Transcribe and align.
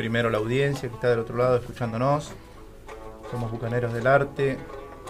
Primero 0.00 0.30
la 0.30 0.38
audiencia 0.38 0.88
que 0.88 0.94
está 0.94 1.10
del 1.10 1.18
otro 1.18 1.36
lado 1.36 1.56
escuchándonos. 1.56 2.32
Somos 3.30 3.50
Bucaneros 3.52 3.92
del 3.92 4.06
Arte, 4.06 4.56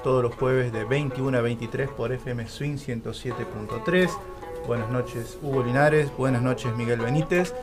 todos 0.02 0.20
los 0.20 0.34
jueves 0.34 0.72
de 0.72 0.82
21 0.82 1.38
a 1.38 1.40
23 1.40 1.88
por 1.90 2.10
FM 2.12 2.48
Swing 2.48 2.74
107.3. 2.74 4.10
Buenas 4.66 4.90
noches 4.90 5.38
Hugo 5.42 5.62
Linares, 5.62 6.10
buenas 6.18 6.42
noches 6.42 6.74
Miguel 6.76 6.98
Benítez 6.98 7.54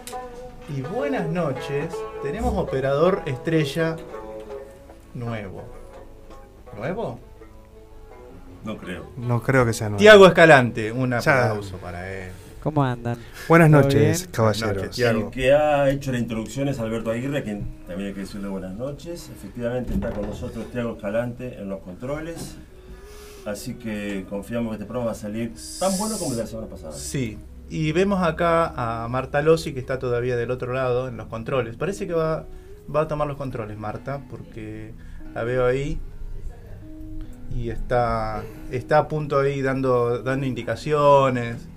y 0.74 0.80
buenas 0.84 1.28
noches. 1.28 1.94
Tenemos 2.24 2.56
operador 2.58 3.24
estrella 3.26 3.98
nuevo. 5.14 5.66
¿Nuevo? 6.78 7.20
No 8.64 8.78
creo. 8.78 9.04
No 9.18 9.44
creo 9.44 9.66
que 9.66 9.74
sea 9.74 9.90
nuevo. 9.90 10.00
Tiago 10.00 10.28
Escalante, 10.28 10.94
un 10.94 11.10
Ya. 11.10 11.18
aplauso 11.50 11.76
para 11.76 12.10
él. 12.10 12.32
¿Cómo 12.62 12.84
andan? 12.84 13.18
Buenas 13.48 13.70
¿Todo 13.72 13.82
noches, 13.82 14.22
bien? 14.22 14.32
caballeros. 14.32 14.62
Buenas 14.62 14.84
noches, 14.84 14.96
Tiago. 14.96 15.20
El 15.28 15.30
que 15.30 15.54
ha 15.54 15.90
hecho 15.90 16.12
la 16.12 16.20
introducción 16.20 16.68
es 16.68 16.80
Alberto 16.80 17.12
Aguirre, 17.12 17.44
quien 17.44 17.66
también 17.88 18.10
hay 18.10 18.14
que 18.14 18.22
decirle 18.22 18.48
buenas 18.50 18.74
noches. 18.76 19.30
Efectivamente 19.30 19.94
está 19.94 20.12
con 20.12 20.28
nosotros 20.28 20.66
Tiago 20.72 20.96
Escalante 20.96 21.60
en 21.60 21.70
los 21.70 21.82
controles. 21.82 22.56
Así 23.46 23.76
que 23.76 24.26
confiamos 24.30 24.72
que 24.72 24.76
este 24.76 24.86
programa 24.86 25.08
va 25.08 25.12
a 25.14 25.16
salir 25.16 25.54
tan 25.80 25.98
bueno 25.98 26.18
como 26.18 26.36
la 26.36 26.46
semana 26.46 26.68
pasada. 26.68 26.92
Sí, 26.92 27.38
y 27.70 27.92
vemos 27.94 28.22
acá 28.22 28.74
a 28.76 29.08
Marta 29.08 29.42
Lossi 29.42 29.74
que 29.74 29.80
está 29.80 30.00
todavía 30.00 30.36
del 30.36 30.52
otro 30.52 30.74
lado 30.74 31.08
en 31.08 31.16
los 31.16 31.28
controles. 31.28 31.78
Parece 31.78 32.08
que 32.08 32.14
va, 32.14 32.46
va 32.94 33.02
a 33.02 33.08
tomar 33.08 33.28
los 33.28 33.38
controles 33.38 33.78
Marta, 33.78 34.22
porque 34.30 34.94
la 35.34 35.44
veo 35.46 35.66
ahí 35.66 35.98
y 37.56 37.70
está, 37.70 38.44
está 38.72 38.98
a 38.98 39.08
punto 39.08 39.40
ahí 39.40 39.62
dando, 39.62 40.22
dando 40.22 40.46
indicaciones, 40.46 41.70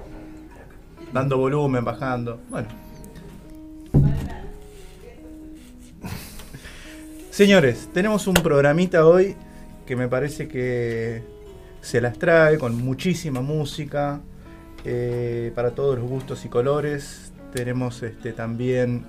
dando 1.12 1.36
volumen, 1.39 1.84
bajando. 1.84 2.41
Bueno. 2.50 2.69
Señores, 7.30 7.89
tenemos 7.92 8.27
un 8.27 8.34
programita 8.34 9.06
hoy 9.06 9.36
que 9.86 9.97
me 9.97 10.08
parece 10.08 10.47
que 10.47 11.22
se 11.81 12.00
las 12.00 12.19
trae 12.19 12.58
con 12.58 12.77
muchísima 12.77 13.41
música 13.41 14.20
eh, 14.84 15.53
para 15.55 15.70
todos 15.70 15.98
los 15.98 16.08
gustos 16.08 16.44
y 16.44 16.48
colores. 16.48 17.33
Tenemos 17.53 18.03
este, 18.03 18.33
también 18.33 19.05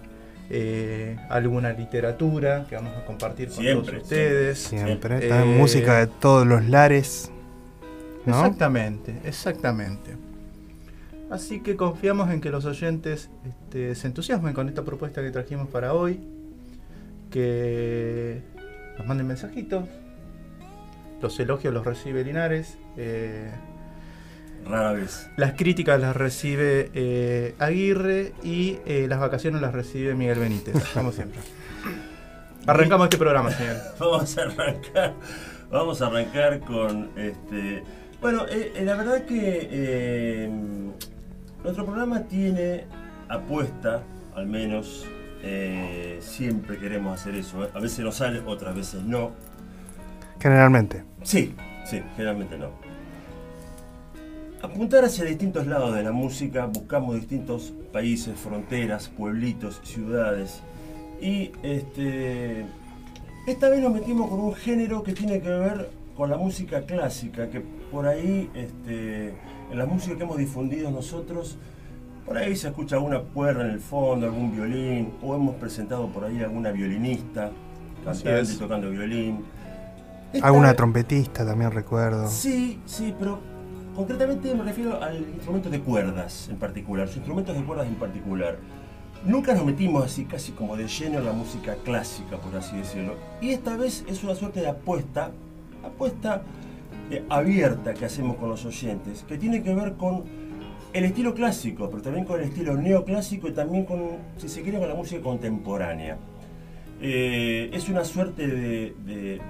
eh, 0.49 1.17
alguna 1.29 1.73
literatura 1.73 2.65
que 2.67 2.75
vamos 2.75 2.97
a 2.97 3.05
compartir 3.05 3.49
con 3.49 3.57
Siempre, 3.57 3.91
todos 3.91 4.03
ustedes. 4.03 4.59
Siempre. 4.59 5.25
Eh, 5.25 5.29
También 5.29 5.57
música 5.57 5.99
de 5.99 6.07
todos 6.07 6.47
los 6.47 6.67
lares. 6.67 7.31
¿no? 8.25 8.35
Exactamente, 8.35 9.15
exactamente. 9.23 10.15
Así 11.31 11.61
que 11.61 11.77
confiamos 11.77 12.29
en 12.29 12.41
que 12.41 12.49
los 12.49 12.65
oyentes 12.65 13.29
este, 13.47 13.95
se 13.95 14.07
entusiasmen 14.07 14.53
con 14.53 14.67
esta 14.67 14.83
propuesta 14.83 15.21
que 15.21 15.31
trajimos 15.31 15.69
para 15.69 15.93
hoy, 15.93 16.19
que 17.31 18.41
nos 18.97 19.07
manden 19.07 19.27
mensajitos, 19.27 19.85
los 21.21 21.39
elogios 21.39 21.73
los 21.73 21.85
recibe 21.85 22.25
Linares, 22.25 22.77
eh, 22.97 23.49
Rara 24.65 24.91
vez. 24.91 25.29
las 25.37 25.53
críticas 25.53 26.01
las 26.01 26.17
recibe 26.17 26.91
eh, 26.93 27.55
Aguirre 27.59 28.33
y 28.43 28.79
eh, 28.85 29.05
las 29.07 29.21
vacaciones 29.21 29.61
las 29.61 29.73
recibe 29.73 30.13
Miguel 30.15 30.39
Benítez, 30.39 30.75
como 30.93 31.13
siempre. 31.13 31.39
Arrancamos 32.67 33.05
este 33.05 33.17
programa, 33.17 33.51
señor. 33.51 33.77
Vamos 33.99 34.37
a 34.37 34.41
arrancar. 34.41 35.13
Vamos 35.71 36.01
a 36.01 36.07
arrancar 36.07 36.59
con 36.59 37.09
este. 37.17 37.83
Bueno, 38.19 38.45
eh, 38.49 38.73
la 38.83 38.95
verdad 38.97 39.25
que 39.25 40.59
nuestro 41.63 41.85
programa 41.85 42.23
tiene 42.23 42.85
apuesta, 43.29 44.03
al 44.35 44.47
menos. 44.47 45.05
eh, 45.43 46.19
siempre 46.21 46.77
queremos 46.77 47.19
hacer 47.19 47.35
eso. 47.35 47.67
A 47.73 47.79
veces 47.79 47.99
nos 48.05 48.15
sale, 48.15 48.41
otras 48.45 48.75
veces 48.75 49.01
no. 49.03 49.31
Generalmente. 50.39 51.03
Sí, 51.23 51.55
sí, 51.85 52.01
generalmente 52.15 52.57
no. 52.57 52.69
Apuntar 54.61 55.03
hacia 55.03 55.25
distintos 55.25 55.65
lados 55.65 55.95
de 55.95 56.03
la 56.03 56.11
música, 56.11 56.67
buscamos 56.67 57.15
distintos 57.15 57.73
países, 57.91 58.39
fronteras, 58.39 59.09
pueblitos, 59.09 59.81
ciudades. 59.83 60.61
Y 61.19 61.51
este, 61.63 62.65
esta 63.47 63.69
vez 63.69 63.79
nos 63.81 63.93
metimos 63.93 64.29
con 64.29 64.39
un 64.39 64.53
género 64.53 65.01
que 65.01 65.13
tiene 65.13 65.41
que 65.41 65.49
ver 65.49 65.89
con 66.15 66.29
la 66.29 66.37
música 66.37 66.83
clásica, 66.83 67.49
que 67.49 67.61
por 67.91 68.05
ahí, 68.05 68.49
este, 68.53 69.33
en 69.71 69.77
la 69.77 69.85
música 69.85 70.17
que 70.17 70.23
hemos 70.23 70.37
difundido 70.37 70.91
nosotros, 70.91 71.57
por 72.25 72.37
ahí 72.37 72.55
se 72.55 72.67
escucha 72.67 72.97
alguna 72.97 73.19
cuerda 73.19 73.65
en 73.65 73.71
el 73.71 73.79
fondo, 73.79 74.25
algún 74.25 74.51
violín, 74.51 75.13
o 75.21 75.33
hemos 75.35 75.55
presentado 75.55 76.07
por 76.07 76.25
ahí 76.25 76.41
alguna 76.41 76.71
violinista 76.71 77.51
cantando 78.03 78.51
y 78.51 78.55
tocando 78.55 78.89
violín. 78.89 79.45
Esta 80.33 80.47
Alguna 80.47 80.73
trompetista 80.73 81.45
también 81.45 81.71
recuerdo. 81.71 82.27
Sí, 82.27 82.79
sí, 82.85 83.13
pero 83.17 83.39
concretamente 83.95 84.53
me 84.55 84.63
refiero 84.63 85.01
al 85.01 85.17
instrumento 85.17 85.69
de 85.69 85.79
cuerdas 85.81 86.49
en 86.49 86.57
particular, 86.57 87.07
los 87.07 87.15
instrumentos 87.15 87.55
de 87.55 87.63
cuerdas 87.63 87.87
en 87.87 87.95
particular. 87.95 88.57
Nunca 89.25 89.53
nos 89.53 89.65
metimos 89.65 90.03
así 90.03 90.25
casi 90.25 90.51
como 90.51 90.75
de 90.75 90.87
lleno 90.87 91.19
en 91.19 91.25
la 91.25 91.33
música 91.33 91.75
clásica, 91.83 92.37
por 92.37 92.55
así 92.55 92.75
decirlo. 92.77 93.15
Y 93.39 93.51
esta 93.51 93.77
vez 93.77 94.03
es 94.07 94.23
una 94.23 94.35
suerte 94.35 94.61
de 94.61 94.69
apuesta, 94.69 95.31
apuesta 95.83 96.41
eh, 97.11 97.23
abierta 97.29 97.93
que 97.93 98.05
hacemos 98.05 98.37
con 98.37 98.49
los 98.49 98.65
oyentes, 98.65 99.25
que 99.27 99.37
tiene 99.37 99.61
que 99.61 99.75
ver 99.75 99.93
con 99.93 100.23
el 100.93 101.03
estilo 101.03 101.33
clásico, 101.33 101.89
pero 101.89 102.01
también 102.01 102.25
con 102.25 102.39
el 102.39 102.47
estilo 102.47 102.75
neoclásico 102.75 103.49
y 103.49 103.51
también 103.51 103.85
con, 103.85 104.17
si 104.37 104.47
se 104.47 104.61
quiere, 104.61 104.79
con 104.79 104.87
la 104.87 104.95
música 104.95 105.21
contemporánea. 105.21 106.17
Eh, 107.01 107.69
es 107.73 107.89
una 107.89 108.05
suerte 108.05 108.47
de, 108.47 109.41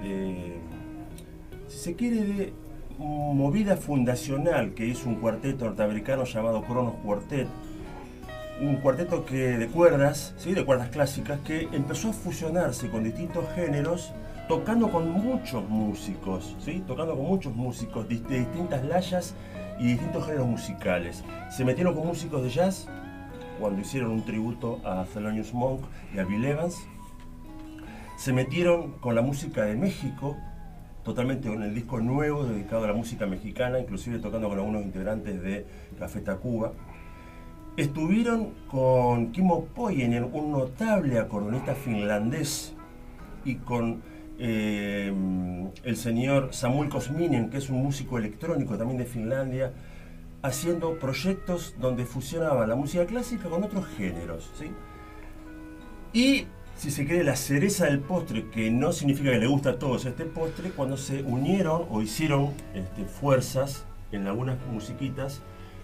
si 1.68 1.78
se 1.78 1.94
quiere, 1.94 2.16
de 2.16 2.52
movida 2.98 3.76
fundacional 3.76 4.74
que 4.74 4.90
es 4.90 5.04
un 5.04 5.16
cuarteto 5.16 5.66
norteamericano 5.66 6.24
llamado 6.24 6.62
Kronos 6.62 6.94
Quartet. 7.04 7.46
Un 8.60 8.76
cuarteto 8.76 9.24
que, 9.24 9.56
de 9.58 9.66
cuerdas, 9.68 10.34
¿sí? 10.36 10.52
de 10.52 10.64
cuerdas 10.64 10.88
clásicas, 10.90 11.38
que 11.40 11.68
empezó 11.72 12.10
a 12.10 12.12
fusionarse 12.12 12.88
con 12.90 13.04
distintos 13.04 13.44
géneros, 13.54 14.12
tocando 14.48 14.90
con 14.90 15.10
muchos 15.10 15.68
músicos, 15.68 16.56
¿sí? 16.60 16.82
tocando 16.86 17.16
con 17.16 17.26
muchos 17.26 17.54
músicos 17.54 18.08
de, 18.08 18.16
distintas 18.16 18.84
layas 18.84 19.34
y 19.78 19.88
distintos 19.92 20.24
géneros 20.24 20.46
musicales. 20.46 21.24
Se 21.50 21.64
metieron 21.64 21.94
con 21.94 22.06
músicos 22.06 22.42
de 22.42 22.50
jazz 22.50 22.88
cuando 23.60 23.80
hicieron 23.80 24.10
un 24.10 24.24
tributo 24.24 24.80
a 24.84 25.04
Thelonious 25.04 25.54
Monk 25.54 25.82
y 26.14 26.18
a 26.18 26.24
Bill 26.24 26.44
Evans. 26.44 26.76
Se 28.16 28.32
metieron 28.32 28.92
con 29.00 29.14
la 29.14 29.22
música 29.22 29.62
de 29.64 29.74
México, 29.74 30.36
totalmente 31.04 31.48
con 31.48 31.62
el 31.62 31.74
disco 31.74 32.00
nuevo 32.00 32.44
dedicado 32.44 32.84
a 32.84 32.88
la 32.88 32.94
música 32.94 33.26
mexicana, 33.26 33.78
inclusive 33.78 34.18
tocando 34.18 34.48
con 34.48 34.58
algunos 34.58 34.82
integrantes 34.82 35.42
de 35.42 35.66
Café 35.98 36.20
Tacuba. 36.20 36.72
Estuvieron 37.76 38.52
con 38.68 39.32
Kimmo 39.32 39.64
Poyen, 39.64 40.22
un 40.24 40.52
notable 40.52 41.18
acordeonista 41.18 41.74
finlandés, 41.74 42.74
y 43.44 43.56
con 43.56 44.02
eh, 44.44 45.14
el 45.84 45.96
señor 45.96 46.48
Samuel 46.52 46.88
Kosminen, 46.88 47.48
que 47.48 47.58
es 47.58 47.70
un 47.70 47.80
músico 47.80 48.18
electrónico 48.18 48.76
también 48.76 48.98
de 48.98 49.04
Finlandia, 49.04 49.72
haciendo 50.42 50.98
proyectos 50.98 51.76
donde 51.78 52.04
fusionaba 52.04 52.66
la 52.66 52.74
música 52.74 53.06
clásica 53.06 53.48
con 53.48 53.62
otros 53.62 53.86
géneros. 53.96 54.50
¿sí? 54.58 54.72
Y 56.12 56.46
si 56.74 56.90
se 56.90 57.06
quiere, 57.06 57.22
la 57.22 57.36
cereza 57.36 57.86
del 57.86 58.00
postre, 58.00 58.50
que 58.50 58.68
no 58.68 58.90
significa 58.90 59.30
que 59.30 59.38
le 59.38 59.46
gusta 59.46 59.70
a 59.70 59.78
todos 59.78 60.04
este 60.06 60.24
postre, 60.24 60.70
cuando 60.70 60.96
se 60.96 61.22
unieron 61.22 61.86
o 61.88 62.02
hicieron 62.02 62.50
este, 62.74 63.04
fuerzas 63.04 63.84
en 64.10 64.26
algunas 64.26 64.58
musiquitas, 64.66 65.40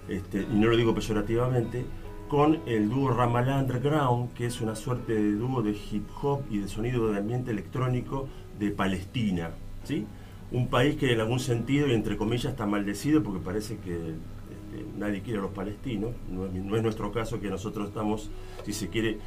este, 0.08 0.40
y 0.40 0.58
no 0.58 0.66
lo 0.66 0.76
digo 0.76 0.96
peyorativamente, 0.96 1.84
con 2.28 2.60
el 2.66 2.90
dúo 2.90 3.10
Ramallah 3.10 3.60
Underground, 3.60 4.34
que 4.34 4.46
es 4.46 4.60
una 4.60 4.74
suerte 4.74 5.14
de 5.14 5.32
dúo 5.32 5.62
de 5.62 5.70
hip 5.70 6.08
hop 6.20 6.42
y 6.50 6.58
de 6.58 6.68
sonido 6.68 7.12
de 7.12 7.18
ambiente 7.18 7.52
electrónico 7.52 8.28
de 8.58 8.70
Palestina. 8.70 9.50
¿sí? 9.84 10.06
Un 10.50 10.68
país 10.68 10.96
que 10.96 11.12
en 11.12 11.20
algún 11.20 11.40
sentido, 11.40 11.88
y 11.88 11.94
entre 11.94 12.16
comillas, 12.16 12.52
está 12.52 12.66
maldecido 12.66 13.22
porque 13.22 13.40
parece 13.40 13.78
que 13.78 13.94
este, 13.94 14.84
nadie 14.96 15.22
quiere 15.22 15.38
a 15.38 15.42
los 15.42 15.52
palestinos. 15.52 16.12
No 16.30 16.46
es, 16.76 16.82
nuestro 16.82 17.12
caso 17.12 17.40
que 17.40 17.48
nosotros 17.48 17.88
estamos, 17.88 18.30
si 18.64 18.72
se 18.72 18.88
quiere, 18.88 19.18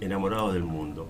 enamorados 0.00 0.54
del 0.54 0.64
mundo. 0.64 1.08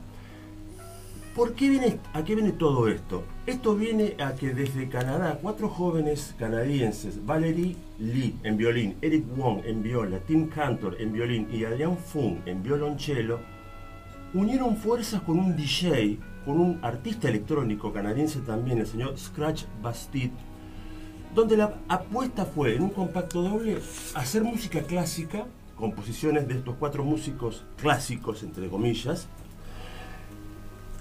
¿Por 1.34 1.54
qué 1.54 1.70
viene, 1.70 2.00
¿A 2.12 2.24
qué 2.24 2.34
viene 2.34 2.52
todo 2.52 2.88
esto? 2.88 3.22
Esto 3.46 3.76
viene 3.76 4.16
a 4.18 4.34
que 4.34 4.52
desde 4.52 4.88
Canadá, 4.88 5.38
cuatro 5.40 5.68
jóvenes 5.68 6.34
canadienses, 6.38 7.24
Valerie 7.24 7.76
Lee 7.98 8.34
en 8.42 8.56
violín, 8.56 8.96
Eric 9.00 9.24
Wong 9.36 9.60
en 9.64 9.82
viola, 9.82 10.18
Tim 10.18 10.48
Cantor 10.48 10.96
en 11.00 11.12
violín 11.12 11.48
y 11.52 11.64
Adrian 11.64 11.96
Fung 11.96 12.38
en 12.46 12.62
violonchelo, 12.64 13.38
unieron 14.34 14.76
fuerzas 14.76 15.22
con 15.22 15.38
un 15.38 15.56
DJ, 15.56 16.18
con 16.44 16.58
un 16.60 16.78
artista 16.82 17.28
electrónico 17.28 17.92
canadiense 17.92 18.40
también, 18.40 18.78
el 18.78 18.86
señor 18.86 19.18
Scratch 19.18 19.64
Bastid, 19.82 20.30
donde 21.34 21.56
la 21.56 21.74
apuesta 21.88 22.44
fue 22.44 22.76
en 22.76 22.82
un 22.82 22.90
compacto 22.90 23.42
doble 23.42 23.78
hacer 24.14 24.42
música 24.42 24.82
clásica, 24.82 25.46
composiciones 25.76 26.48
de 26.48 26.54
estos 26.54 26.76
cuatro 26.76 27.04
músicos 27.04 27.64
clásicos, 27.76 28.42
entre 28.42 28.68
comillas, 28.68 29.28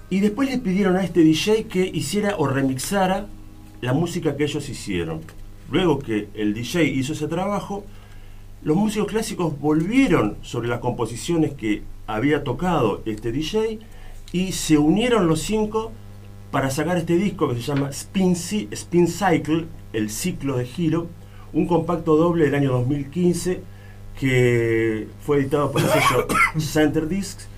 y 0.08 0.20
después 0.20 0.50
le 0.50 0.58
pidieron 0.58 0.96
a 0.96 1.04
este 1.04 1.22
DJ 1.22 1.64
que 1.64 1.86
hiciera 1.86 2.34
o 2.36 2.46
remixara 2.46 3.26
la 3.80 3.92
música 3.92 4.36
que 4.36 4.44
ellos 4.44 4.68
hicieron. 4.68 5.20
Luego 5.70 6.00
que 6.00 6.28
el 6.34 6.52
DJ 6.52 6.84
hizo 6.84 7.12
ese 7.12 7.28
trabajo, 7.28 7.84
los 8.62 8.76
músicos 8.76 9.08
clásicos 9.08 9.58
volvieron 9.58 10.36
sobre 10.42 10.68
las 10.68 10.80
composiciones 10.80 11.54
que 11.54 11.82
había 12.08 12.42
tocado 12.42 13.02
este 13.06 13.30
DJ 13.30 13.78
y 14.32 14.52
se 14.52 14.78
unieron 14.78 15.26
los 15.26 15.40
cinco 15.40 15.92
para 16.50 16.70
sacar 16.70 16.96
este 16.96 17.16
disco 17.16 17.48
que 17.48 17.56
se 17.56 17.62
llama 17.62 17.90
Spin, 17.90 18.32
Spin 18.32 19.08
Cycle, 19.08 19.66
el 19.92 20.10
ciclo 20.10 20.56
de 20.56 20.66
giro, 20.66 21.06
un 21.52 21.66
compacto 21.66 22.16
doble 22.16 22.44
del 22.44 22.54
año 22.54 22.72
2015 22.72 23.62
que 24.18 25.08
fue 25.24 25.38
editado 25.38 25.72
por 25.72 25.80
el 25.80 25.88
sello 25.88 26.26
Center 26.58 27.08
Discs 27.08 27.48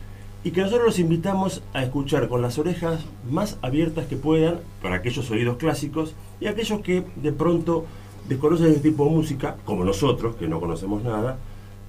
y 0.44 0.50
que 0.50 0.60
nosotros 0.60 0.86
los 0.86 0.98
invitamos 0.98 1.62
a 1.72 1.82
escuchar 1.82 2.28
con 2.28 2.42
las 2.42 2.58
orejas 2.58 3.00
más 3.30 3.58
abiertas 3.62 4.06
que 4.06 4.16
puedan 4.16 4.60
para 4.80 4.96
aquellos 4.96 5.30
oídos 5.30 5.56
clásicos 5.56 6.14
y 6.40 6.46
aquellos 6.46 6.80
que 6.80 7.04
de 7.16 7.32
pronto 7.32 7.84
desconocen 8.28 8.68
este 8.68 8.90
tipo 8.90 9.04
de 9.04 9.10
música, 9.10 9.56
como 9.64 9.84
nosotros, 9.84 10.36
que 10.36 10.48
no 10.48 10.60
conocemos 10.60 11.02
nada, 11.02 11.38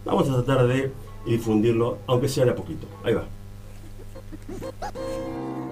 vamos 0.06 0.30
a 0.30 0.44
tratar 0.44 0.68
de 0.68 0.92
difundirlo, 1.26 2.00
aunque 2.08 2.28
sea 2.28 2.46
de 2.46 2.52
a 2.52 2.56
poquito. 2.56 2.88
Ahí 3.04 3.14
va. 3.14 3.26
Ha 4.62 4.72
ha 4.82 4.92
ha! 4.94 5.63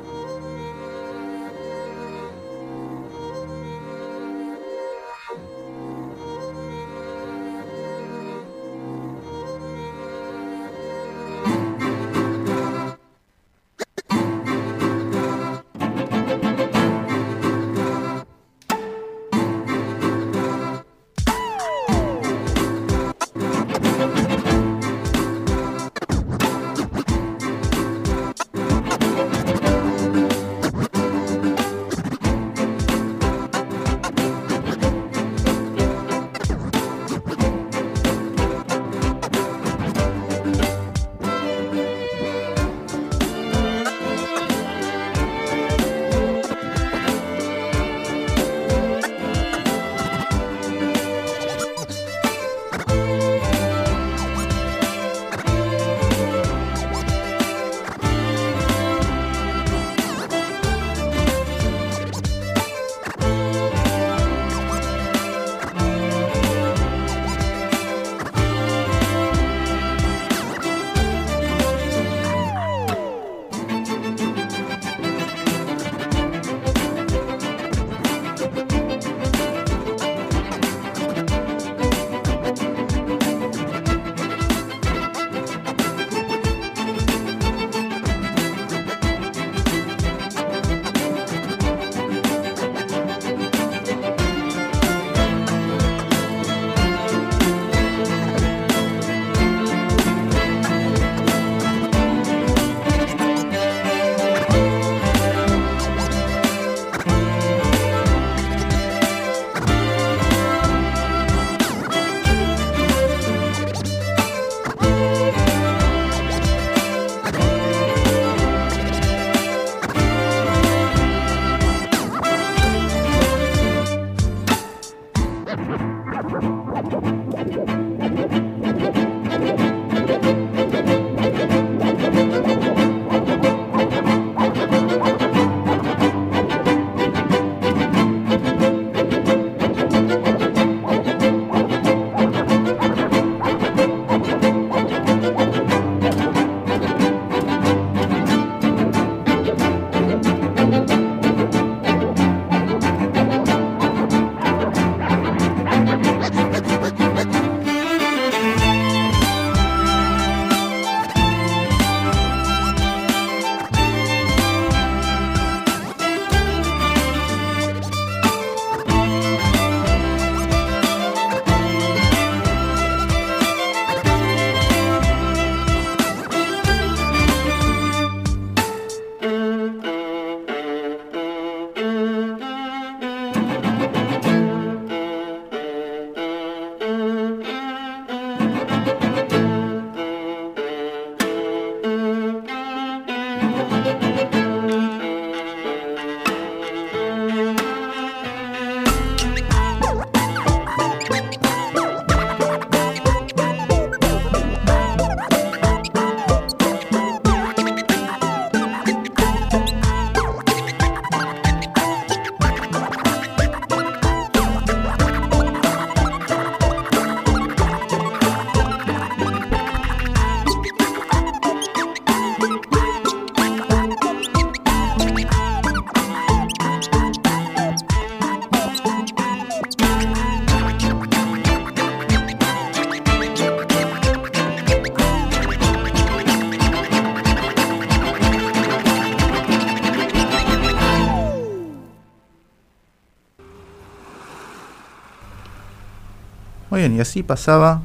Muy 246.72 246.80
bien, 246.80 246.96
y 246.96 247.02
así 247.02 247.22
pasaba 247.22 247.82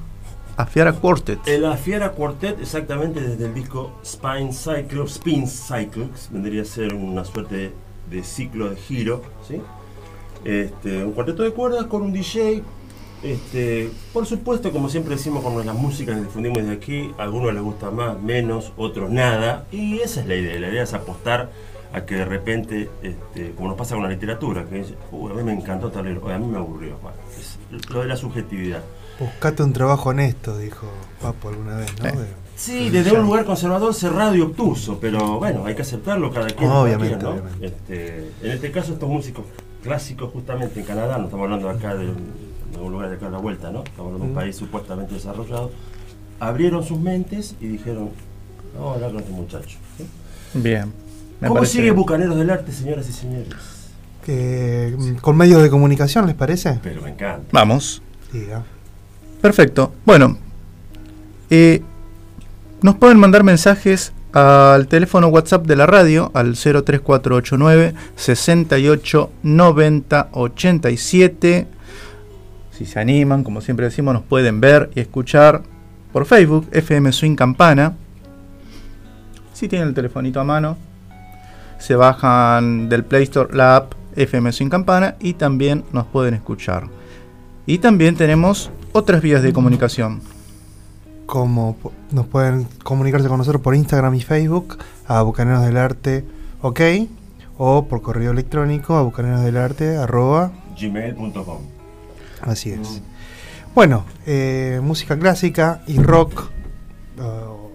a 0.56 0.64
Fiara 0.64 0.92
Quartet. 0.92 1.40
El 1.46 1.66
Fiera 1.76 2.12
Quartet, 2.12 2.60
exactamente 2.60 3.20
desde 3.20 3.46
el 3.46 3.52
disco 3.52 3.90
Spine 4.04 4.52
Cycle, 4.52 5.02
Spin 5.06 5.48
Cycles, 5.48 6.28
vendría 6.30 6.62
a 6.62 6.64
ser 6.64 6.94
una 6.94 7.24
suerte 7.24 7.72
de, 8.08 8.22
ciclo 8.22 8.70
de 8.70 8.76
giro, 8.76 9.22
¿sí? 9.48 9.60
Este, 10.44 11.04
un 11.04 11.10
cuarteto 11.14 11.42
de 11.42 11.50
cuerdas 11.50 11.86
con 11.86 12.02
un 12.02 12.12
DJ. 12.12 12.62
Este, 13.24 13.90
por 14.12 14.24
supuesto, 14.24 14.70
como 14.70 14.88
siempre 14.88 15.16
decimos 15.16 15.42
con 15.42 15.66
la 15.66 15.72
música 15.72 16.14
que 16.14 16.20
difundimos 16.20 16.62
de 16.62 16.70
aquí, 16.70 17.10
a 17.18 17.24
algunos 17.24 17.52
les 17.52 17.64
gusta 17.64 17.90
más, 17.90 18.22
menos, 18.22 18.72
otros 18.76 19.10
nada. 19.10 19.66
Y 19.72 19.98
esa 19.98 20.20
es 20.20 20.28
la 20.28 20.36
idea. 20.36 20.60
La 20.60 20.68
idea 20.68 20.84
es 20.84 20.94
apostar 20.94 21.50
a 21.92 22.04
que 22.04 22.16
de 22.16 22.24
repente, 22.24 22.90
este, 23.02 23.52
como 23.52 23.68
nos 23.68 23.78
pasa 23.78 23.94
con 23.94 24.04
la 24.04 24.10
literatura, 24.10 24.64
que 24.64 24.76
dice, 24.76 24.94
"Uy, 25.12 25.30
a 25.32 25.34
mí 25.34 25.42
me 25.42 25.52
encantó 25.52 25.90
tal 25.90 26.04
libro, 26.04 26.26
"Uy, 26.26 26.32
a 26.32 26.38
mí 26.38 26.46
me 26.46 26.58
aburrió. 26.58 26.98
Bueno, 27.02 27.16
es 27.38 27.58
lo 27.90 28.00
de 28.02 28.06
la 28.08 28.16
subjetividad. 28.16 28.82
Buscate 29.18 29.62
un 29.62 29.72
trabajo 29.72 30.10
honesto, 30.10 30.58
dijo 30.58 30.86
Papo 31.22 31.48
alguna 31.48 31.76
vez, 31.76 31.90
¿no? 32.02 32.10
Sí. 32.10 32.16
De- 32.16 32.46
Sí, 32.56 32.88
desde 32.88 33.12
un 33.12 33.26
lugar 33.26 33.44
conservador, 33.44 33.92
cerrado 33.94 34.34
y 34.34 34.40
obtuso, 34.40 34.98
pero 34.98 35.38
bueno, 35.38 35.66
hay 35.66 35.74
que 35.74 35.82
aceptarlo 35.82 36.30
cada 36.32 36.46
quien. 36.46 36.70
cada 36.70 36.80
Obviamente, 36.82 37.16
quien, 37.18 37.22
¿no? 37.22 37.30
obviamente. 37.42 37.66
Este, 37.66 38.30
en 38.42 38.50
este 38.52 38.70
caso, 38.72 38.94
estos 38.94 39.08
músicos 39.10 39.44
clásicos, 39.82 40.32
justamente 40.32 40.80
en 40.80 40.86
Canadá, 40.86 41.18
no 41.18 41.24
estamos 41.24 41.44
hablando 41.44 41.68
acá 41.68 41.94
de, 41.94 42.06
un- 42.08 42.32
de 42.72 42.78
un 42.78 42.92
lugar 42.92 43.10
de 43.10 43.16
acá 43.16 43.26
a 43.26 43.30
la 43.30 43.38
vuelta, 43.38 43.70
¿no? 43.70 43.80
Estamos 43.84 44.06
hablando 44.06 44.18
de 44.20 44.24
un 44.24 44.32
Mm. 44.32 44.34
país 44.34 44.56
supuestamente 44.56 45.12
desarrollado, 45.14 45.70
abrieron 46.40 46.82
sus 46.82 46.98
mentes 46.98 47.54
y 47.60 47.66
dijeron, 47.66 48.08
vamos 48.74 48.92
a 48.92 48.94
hablar 48.94 49.10
con 49.12 49.20
este 49.20 49.32
muchacho. 49.32 49.78
¿sí? 49.98 50.06
Bien. 50.54 50.92
Me 51.40 51.48
¿Cómo 51.48 51.60
parece 51.60 51.78
sigue. 51.78 51.90
Bucaneros 51.90 52.36
del 52.36 52.50
Arte, 52.50 52.72
señoras 52.72 53.08
y 53.08 53.12
señores? 53.12 53.54
mm, 54.26 55.16
con 55.16 55.36
medios 55.36 55.62
de 55.62 55.70
comunicación, 55.70 56.26
¿les 56.26 56.34
parece? 56.34 56.78
Pero 56.82 57.02
me 57.02 57.10
encanta. 57.10 57.46
Vamos. 57.52 58.02
Diga. 58.32 58.64
Perfecto. 59.40 59.92
Bueno, 60.04 60.36
eh, 61.50 61.82
nos 62.82 62.96
pueden 62.96 63.18
mandar 63.18 63.44
mensajes 63.44 64.12
al 64.32 64.88
teléfono 64.88 65.28
WhatsApp 65.28 65.66
de 65.66 65.76
la 65.76 65.86
radio 65.86 66.30
al 66.34 66.54
03489 66.54 67.94
68 68.16 69.30
90 69.42 70.28
87. 70.32 71.66
Si 72.72 72.84
se 72.84 73.00
animan, 73.00 73.44
como 73.44 73.60
siempre 73.60 73.86
decimos, 73.86 74.12
nos 74.12 74.24
pueden 74.24 74.60
ver 74.60 74.90
y 74.94 75.00
escuchar 75.00 75.62
por 76.12 76.26
Facebook, 76.26 76.68
FM 76.72 77.12
Swing 77.12 77.34
Campana. 77.36 77.94
Si 79.54 79.68
tienen 79.68 79.88
el 79.88 79.94
telefonito 79.94 80.40
a 80.40 80.44
mano, 80.44 80.76
se 81.78 81.94
bajan 81.94 82.88
del 82.88 83.04
Play 83.04 83.24
Store 83.24 83.54
la 83.54 83.76
app 83.76 83.94
FM 84.16 84.52
Swing 84.52 84.68
Campana 84.70 85.16
y 85.20 85.34
también 85.34 85.84
nos 85.92 86.06
pueden 86.06 86.34
escuchar. 86.34 86.88
Y 87.66 87.78
también 87.78 88.16
tenemos 88.16 88.70
otras 88.92 89.20
vías 89.22 89.42
de 89.42 89.52
comunicación. 89.52 90.20
Como 91.26 91.76
nos 92.12 92.26
pueden 92.26 92.66
comunicarse 92.84 93.28
con 93.28 93.38
nosotros 93.38 93.62
por 93.62 93.74
Instagram 93.74 94.14
y 94.14 94.20
Facebook 94.20 94.78
a 95.06 95.22
Bucaneros 95.22 95.64
del 95.64 95.76
Arte, 95.76 96.24
ok, 96.62 96.80
o 97.58 97.86
por 97.86 98.02
correo 98.02 98.32
electrónico 98.32 98.96
a 98.96 99.02
bucaneros 99.02 99.42
del 99.42 99.56
arte, 99.56 99.96
arroba, 99.96 100.52
gmail.com. 100.78 101.58
así 102.42 102.70
es. 102.70 103.02
Bueno, 103.74 104.04
eh, 104.26 104.80
música 104.82 105.18
clásica 105.18 105.82
y 105.86 105.98
rock 105.98 106.50
uh, 107.18 107.70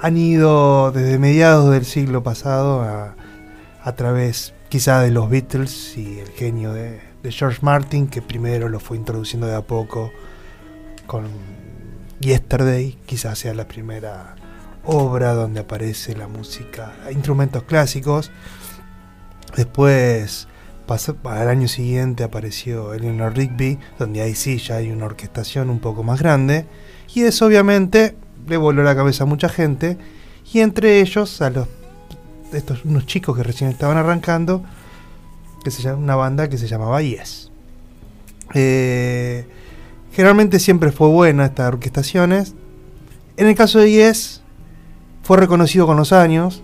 han 0.00 0.16
ido 0.16 0.92
desde 0.92 1.18
mediados 1.18 1.70
del 1.70 1.84
siglo 1.84 2.22
pasado 2.22 2.82
a, 2.82 3.14
a 3.82 3.92
través 3.92 4.54
quizá 4.68 5.00
de 5.00 5.10
los 5.10 5.28
Beatles 5.28 5.96
y 5.96 6.18
el 6.20 6.28
genio 6.28 6.72
de, 6.72 7.00
George 7.24 7.58
Martin, 7.62 8.08
que 8.08 8.20
primero 8.22 8.68
lo 8.68 8.80
fue 8.80 8.96
introduciendo 8.96 9.46
de 9.46 9.54
a 9.54 9.62
poco 9.62 10.10
con 11.06 11.26
Yesterday, 12.20 12.98
quizás 13.06 13.38
sea 13.38 13.54
la 13.54 13.68
primera 13.68 14.34
obra 14.84 15.34
donde 15.34 15.60
aparece 15.60 16.16
la 16.16 16.26
música, 16.26 16.94
instrumentos 17.12 17.62
clásicos. 17.64 18.32
Después, 19.56 20.48
pasó, 20.86 21.16
al 21.24 21.48
año 21.48 21.68
siguiente 21.68 22.24
apareció 22.24 22.94
Eleanor 22.94 23.36
Rigby, 23.36 23.78
donde 23.98 24.22
ahí 24.22 24.34
sí 24.34 24.58
ya 24.58 24.76
hay 24.76 24.90
una 24.90 25.06
orquestación 25.06 25.70
un 25.70 25.78
poco 25.78 26.02
más 26.02 26.20
grande. 26.20 26.66
Y 27.14 27.22
eso 27.22 27.46
obviamente 27.46 28.16
le 28.48 28.56
voló 28.56 28.82
la 28.82 28.96
cabeza 28.96 29.24
a 29.24 29.26
mucha 29.26 29.48
gente. 29.48 29.98
Y 30.52 30.60
entre 30.60 31.00
ellos 31.00 31.40
a 31.40 31.50
los 31.50 31.68
estos 32.52 32.84
unos 32.84 33.06
chicos 33.06 33.36
que 33.36 33.42
recién 33.42 33.70
estaban 33.70 33.96
arrancando, 33.96 34.62
que 35.64 35.70
se 35.70 35.82
llama 35.82 35.98
una 35.98 36.16
banda 36.16 36.48
que 36.48 36.58
se 36.58 36.68
llamaba 36.68 37.00
Yes. 37.02 37.50
Eh, 38.54 39.46
generalmente 40.12 40.58
siempre 40.58 40.92
fue 40.92 41.08
buena 41.08 41.46
estas 41.46 41.68
orquestaciones. 41.68 42.54
En 43.36 43.46
el 43.46 43.54
caso 43.54 43.78
de 43.78 43.90
Yes, 43.90 44.42
fue 45.22 45.36
reconocido 45.36 45.86
con 45.86 45.96
los 45.96 46.12
años. 46.12 46.62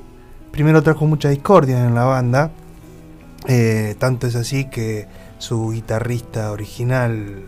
Primero 0.53 0.83
trajo 0.83 1.07
mucha 1.07 1.29
discordia 1.29 1.85
en 1.85 1.95
la 1.95 2.05
banda. 2.05 2.51
Eh, 3.47 3.95
tanto 3.99 4.27
es 4.27 4.35
así 4.35 4.69
que 4.69 5.07
su 5.39 5.71
guitarrista 5.71 6.51
original, 6.51 7.45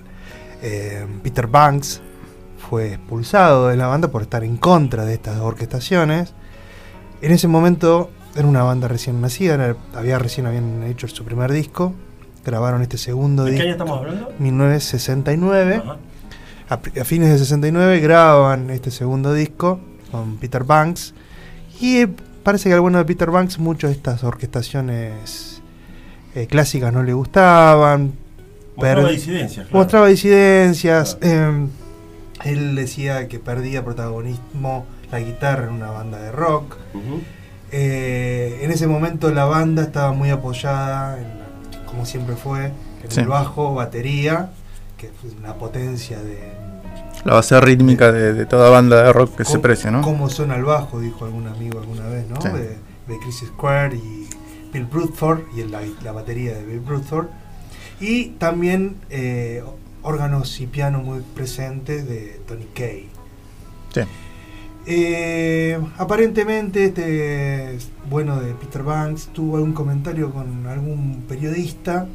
eh, 0.62 1.06
Peter 1.22 1.46
Banks, 1.46 2.00
fue 2.70 2.94
expulsado 2.94 3.68
de 3.68 3.76
la 3.76 3.88
banda 3.88 4.08
por 4.08 4.22
estar 4.22 4.44
en 4.44 4.56
contra 4.56 5.04
de 5.04 5.14
estas 5.14 5.40
orquestaciones. 5.40 6.32
En 7.20 7.32
ese 7.32 7.48
momento 7.48 8.10
era 8.36 8.46
una 8.46 8.62
banda 8.62 8.88
recién 8.88 9.20
nacida, 9.20 9.54
era- 9.54 9.76
había 9.94 10.18
recién 10.18 10.46
habían 10.46 10.82
hecho 10.84 11.08
su 11.08 11.24
primer 11.24 11.50
disco, 11.52 11.94
grabaron 12.44 12.82
este 12.82 12.96
segundo 12.98 13.44
¿De 13.44 13.50
qué 13.50 13.54
disco. 13.56 13.64
año 13.64 13.72
estamos 13.72 13.98
hablando? 13.98 14.32
1969. 14.38 15.82
Ajá. 15.84 15.96
A, 16.68 17.04
fines 17.04 17.30
de 17.30 17.38
69 17.38 17.98
graban 18.00 18.70
este 18.70 18.90
segundo 18.92 19.34
disco 19.34 19.80
con 20.12 20.36
Peter 20.36 20.62
Banks. 20.64 21.14
Y 21.80 21.98
eh, 22.02 22.08
parece 22.44 22.68
que 22.68 22.74
al 22.74 22.80
bueno 22.80 22.98
de 22.98 23.04
Peter 23.04 23.30
Banks 23.30 23.58
muchas 23.58 23.90
de 23.90 23.96
estas 23.96 24.22
orquestaciones 24.22 25.62
eh, 26.36 26.46
clásicas 26.46 26.92
no 26.92 27.02
le 27.02 27.12
gustaban. 27.12 28.12
Mostraba 28.76 29.02
Per- 29.08 29.12
disidencias. 29.16 29.66
claro. 29.66 29.78
Mostraba 29.78 30.06
disidencias. 30.06 31.18
eh, 31.20 31.66
él 32.44 32.74
decía 32.76 33.26
que 33.28 33.38
perdía 33.40 33.84
protagonismo 33.84 34.86
la 35.10 35.18
guitarra 35.18 35.64
en 35.66 35.72
una 35.74 35.90
banda 35.90 36.18
de 36.18 36.30
rock. 36.30 36.76
Ujú. 36.94 37.20
Eh, 37.72 38.60
en 38.62 38.70
ese 38.70 38.86
momento 38.86 39.30
la 39.32 39.44
banda 39.44 39.82
estaba 39.82 40.12
muy 40.12 40.30
apoyada, 40.30 41.18
en 41.18 41.40
como 41.86 42.06
siempre 42.06 42.36
fue, 42.36 42.66
en 42.66 43.10
Sí. 43.10 43.20
el 43.20 43.26
bajo, 43.26 43.74
batería, 43.74 44.50
que 44.96 45.06
es 45.06 45.12
una 45.38 45.54
potencia 45.54 46.20
de... 46.20 46.38
La 47.24 47.34
base 47.34 47.60
rítmica 47.60 48.12
de, 48.12 48.32
de 48.32 48.46
toda 48.46 48.70
banda 48.70 49.02
de 49.02 49.12
rock 49.12 49.36
que 49.36 49.44
se 49.44 49.58
precia, 49.58 49.90
¿no? 49.90 50.00
Cómo 50.02 50.28
suena 50.30 50.56
el 50.56 50.64
bajo, 50.64 51.00
dijo 51.00 51.24
algún 51.24 51.46
amigo 51.48 51.78
alguna 51.80 52.06
vez, 52.06 52.26
¿no? 52.28 52.40
Sí. 52.40 52.48
De, 52.48 52.78
de 53.08 53.18
Chris 53.20 53.44
Square 53.46 53.96
y 53.96 54.28
Bill 54.72 54.84
Bruford, 54.86 55.40
y 55.56 55.64
la, 55.64 55.80
la 56.02 56.12
batería 56.12 56.54
de 56.54 56.64
Bill 56.64 56.80
Bruford. 56.80 57.26
Y 58.00 58.30
también 58.38 58.96
eh, 59.10 59.62
órganos 60.02 60.60
y 60.60 60.66
piano 60.66 61.00
muy 61.00 61.20
presentes 61.34 62.08
de 62.08 62.40
Tony 62.46 62.66
Kaye. 62.74 63.08
Sí. 63.92 64.00
Eh, 64.86 65.78
aparentemente 65.98 66.86
este 66.86 67.78
bueno 68.08 68.40
de 68.40 68.54
Peter 68.54 68.82
Banks 68.82 69.28
tuvo 69.32 69.56
algún 69.56 69.72
comentario 69.72 70.32
con 70.32 70.66
algún 70.66 71.24
periodista 71.28 72.06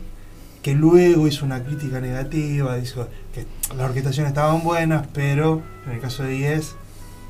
que 0.63 0.73
luego 0.73 1.27
hizo 1.27 1.45
una 1.45 1.63
crítica 1.63 2.01
negativa, 2.01 2.75
dijo 2.77 3.07
que 3.33 3.45
las 3.77 3.89
orquestaciones 3.89 4.31
estaban 4.31 4.63
buenas, 4.63 5.05
pero 5.13 5.61
en 5.85 5.91
el 5.91 6.01
caso 6.01 6.23
de 6.23 6.39
Yes 6.39 6.75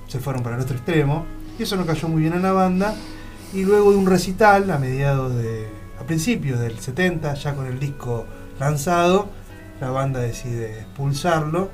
se 0.07 0.19
fueron 0.19 0.41
para 0.41 0.55
el 0.55 0.61
otro 0.61 0.77
extremo 0.77 1.25
y 1.59 1.63
eso 1.63 1.75
no 1.75 1.85
cayó 1.85 2.07
muy 2.07 2.21
bien 2.21 2.33
en 2.33 2.43
la 2.43 2.53
banda 2.53 2.95
y 3.53 3.65
luego 3.65 3.91
de 3.91 3.97
un 3.97 4.05
recital 4.05 4.71
a 4.71 4.79
mediados 4.79 5.35
de 5.35 5.67
a 5.99 6.03
principios 6.03 6.59
del 6.59 6.79
70 6.79 7.33
ya 7.33 7.55
con 7.55 7.65
el 7.65 7.77
disco 7.77 8.25
lanzado 8.57 9.27
la 9.81 9.89
banda 9.89 10.21
decide 10.21 10.79
expulsarlo 10.79 11.69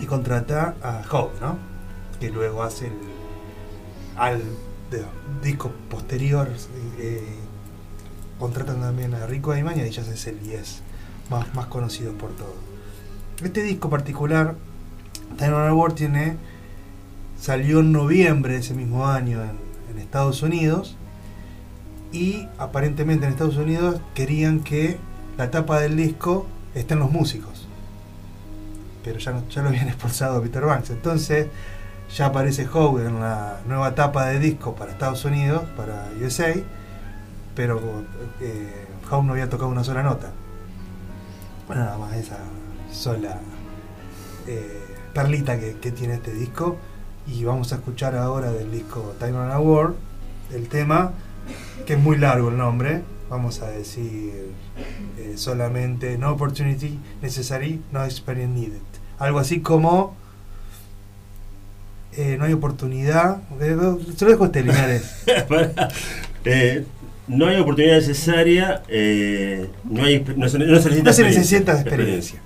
y 0.00 0.04
contrata 0.04 0.74
a 0.82 1.02
Howe, 1.10 1.30
¿no? 1.40 1.75
Que 2.18 2.30
luego 2.30 2.62
hace 2.62 2.86
el 2.86 2.92
al 4.16 4.42
disco 5.42 5.70
posterior 5.90 6.48
eh, 6.98 7.22
contratan 8.38 8.80
también 8.80 9.14
a 9.14 9.26
Rico 9.26 9.52
Ayman 9.52 9.78
y 9.78 9.90
ya 9.90 10.02
es 10.02 10.26
el 10.26 10.40
Yes 10.40 10.80
más, 11.28 11.54
más 11.54 11.66
conocido 11.66 12.12
por 12.12 12.30
todo 12.30 12.54
este 13.42 13.62
disco 13.62 13.90
particular 13.90 14.54
Time 15.36 15.52
on 15.52 15.72
War 15.72 15.92
tiene 15.92 16.36
salió 17.38 17.80
en 17.80 17.92
noviembre 17.92 18.54
de 18.54 18.60
ese 18.60 18.74
mismo 18.74 19.06
año 19.06 19.42
en, 19.42 19.66
Estados 19.98 20.42
Unidos 20.42 20.94
y 22.12 22.46
aparentemente 22.58 23.26
en 23.26 23.32
Estados 23.32 23.56
Unidos 23.56 24.00
querían 24.14 24.60
que 24.60 24.98
la 25.36 25.50
tapa 25.50 25.80
del 25.80 25.96
disco 25.96 26.46
estén 26.74 26.98
los 26.98 27.10
músicos. 27.10 27.66
Pero 29.02 29.18
ya, 29.18 29.32
no- 29.32 29.48
ya 29.48 29.62
lo 29.62 29.68
habían 29.70 29.88
expulsado 29.88 30.40
Peter 30.42 30.64
Banks. 30.64 30.90
Entonces 30.90 31.48
ya 32.14 32.26
aparece 32.26 32.66
Howe 32.66 33.00
en 33.00 33.20
la 33.20 33.60
nueva 33.66 33.88
etapa 33.88 34.26
de 34.26 34.38
disco 34.38 34.74
para 34.74 34.92
Estados 34.92 35.24
Unidos, 35.24 35.64
para 35.76 36.08
USA, 36.20 36.54
pero 37.54 37.80
eh, 38.40 38.86
Howe 39.10 39.24
no 39.24 39.32
había 39.32 39.48
tocado 39.48 39.70
una 39.70 39.84
sola 39.84 40.02
nota. 40.02 40.30
Nada 41.68 41.98
más 41.98 42.14
esa 42.14 42.38
sola 42.92 43.40
eh, 44.46 44.84
perlita 45.12 45.58
que, 45.58 45.76
que 45.78 45.90
tiene 45.90 46.14
este 46.14 46.32
disco. 46.32 46.76
Y 47.26 47.42
vamos 47.42 47.72
a 47.72 47.76
escuchar 47.76 48.14
ahora 48.14 48.52
del 48.52 48.70
disco 48.70 49.14
Time 49.18 49.32
on 49.32 49.50
Award 49.50 49.94
el 50.54 50.68
tema, 50.68 51.12
que 51.86 51.94
es 51.94 51.98
muy 51.98 52.16
largo 52.16 52.50
el 52.50 52.56
nombre. 52.56 53.02
Vamos 53.28 53.60
a 53.62 53.68
decir 53.68 54.52
eh, 55.18 55.34
solamente 55.36 56.16
No 56.18 56.32
Opportunity 56.32 56.98
Necessary, 57.20 57.82
No 57.90 58.04
Experience 58.04 58.54
Needed. 58.54 58.80
Algo 59.18 59.40
así 59.40 59.60
como 59.60 60.14
eh, 62.16 62.36
No 62.38 62.44
hay 62.44 62.52
oportunidad. 62.52 63.38
eh, 63.60 63.76
se 64.16 64.24
lo 64.24 64.30
dejo 64.30 64.44
a 64.44 64.48
Linares. 64.54 65.02
Pará. 65.48 65.88
Eh, 66.44 66.84
no 67.28 67.46
hay 67.48 67.56
oportunidad 67.58 67.96
necesaria, 67.96 68.82
eh, 68.88 69.66
no, 69.84 70.04
hay, 70.04 70.24
no, 70.36 70.48
se, 70.48 70.58
no 70.60 70.64
se 70.80 70.90
necesita 70.90 71.02
No 71.02 71.12
se 71.12 71.22
experiencia. 71.22 71.40
necesita 71.40 71.72
experiencia. 71.80 72.40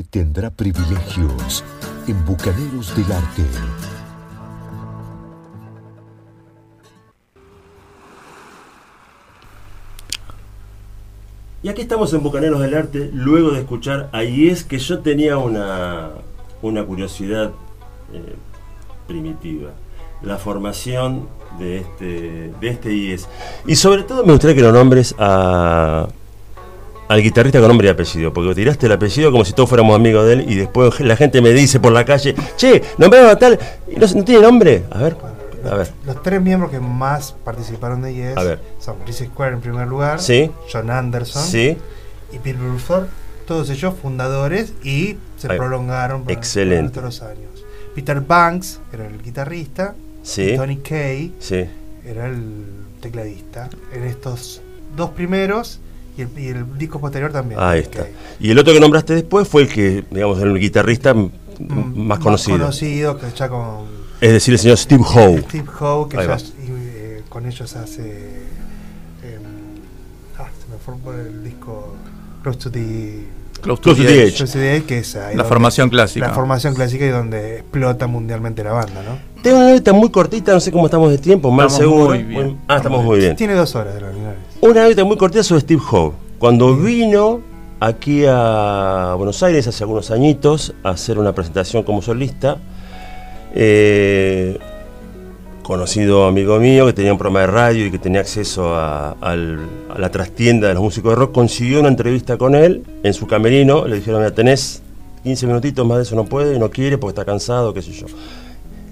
Tendrá 0.00 0.48
privilegios 0.48 1.62
en 2.08 2.24
Bucaneros 2.24 2.96
del 2.96 3.12
Arte. 3.12 3.42
Y 11.62 11.68
aquí 11.68 11.82
estamos 11.82 12.12
en 12.14 12.22
Bucaneros 12.22 12.60
del 12.60 12.74
Arte, 12.74 13.10
luego 13.12 13.50
de 13.50 13.60
escuchar 13.60 14.08
a 14.12 14.24
IES, 14.24 14.64
que 14.64 14.78
yo 14.78 15.00
tenía 15.00 15.36
una, 15.36 16.08
una 16.62 16.84
curiosidad 16.84 17.50
eh, 18.14 18.34
primitiva. 19.06 19.72
La 20.22 20.38
formación 20.38 21.28
de 21.58 21.78
este, 21.78 22.52
de 22.60 22.68
este 22.68 22.94
IES. 22.94 23.28
Y 23.66 23.76
sobre 23.76 24.04
todo 24.04 24.24
me 24.24 24.32
gustaría 24.32 24.56
que 24.56 24.62
lo 24.62 24.72
nombres 24.72 25.14
a, 25.18 26.08
al 27.08 27.22
guitarrista 27.22 27.58
con 27.60 27.68
nombre 27.68 27.88
y 27.88 27.90
apellido, 27.90 28.32
porque 28.32 28.54
tiraste 28.54 28.86
el 28.86 28.92
apellido 28.92 29.30
como 29.30 29.44
si 29.44 29.52
todos 29.52 29.68
fuéramos 29.68 29.94
amigos 29.96 30.26
de 30.26 30.32
él 30.34 30.44
y 30.48 30.54
después 30.54 30.98
la 31.00 31.16
gente 31.16 31.40
me 31.42 31.50
dice 31.50 31.78
por 31.80 31.92
la 31.92 32.04
calle, 32.04 32.34
che, 32.56 32.82
nombrame 32.98 33.28
a 33.28 33.36
tal, 33.38 33.58
y 33.88 33.96
no, 33.96 34.06
no 34.06 34.24
tiene 34.24 34.42
nombre. 34.42 34.84
A 34.90 34.98
ver, 34.98 35.16
a 35.70 35.74
ver. 35.76 35.92
Los 36.06 36.22
tres 36.22 36.40
miembros 36.40 36.70
que 36.70 36.80
más 36.80 37.32
participaron 37.44 38.02
de 38.02 38.14
Yes 38.14 38.36
A 38.36 38.42
ver. 38.44 38.60
son 38.78 38.96
Chris 39.04 39.18
Square 39.26 39.54
en 39.54 39.60
primer 39.60 39.86
lugar, 39.88 40.20
Sí. 40.20 40.50
John 40.72 40.90
Anderson 40.90 41.42
Sí, 41.44 41.76
y 42.32 42.38
Peter 42.38 42.60
Bruford, 42.60 43.06
todos 43.46 43.68
ellos 43.70 43.94
fundadores 44.00 44.72
y 44.82 45.16
se 45.36 45.48
prolongaron 45.48 46.22
para- 46.24 46.32
Excelente. 46.38 47.00
los 47.00 47.20
años. 47.22 47.50
Peter 47.94 48.20
Banks 48.20 48.80
era 48.92 49.06
el 49.06 49.20
guitarrista, 49.22 49.94
sí, 50.22 50.54
Tony 50.56 50.76
Kay 50.78 51.34
sí. 51.40 51.66
era 52.06 52.26
el 52.26 52.64
tecladista. 53.02 53.68
En 53.92 54.04
estos 54.04 54.62
dos 54.96 55.10
primeros 55.10 55.78
y 56.16 56.22
el, 56.22 56.28
y 56.36 56.48
el 56.48 56.78
disco 56.78 57.00
posterior 57.00 57.32
también. 57.32 57.58
Ahí 57.60 57.80
está. 57.80 58.06
Y 58.40 58.50
el 58.50 58.58
otro 58.58 58.72
que 58.72 58.80
nombraste 58.80 59.14
después 59.14 59.48
fue 59.48 59.62
el 59.62 59.68
que, 59.68 60.04
digamos, 60.10 60.40
el 60.42 60.58
guitarrista 60.58 61.14
Mm, 61.14 62.06
más 62.06 62.18
conocido. 62.18 62.58
conocido, 62.58 63.18
que 63.18 63.26
ya 63.36 63.48
con 63.48 63.86
Es 64.20 64.32
decir, 64.32 64.54
el 64.54 64.58
señor 64.58 64.78
Steve 64.78 65.04
Howe. 65.04 65.38
Steve 65.42 65.68
Howe, 65.80 66.08
que 66.08 66.16
ya 66.16 66.36
eh, 66.36 67.22
con 67.28 67.46
ellos 67.46 67.76
hace. 67.76 68.02
em, 69.22 69.42
ah, 70.38 70.48
se 70.60 70.72
me 70.72 70.78
fue 70.84 70.96
por 70.96 71.14
el 71.14 71.44
disco 71.44 71.94
Close 72.42 72.58
to 72.58 72.70
the. 72.70 73.26
Close 73.60 73.80
to 73.80 73.82
Close 73.82 74.00
to 74.00 74.02
the 74.02 74.08
the 74.08 74.22
Edge. 74.24 74.28
Edge. 74.28 74.36
Close 74.38 74.52
to 74.54 74.58
the 74.58 74.76
Edge, 74.76 74.84
que 74.86 74.98
es 74.98 75.14
ahí 75.14 75.20
La 75.36 75.42
donde- 75.42 75.44
formación 75.48 75.88
clásica. 75.90 76.26
La 76.26 76.34
formación 76.34 76.74
clásica 76.74 77.04
y 77.04 77.10
donde 77.10 77.58
explota 77.58 78.06
mundialmente 78.08 78.64
la 78.64 78.72
banda, 78.72 79.02
¿no? 79.04 79.18
Tengo 79.42 79.56
una 79.56 79.66
anécdota 79.66 79.92
muy 79.92 80.10
cortita, 80.10 80.52
no 80.52 80.60
sé 80.60 80.70
cómo 80.70 80.84
estamos 80.86 81.10
de 81.10 81.18
tiempo, 81.18 81.50
mal 81.50 81.66
Estamos 81.66 81.90
seguro. 81.94 82.14
muy 82.14 82.22
bien. 82.22 82.58
Ah, 82.68 82.76
estamos 82.76 83.04
muy 83.04 83.18
bien. 83.18 83.34
Tiene 83.36 83.54
dos 83.54 83.74
horas 83.74 83.94
de 83.94 84.00
los. 84.00 84.10
Una 84.60 84.82
anécdota 84.84 85.04
muy 85.04 85.16
cortita 85.16 85.42
sobre 85.42 85.62
Steve 85.62 85.82
Howe. 85.90 86.12
Cuando 86.38 86.76
vino 86.76 87.40
aquí 87.80 88.24
a 88.28 89.14
Buenos 89.16 89.42
Aires 89.42 89.66
hace 89.66 89.82
algunos 89.82 90.10
añitos 90.12 90.74
a 90.84 90.90
hacer 90.90 91.18
una 91.18 91.32
presentación 91.34 91.82
como 91.82 92.02
solista, 92.02 92.58
eh, 93.54 94.58
conocido 95.64 96.26
amigo 96.26 96.58
mío 96.58 96.86
que 96.86 96.92
tenía 96.92 97.12
un 97.12 97.18
programa 97.18 97.40
de 97.40 97.46
radio 97.48 97.86
y 97.86 97.90
que 97.90 97.98
tenía 97.98 98.20
acceso 98.20 98.74
a, 98.76 99.10
a 99.20 99.36
la 99.98 100.10
trastienda 100.10 100.68
de 100.68 100.74
los 100.74 100.82
músicos 100.84 101.10
de 101.12 101.16
rock, 101.16 101.32
consiguió 101.32 101.80
una 101.80 101.88
entrevista 101.88 102.36
con 102.36 102.54
él 102.54 102.84
en 103.02 103.12
su 103.14 103.26
camerino. 103.26 103.86
Le 103.88 103.96
dijeron, 103.96 104.20
mira, 104.20 104.32
tenés 104.32 104.82
15 105.24 105.46
minutitos, 105.48 105.84
más 105.86 105.98
de 105.98 106.02
eso 106.04 106.14
no 106.14 106.24
puede, 106.24 106.58
no 106.60 106.70
quiere 106.70 106.98
porque 106.98 107.20
está 107.20 107.24
cansado, 107.24 107.74
qué 107.74 107.82
sé 107.82 107.92
yo. 107.92 108.06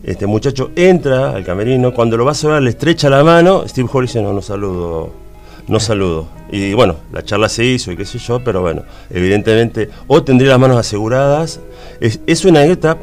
Este 0.02 0.26
muchacho 0.26 0.70
entra 0.76 1.30
al 1.30 1.44
camerino, 1.44 1.92
cuando 1.92 2.16
lo 2.16 2.24
va 2.24 2.32
a 2.32 2.34
saludar 2.34 2.62
le 2.62 2.70
estrecha 2.70 3.10
la 3.10 3.22
mano, 3.22 3.64
Steve 3.68 3.88
Howe 3.92 4.02
dice, 4.02 4.22
no, 4.22 4.32
no 4.32 4.40
saludo, 4.42 5.12
no 5.68 5.78
saludo. 5.80 6.26
Y 6.50 6.72
bueno, 6.72 6.96
la 7.12 7.22
charla 7.22 7.48
se 7.48 7.64
hizo 7.64 7.92
y 7.92 7.96
qué 7.96 8.04
sé 8.06 8.18
yo, 8.18 8.42
pero 8.42 8.60
bueno, 8.62 8.82
evidentemente, 9.10 9.90
o 10.06 10.22
tendría 10.22 10.50
las 10.50 10.58
manos 10.58 10.78
aseguradas. 10.78 11.60
Es, 12.00 12.20
es 12.26 12.44
una 12.46 12.60
anécdota 12.60 12.96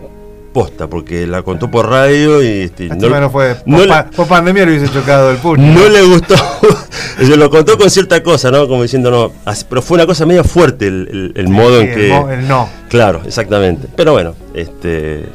posta, 0.54 0.88
porque 0.88 1.28
la 1.28 1.44
contó 1.44 1.70
por 1.70 1.88
radio 1.88 2.42
y 2.42 2.48
este, 2.64 2.88
Este 2.88 2.96
no, 3.10 3.30
fue. 3.30 3.54
Por, 3.56 3.68
no 3.68 3.80
le- 3.82 3.88
pa- 3.88 4.06
por 4.10 4.28
pandemia 4.28 4.66
lo 4.66 4.72
hubiese 4.72 4.92
chocado 4.92 5.30
el 5.30 5.38
puño. 5.38 5.72
no 5.72 5.88
le 5.88 6.02
gustó. 6.02 6.34
Se 7.20 7.38
lo 7.38 7.50
contó 7.52 7.78
con 7.78 7.90
cierta 7.92 8.22
cosa, 8.24 8.50
¿no? 8.52 8.68
Como 8.68 8.82
diciendo, 8.82 9.12
no. 9.12 9.32
Pero 9.70 9.82
fue 9.84 9.96
una 9.96 10.06
cosa 10.08 10.26
media 10.26 10.44
fuerte 10.44 10.88
el, 10.88 11.08
el- 11.12 11.34
el 11.36 11.48
modo 11.48 11.80
Sí, 11.82 11.86
en 11.86 11.90
el 11.90 11.96
que. 11.96 12.10
mo- 12.10 12.30
el 12.32 12.48
no. 12.48 12.70
Claro, 12.90 13.22
exactamente. 13.26 13.88
Pero 13.96 14.14
bueno, 14.14 14.34
este. 14.56 15.26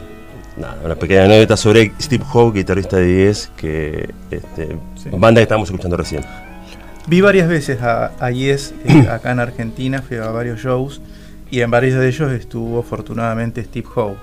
Nada, 0.63 0.79
una 0.85 0.95
pequeña 0.95 1.25
anécdota 1.25 1.57
sobre 1.57 1.93
Steve 2.01 2.25
Howe, 2.33 2.53
guitarrista 2.53 2.97
de 2.97 3.05
10, 3.05 3.51
que. 3.57 4.15
Este, 4.31 4.77
Sí. 4.95 5.09
Banda 5.11 5.41
que 5.41 5.43
estábamos 5.43 5.69
escuchando 5.69 5.97
recién. 5.97 6.23
Vi 7.09 7.21
varias 7.21 7.49
veces 7.49 7.83
a, 7.83 8.13
a 8.21 8.31
Yes 8.31 8.73
eh, 8.85 9.09
acá 9.11 9.33
en 9.33 9.41
Argentina, 9.41 10.01
fui 10.01 10.19
a 10.19 10.31
varios 10.31 10.61
shows 10.61 11.01
y 11.51 11.63
en 11.63 11.71
varios 11.73 11.99
de 11.99 12.07
ellos 12.07 12.31
estuvo 12.31 12.79
afortunadamente 12.79 13.65
Steve 13.65 13.89
Howe. 13.93 14.15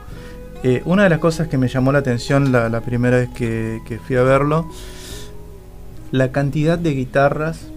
Eh, 0.63 0.81
una 0.85 1.03
de 1.03 1.09
las 1.09 1.19
cosas 1.19 1.49
que 1.49 1.57
me 1.57 1.67
llamó 1.67 1.91
la 1.91 1.99
atención 1.99 2.53
la, 2.53 2.69
la 2.69 2.79
primera 2.79 3.17
vez 3.17 3.29
que, 3.35 3.81
que 3.85 3.97
fui 3.99 4.15
a 4.15 4.23
verlo, 4.23 4.69
la 6.11 6.31
cantidad 6.31 6.79
de 6.79 6.91
guitarras, 6.91 7.67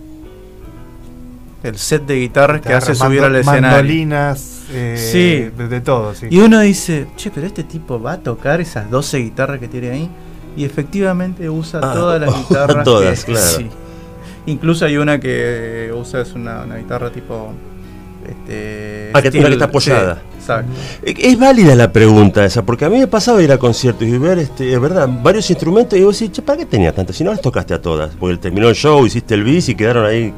el 1.62 1.79
set 1.79 2.05
de 2.07 2.16
guitarras 2.20 2.61
que 2.61 2.72
hace 2.75 2.94
subir 2.94 3.22
al 3.22 3.37
escenario. 3.37 3.68
Mandolinas, 3.68 4.62
eh, 4.72 4.96
Sí. 4.96 5.57
de, 5.57 5.68
de 5.68 5.81
todo, 5.81 6.14
sí. 6.14 6.27
Y 6.31 6.38
uno 6.38 6.61
dice, 6.61 7.07
che, 7.16 7.31
pero 7.31 7.46
este 7.46 7.62
tipo 7.64 8.01
va 8.01 8.12
a 8.12 8.18
tocar 8.18 8.61
esas 8.61 8.90
12 8.90 9.18
guitarras 9.18 9.59
que 9.61 9.68
tiene 9.68 9.90
ahí. 9.90 10.11
Y 10.57 10.64
efectivamente 10.64 11.48
usa 11.48 11.81
Ah, 11.83 11.92
todas 11.94 12.20
las 12.20 12.35
guitarras. 12.48 12.85
todas, 12.85 13.25
que- 13.25 13.33
claro. 13.33 13.46
sí. 13.59 13.68
Incluso 14.46 14.85
hay 14.85 14.96
una 14.96 15.20
que 15.20 15.92
usa, 15.96 16.20
es 16.22 16.33
una, 16.33 16.62
una 16.62 16.77
guitarra 16.77 17.11
tipo. 17.11 17.53
Este, 18.29 19.11
Ah, 19.14 19.20
que 19.20 19.31
tiene 19.31 19.46
steel, 19.46 19.59
que 19.59 19.64
está 19.64 19.64
apoyada. 19.64 20.14
sí, 20.14 20.38
exacto. 20.38 20.72
Eh, 21.05 21.14
Es 21.18 21.38
válida 21.38 21.75
la 21.75 21.90
pregunta 21.92 22.44
esa, 22.44 22.62
porque 22.64 22.85
a 22.85 22.88
mí 22.88 22.98
me 22.98 23.07
pasaba 23.09 23.42
ir 23.42 23.51
a 23.51 23.59
conciertos 23.59 24.07
y 24.07 24.16
ver, 24.16 24.38
este, 24.38 24.72
es 24.72 24.81
verdad, 24.81 25.09
varios 25.22 25.48
instrumentos 25.51 25.98
y 25.98 26.03
vos 26.05 26.18
decís, 26.18 26.33
che, 26.37 26.42
¿para 26.42 26.59
qué 26.59 26.66
tenía 26.66 26.92
tantas? 26.94 27.16
Si 27.16 27.25
no 27.25 27.31
las 27.33 27.40
tocaste 27.40 27.75
a 27.75 27.83
todas, 27.83 28.14
porque 28.18 28.37
terminó 28.37 28.68
el 28.68 28.75
show, 28.77 29.05
hiciste 29.05 29.35
el 29.35 29.42
bis 29.44 29.68
y 29.68 29.75
quedaron 29.75 30.07
ahí. 30.07 30.33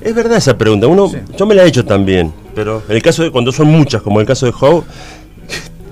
Es 0.00 0.14
verdad 0.14 0.38
esa 0.38 0.56
pregunta, 0.56 0.86
uno, 0.86 1.08
Sí. 1.08 1.18
yo 1.36 1.46
me 1.46 1.54
la 1.54 1.64
he 1.64 1.68
hecho 1.68 1.84
también, 1.84 2.32
pero 2.54 2.82
en 2.88 2.96
el 2.96 3.02
caso 3.02 3.22
de 3.22 3.30
cuando 3.30 3.52
son 3.52 3.66
muchas, 3.68 4.00
como 4.02 4.20
el 4.20 4.26
caso 4.26 4.46
de 4.46 4.52
Howe, 4.58 4.82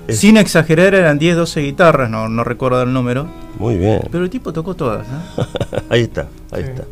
es- 0.07 0.19
Sin 0.19 0.37
exagerar, 0.37 0.95
eran 0.95 1.19
10, 1.19 1.35
12 1.35 1.61
guitarras, 1.61 2.09
no, 2.09 2.27
no 2.27 2.43
recuerdo 2.43 2.81
el 2.81 2.91
número. 2.91 3.27
muy 3.59 3.77
bien, 3.77 4.01
Pero 4.11 4.23
el 4.23 4.29
tipo 4.29 4.51
tocó 4.53 4.73
todas. 4.75 5.05
¿eh? 5.05 5.43
ahí 5.89 6.01
está, 6.01 6.27
ahí 6.51 6.63
Sí. 6.63 6.69
está. 6.71 6.83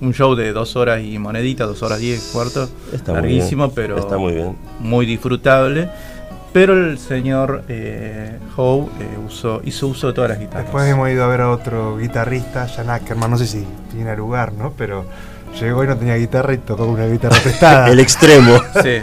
Un 0.00 0.14
show 0.14 0.34
de 0.34 0.52
2 0.52 0.76
horas 0.76 1.02
y 1.02 1.18
monedita, 1.18 1.66
2 1.66 1.82
horas 1.82 1.98
10 1.98 2.30
cuartos. 2.32 2.70
Está 2.92 3.12
muy 3.12 3.20
larguísimo, 3.22 3.64
bien, 3.66 3.74
pero 3.74 3.98
Está 3.98 4.16
muy 4.16 4.32
bien. 4.32 4.56
muy 4.78 5.04
disfrutable. 5.06 5.90
Pero 6.52 6.72
el 6.74 6.98
señor 6.98 7.64
eh, 7.68 8.38
Howe 8.56 8.88
eh, 9.00 9.18
usó, 9.26 9.60
hizo 9.64 9.86
uso 9.88 10.06
de 10.08 10.12
todas 10.14 10.30
las 10.30 10.38
guitarras. 10.40 10.64
Después 10.64 10.88
hemos 10.88 11.08
ido 11.10 11.22
a 11.24 11.28
ver 11.28 11.42
a 11.42 11.50
otro 11.50 11.96
guitarrista, 11.98 12.66
Jan 12.68 12.88
Ackerman, 12.90 13.30
no 13.30 13.38
sé 13.38 13.46
si 13.46 13.64
tiene 13.92 14.16
lugar, 14.16 14.52
¿no? 14.54 14.72
Pero 14.76 15.04
llegó 15.58 15.84
y 15.84 15.86
no 15.86 15.96
tenía 15.96 16.16
guitarra 16.16 16.54
y 16.54 16.58
tocó 16.58 16.86
con 16.86 16.94
una 16.94 17.06
guitarra 17.06 17.36
prestada. 17.42 17.88
El 17.90 18.00
extremo. 18.00 18.58
Sí, 18.82 19.02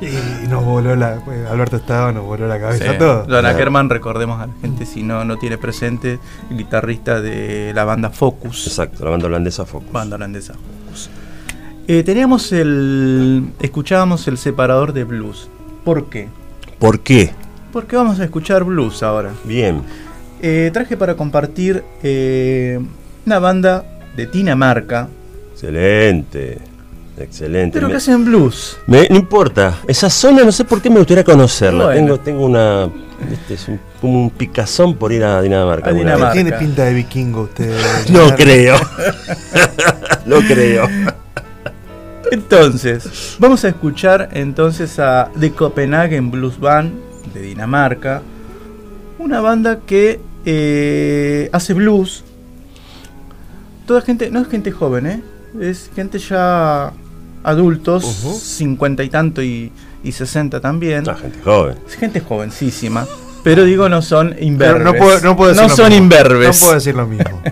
y 0.44 0.48
nos 0.48 0.64
voló 0.64 0.94
la. 0.96 1.16
pues, 1.24 1.46
Alberto 1.48 1.76
Estado 1.76 2.12
nos 2.12 2.24
voló 2.24 2.46
la 2.46 2.56
sí. 2.56 2.60
cabeza 2.60 2.90
a 2.90 2.98
todos. 2.98 3.16
Don 3.26 3.40
Claro. 3.40 3.48
Ackerman, 3.48 3.88
recordemos 3.90 4.40
a 4.40 4.46
la 4.46 4.52
gente 4.60 4.86
si 4.86 5.02
no, 5.02 5.24
no 5.24 5.36
tiene 5.38 5.58
presente, 5.58 6.18
el 6.50 6.56
guitarrista 6.56 7.20
de 7.20 7.72
la 7.74 7.84
banda 7.84 8.10
Focus. 8.10 8.66
Exacto, 8.66 9.04
la 9.04 9.10
banda 9.10 9.26
holandesa 9.26 9.64
Focus. 9.64 9.92
Banda 9.92 10.16
holandesa 10.16 10.54
Focus. 10.54 11.10
Eh, 11.88 12.02
teníamos 12.02 12.52
el. 12.52 13.50
Escuchábamos 13.60 14.26
el 14.28 14.38
separador 14.38 14.92
de 14.92 15.04
blues. 15.04 15.48
¿Por 15.84 16.06
qué? 16.10 16.28
¿Por 16.78 17.00
qué? 17.00 17.32
Porque 17.72 17.96
vamos 17.96 18.18
a 18.20 18.24
escuchar 18.24 18.64
blues 18.64 19.02
ahora. 19.02 19.32
Bien. 19.44 19.82
Eh, 20.42 20.70
traje 20.72 20.96
para 20.96 21.14
compartir 21.14 21.82
eh, 22.02 22.78
una 23.24 23.38
banda 23.38 23.84
de 24.16 24.26
Dinamarca, 24.26 25.08
Excelente. 25.56 26.58
Excelente. 27.18 27.72
pero 27.72 27.86
Me- 27.86 27.92
que 27.92 27.96
hacen 27.96 28.26
blues. 28.26 28.76
Me- 28.86 29.06
no 29.08 29.16
importa, 29.16 29.78
esa 29.88 30.10
zona 30.10 30.44
no 30.44 30.52
sé 30.52 30.64
por 30.64 30.82
qué 30.82 30.90
me 30.90 30.98
gustaría 30.98 31.24
conocerla. 31.24 31.86
Bueno. 31.86 32.00
Tengo, 32.00 32.20
tengo 32.20 32.44
una. 32.44 32.90
Este, 33.32 33.54
es 33.54 33.66
un, 33.68 33.80
como 34.02 34.24
un 34.24 34.30
picazón 34.30 34.94
por 34.96 35.12
ir 35.12 35.24
a 35.24 35.40
Dinamarca. 35.40 35.88
A 35.88 35.92
Dinamarca. 35.94 36.32
Tiene 36.34 36.52
pinta 36.52 36.84
de 36.84 36.92
vikingo 36.92 37.42
usted. 37.42 37.74
No 38.10 38.34
creo. 38.36 38.76
no 40.26 40.36
creo. 40.42 40.86
Entonces, 42.30 43.36
vamos 43.38 43.64
a 43.64 43.68
escuchar 43.68 44.28
entonces 44.32 44.98
a 44.98 45.30
The 45.40 45.52
Copenhagen 45.52 46.30
Blues 46.30 46.60
Band 46.60 46.92
de 47.32 47.40
Dinamarca, 47.40 48.20
una 49.18 49.40
banda 49.40 49.80
que 49.86 50.20
eh, 50.44 51.48
hace 51.52 51.72
blues. 51.72 52.24
Toda 53.86 54.02
gente, 54.02 54.30
no 54.30 54.40
es 54.40 54.48
gente 54.48 54.70
joven, 54.70 55.06
¿eh? 55.06 55.22
Es 55.60 55.90
gente 55.94 56.18
ya 56.18 56.92
adultos, 57.42 58.04
cincuenta 58.42 59.02
y 59.04 59.08
tanto 59.08 59.42
y, 59.42 59.72
y 60.02 60.12
60 60.12 60.60
también. 60.60 61.04
No, 61.04 61.14
gente 61.16 61.38
joven. 61.42 61.76
Es 61.86 61.94
gente 61.94 62.20
jovencísima, 62.20 63.06
pero 63.44 63.64
digo 63.64 63.88
no 63.88 64.02
son 64.02 64.30
Pero 64.30 64.44
imberbes. 64.44 64.84
no 64.84 64.94
puedo, 64.94 65.20
no 65.20 65.36
puedo 65.36 65.50
decir 65.50 65.62
No 65.62 65.68
lo 65.68 65.76
son 65.76 65.88
mismo. 65.90 66.02
imberbes. 66.04 66.60
No 66.60 66.60
puedo 66.66 66.74
decir 66.74 66.94
lo 66.94 67.06
mismo. 67.06 67.42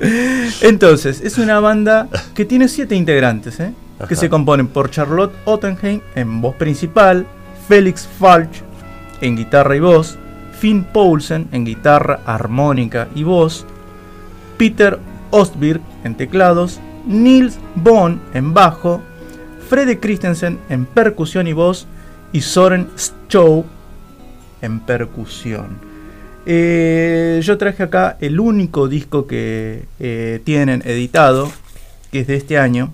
Entonces, 0.62 1.20
es 1.20 1.38
una 1.38 1.60
banda 1.60 2.08
que 2.34 2.44
tiene 2.44 2.68
siete 2.68 2.94
integrantes, 2.94 3.58
¿eh? 3.60 3.72
que 4.08 4.14
se 4.14 4.28
componen 4.28 4.68
por 4.68 4.90
Charlotte 4.90 5.32
Ottenheim 5.44 6.00
en 6.14 6.40
voz 6.40 6.54
principal, 6.54 7.26
Felix 7.68 8.08
Falch 8.18 8.62
en 9.20 9.36
guitarra 9.36 9.74
y 9.74 9.80
voz, 9.80 10.16
Finn 10.60 10.84
Poulsen 10.84 11.48
en 11.50 11.64
guitarra, 11.64 12.20
armónica 12.24 13.08
y 13.16 13.24
voz, 13.24 13.66
Peter 14.56 14.98
Ostberg 15.30 15.80
en 16.04 16.16
teclados, 16.16 16.78
Nils 17.06 17.58
Bohn 17.74 18.20
en 18.34 18.54
bajo, 18.54 19.02
Freddy 19.68 19.96
Christensen 19.96 20.58
en 20.68 20.86
percusión 20.86 21.46
y 21.46 21.52
voz 21.52 21.86
y 22.32 22.40
Soren 22.40 22.88
Stowe 22.96 23.64
en 24.62 24.80
percusión. 24.80 25.78
Eh, 26.46 27.40
yo 27.42 27.58
traje 27.58 27.82
acá 27.82 28.16
el 28.20 28.40
único 28.40 28.88
disco 28.88 29.26
que 29.26 29.84
eh, 30.00 30.40
tienen 30.44 30.82
editado, 30.86 31.50
que 32.10 32.20
es 32.20 32.26
de 32.26 32.36
este 32.36 32.58
año, 32.58 32.90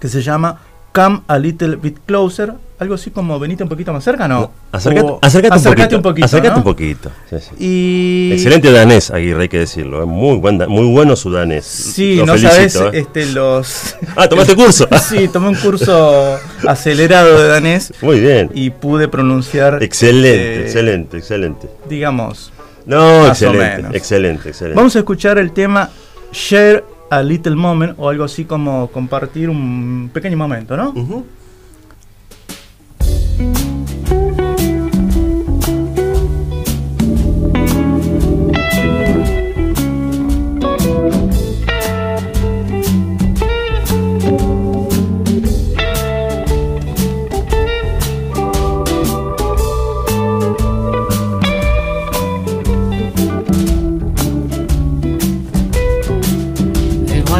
que 0.00 0.08
se 0.08 0.20
llama 0.20 0.60
Come 0.92 1.22
a 1.28 1.38
Little 1.38 1.76
Bit 1.76 2.00
Closer, 2.04 2.54
algo 2.82 2.94
así 2.94 3.10
como 3.10 3.38
venite 3.38 3.62
un 3.62 3.68
poquito 3.68 3.92
más 3.92 4.04
cerca, 4.04 4.28
¿no? 4.28 4.50
acércate, 4.70 5.06
O- 5.06 5.18
acércate 5.22 5.56
un 5.56 5.62
poquito. 5.62 5.96
un 5.96 6.02
poquito, 6.02 6.50
¿no? 6.50 6.56
un 6.58 6.62
poquito. 6.62 7.10
sí, 7.30 7.36
sí. 7.40 7.54
Y 7.58 8.32
Excelente 8.32 8.70
danés, 8.70 9.10
Aguirre, 9.10 9.42
hay 9.42 9.48
que 9.48 9.58
decirlo. 9.60 10.02
¿eh? 10.02 10.06
Muy, 10.06 10.36
buen 10.38 10.58
muy 10.68 10.86
bueno 10.92 11.16
su 11.16 11.30
danés. 11.30 11.64
Sí, 11.64 12.16
Lo 12.16 12.26
no 12.26 12.34
felicito, 12.34 12.78
sabes 12.80 12.94
¿eh? 12.94 12.98
este, 13.00 13.26
los... 13.32 13.96
Ah, 14.16 14.28
tomaste 14.28 14.54
curso. 14.54 14.86
sí, 15.08 15.28
tomé 15.28 15.48
un 15.48 15.54
curso 15.54 16.38
acelerado 16.68 17.40
de 17.40 17.48
danés 17.48 17.92
Muy 18.02 18.20
bien. 18.20 18.50
y 18.54 18.70
pude 18.70 19.08
pronunciar... 19.08 19.82
Excelente, 19.82 20.60
eh, 20.60 20.62
excelente, 20.62 21.16
excelente. 21.18 21.68
Digamos. 21.88 22.52
No, 22.84 23.26
excelente, 23.28 23.96
excelente, 23.96 24.48
excelente. 24.50 24.76
Vamos 24.76 24.94
a 24.96 24.98
escuchar 24.98 25.38
el 25.38 25.52
tema 25.52 25.88
Share 26.32 26.84
a 27.10 27.22
Little 27.22 27.54
Moment 27.56 27.94
o 27.98 28.08
algo 28.08 28.24
así 28.24 28.44
como 28.44 28.88
compartir 28.88 29.50
un 29.50 30.10
pequeño 30.12 30.36
momento, 30.36 30.76
¿no? 30.76 30.92
It 30.96 31.06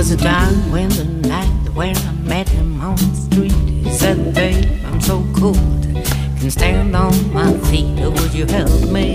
was 0.03 0.11
a 0.11 0.17
time 0.17 0.73
when 0.73 0.89
the 0.89 1.05
night 1.29 1.69
when 1.75 1.95
met 2.33 2.49
him 2.49 2.81
on 2.81 2.97
the 2.97 3.15
street. 3.15 3.53
He 3.85 3.91
said, 3.91 4.35
Babe, 4.35 4.65
I'm 4.87 5.01
so 5.03 5.17
cold, 5.37 5.83
can 6.39 6.51
stand 6.51 6.97
on 6.97 7.15
my 7.31 7.53
feet. 7.69 7.95
Would 8.17 8.33
you 8.33 8.47
help 8.47 8.83
me? 8.97 9.07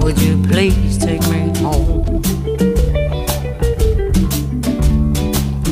Would 0.00 0.18
you 0.20 0.34
please 0.50 0.98
take 0.98 1.24
me 1.32 1.40
home? 1.64 2.04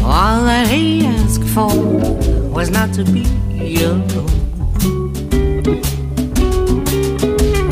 All 0.02 0.38
that 0.50 0.68
he 0.68 1.04
asked 1.04 1.48
for 1.54 1.74
was 2.56 2.70
not 2.70 2.88
to 2.94 3.04
be 3.04 3.26
alone. 3.84 4.32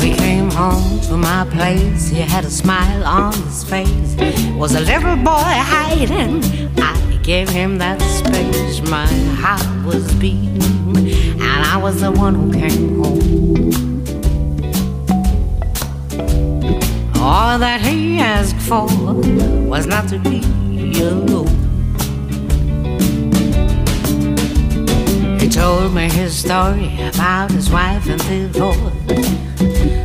We 0.01 0.09
came 0.23 0.51
home 0.51 1.01
to 1.07 1.17
my 1.17 1.47
place. 1.55 2.09
He 2.09 2.19
had 2.19 2.45
a 2.45 2.53
smile 2.61 3.03
on 3.03 3.33
his 3.33 3.63
face. 3.63 4.11
Was 4.55 4.75
a 4.75 4.81
little 4.81 5.15
boy 5.15 5.51
hiding. 5.73 6.43
I 6.77 7.10
gave 7.23 7.49
him 7.49 7.77
that 7.77 8.01
space. 8.01 8.81
My 8.89 9.05
heart 9.35 9.85
was 9.85 10.11
beating, 10.15 10.61
and 11.39 11.65
I 11.65 11.77
was 11.77 12.01
the 12.01 12.11
one 12.11 12.35
who 12.35 12.51
came 12.51 13.03
home. 13.03 13.71
All 17.15 17.59
that 17.59 17.81
he 17.81 18.19
asked 18.19 18.57
for 18.57 18.87
was 19.67 19.85
not 19.85 20.07
to 20.09 20.17
be 20.19 20.41
alone. 20.99 21.47
He 25.39 25.47
told 25.47 25.93
me 25.93 26.09
his 26.09 26.35
story 26.35 26.91
about 27.01 27.51
his 27.51 27.69
wife 27.69 28.07
and 28.09 28.19
divorce. 28.27 28.77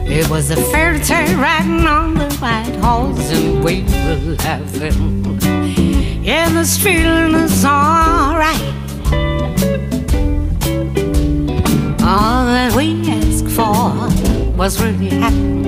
It 0.08 0.28
was 0.28 0.50
a 0.50 0.56
fairy 0.56 1.00
tale 1.00 1.38
riding 1.38 1.86
on 1.86 2.14
the 2.14 2.32
white 2.36 2.76
horse, 2.76 3.30
and 3.32 3.64
we 3.64 3.82
were 3.84 4.36
laughing. 4.36 5.45
Yeah, 6.26 6.48
this 6.48 6.76
feeling 6.76 7.36
is 7.36 7.64
alright. 7.64 8.60
All 12.02 12.46
that 12.46 12.74
we 12.76 13.08
asked 13.08 13.46
for 13.46 14.56
was 14.58 14.82
really 14.82 15.10
happening 15.10 15.65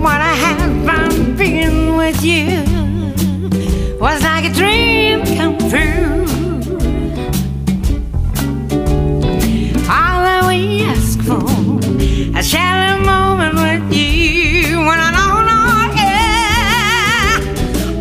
What 0.00 0.20
I 0.20 0.34
had 0.34 0.58
fun 0.86 1.36
being 1.36 1.96
with 1.96 2.24
you 2.24 2.64
was 4.00 4.22
like 4.22 4.44
a 4.46 4.52
dream 4.52 5.22
come 5.36 5.58
true. 5.70 6.24
All 9.88 10.18
that 10.26 10.44
we 10.48 10.82
ask 10.82 11.20
for, 11.20 11.44
a 12.36 12.42
shallow 12.42 13.04
moment 13.04 13.54
with 13.54 13.92
you 13.94 14.78
when 14.78 14.98
I 14.98 15.10
don't 15.18 15.46
know, 15.50 15.94
yeah. 16.00 17.38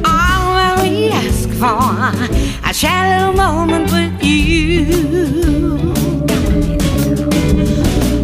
All 0.05 0.55
that 0.55 0.75
we 0.81 1.11
ask 1.11 1.49
for, 1.61 2.67
a 2.67 2.73
shallow 2.73 3.31
moment 3.33 3.91
with 3.91 4.23
you. 4.23 4.87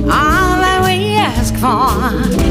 All 0.10 0.58
that 0.64 0.80
we 0.84 1.18
ask 1.18 1.54
for. 1.58 2.47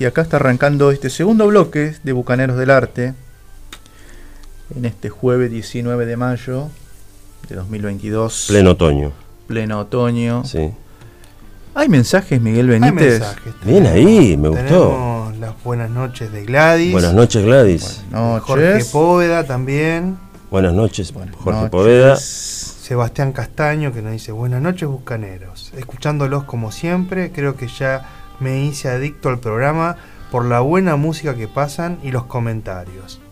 Y 0.00 0.04
acá 0.06 0.22
está 0.22 0.36
arrancando 0.36 0.90
este 0.90 1.10
segundo 1.10 1.46
bloque 1.46 1.94
de 2.02 2.12
Bucaneros 2.12 2.56
del 2.56 2.70
Arte. 2.70 3.12
En 4.74 4.86
este 4.86 5.10
jueves 5.10 5.50
19 5.50 6.06
de 6.06 6.16
mayo 6.16 6.70
de 7.50 7.56
2022. 7.56 8.46
Pleno 8.48 8.70
otoño. 8.70 9.12
pleno 9.46 9.80
otoño. 9.80 10.42
Sí. 10.44 10.70
¿Hay 11.74 11.90
mensajes, 11.90 12.40
Miguel 12.40 12.70
Hay 12.72 12.80
Benítez? 12.80 13.20
mensajes. 13.20 13.52
Bien 13.62 13.86
ahí, 13.86 14.38
me 14.38 14.48
gustó. 14.48 15.30
Las 15.38 15.62
buenas 15.62 15.90
noches 15.90 16.32
de 16.32 16.46
Gladys. 16.46 16.92
Buenas 16.92 17.12
noches, 17.12 17.44
Gladys. 17.44 18.02
Buenas 18.10 18.42
Jorge 18.42 18.70
noches. 18.72 18.88
Póveda 18.88 19.44
también. 19.44 20.16
Buenas 20.50 20.72
noches, 20.72 21.12
Buenas 21.12 21.36
Jorge 21.36 21.58
noches. 21.58 21.70
Poveda. 21.70 22.16
Sebastián 22.84 23.32
Castaño 23.32 23.94
que 23.94 24.02
nos 24.02 24.12
dice 24.12 24.30
buenas 24.30 24.60
noches 24.60 24.86
buscaneros. 24.86 25.72
Escuchándolos 25.74 26.44
como 26.44 26.70
siempre, 26.70 27.32
creo 27.32 27.56
que 27.56 27.66
ya 27.66 28.06
me 28.40 28.62
hice 28.62 28.90
adicto 28.90 29.30
al 29.30 29.38
programa 29.38 29.96
por 30.30 30.44
la 30.44 30.60
buena 30.60 30.96
música 30.96 31.34
que 31.34 31.48
pasan 31.48 31.98
y 32.02 32.10
los 32.10 32.24
comentarios. 32.24 33.22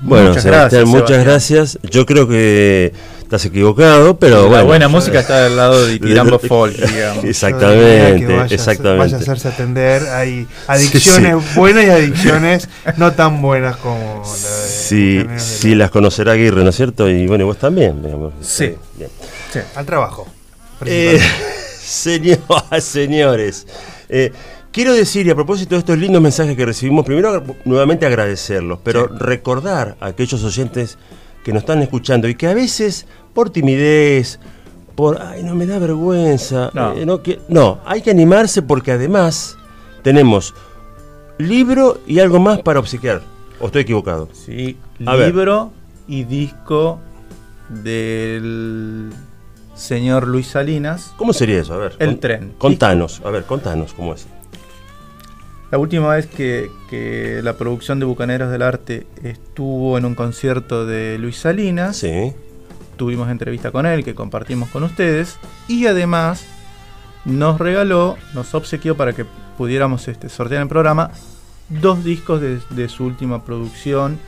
Bueno, 0.00 0.28
Muchas 0.28 0.42
Sebastián, 0.44 0.60
gracias, 0.70 0.84
muchas 0.86 1.08
Sebastián. 1.08 1.24
gracias. 1.24 1.78
Yo 1.90 2.06
creo 2.06 2.28
que 2.28 2.92
estás 3.20 3.44
equivocado, 3.44 4.16
pero 4.18 4.42
la 4.42 4.48
bueno. 4.48 4.64
buena 4.66 4.88
música 4.88 5.20
está 5.20 5.46
al 5.46 5.56
lado 5.56 5.84
de 5.86 5.98
Tirambo 5.98 6.38
De- 6.38 6.48
Folk, 6.48 6.76
digamos. 6.76 7.24
Exactamente, 7.24 8.26
vaya, 8.36 8.54
exactamente. 8.54 8.98
Vaya 8.98 9.16
a 9.16 9.20
hacerse 9.20 9.48
atender. 9.48 10.02
Hay 10.10 10.46
adicciones 10.68 11.54
buenas 11.56 11.84
y 11.84 11.90
adicciones 11.90 12.68
no 12.96 13.12
tan 13.12 13.42
buenas 13.42 13.76
como 13.78 14.22
la 14.24 14.30
de 14.32 14.68
Sí, 14.68 15.18
del 15.18 15.40
sí 15.40 15.74
las 15.74 15.90
conocerá 15.90 16.32
Aguirre, 16.32 16.62
¿no 16.62 16.70
es 16.70 16.76
cierto? 16.76 17.08
Y 17.10 17.26
bueno, 17.26 17.42
y 17.44 17.46
vos 17.46 17.58
también. 17.58 18.00
digamos. 18.02 18.32
Sí. 18.40 18.76
Bien. 18.96 19.10
Sí. 19.52 19.58
Al 19.74 19.84
trabajo. 19.84 20.28
Eh, 20.86 21.20
señor- 21.84 22.38
señores, 22.80 23.66
eh, 24.08 24.32
quiero 24.72 24.92
decir, 24.92 25.26
y 25.26 25.30
a 25.30 25.34
propósito 25.34 25.74
de 25.74 25.80
estos 25.80 25.98
lindos 25.98 26.20
mensajes 26.22 26.56
que 26.56 26.64
recibimos, 26.66 27.04
primero 27.04 27.42
nuevamente 27.64 28.06
agradecerlos, 28.06 28.78
pero 28.82 29.06
Sí. 29.08 29.14
recordar 29.18 29.96
a 30.00 30.06
aquellos 30.06 30.42
oyentes 30.44 30.98
que 31.44 31.52
nos 31.52 31.62
están 31.62 31.80
escuchando 31.82 32.28
y 32.28 32.34
que 32.34 32.46
a 32.46 32.54
veces, 32.54 33.06
por 33.34 33.50
timidez, 33.50 34.38
por, 34.94 35.20
ay, 35.22 35.42
no 35.44 35.54
me 35.54 35.64
da 35.66 35.78
vergüenza, 35.78 36.70
No. 36.74 36.92
eh, 36.94 37.06
no, 37.06 37.22
que- 37.22 37.40
no, 37.48 37.78
hay 37.86 38.02
que 38.02 38.10
animarse 38.10 38.62
porque 38.62 38.92
además 38.92 39.56
tenemos 40.02 40.54
libro 41.38 42.00
y 42.06 42.18
algo 42.18 42.40
más 42.40 42.60
para 42.60 42.80
obsequiar. 42.80 43.22
¿O 43.60 43.66
estoy 43.66 43.82
equivocado? 43.82 44.28
Sí, 44.32 44.76
A 45.06 45.14
ver. 45.16 45.28
libro 45.32 45.72
y 46.06 46.24
disco 46.24 46.98
del 47.68 49.10
señor 49.74 50.26
Luis 50.26 50.48
Salinas. 50.48 51.12
¿Cómo 51.16 51.32
sería 51.32 51.60
eso? 51.60 51.74
A 51.74 51.78
ver. 51.78 51.96
El 51.98 52.08
con- 52.10 52.20
tren. 52.20 52.52
Contanos, 52.58 53.20
a 53.24 53.30
ver, 53.30 53.44
contanos 53.44 53.94
cómo 53.94 54.14
es. 54.14 54.26
La 55.70 55.78
última 55.78 56.08
vez 56.14 56.26
que, 56.26 56.70
que 56.88 57.40
la 57.42 57.56
producción 57.58 57.98
de 57.98 58.06
Bucaneros 58.06 58.50
del 58.50 58.62
Arte 58.62 59.06
estuvo 59.22 59.98
en 59.98 60.04
un 60.06 60.14
concierto 60.14 60.86
de 60.86 61.18
Luis 61.18 61.36
Salinas, 61.36 61.98
Sí. 61.98 62.32
tuvimos 62.96 63.28
entrevista 63.30 63.70
con 63.70 63.84
él 63.86 64.02
que 64.04 64.14
compartimos 64.14 64.70
con 64.70 64.82
ustedes 64.82 65.36
y 65.68 65.86
además 65.86 66.44
nos 67.26 67.58
regaló, 67.58 68.16
nos 68.34 68.54
obsequió 68.54 68.96
para 68.96 69.12
que 69.12 69.26
pudiéramos 69.58 70.08
este, 70.08 70.28
sortear 70.30 70.58
en 70.58 70.62
el 70.62 70.68
programa 70.68 71.10
dos 71.68 72.02
discos 72.02 72.40
de, 72.40 72.60
de 72.70 72.88
su 72.88 73.04
última 73.04 73.44
producción 73.44 74.18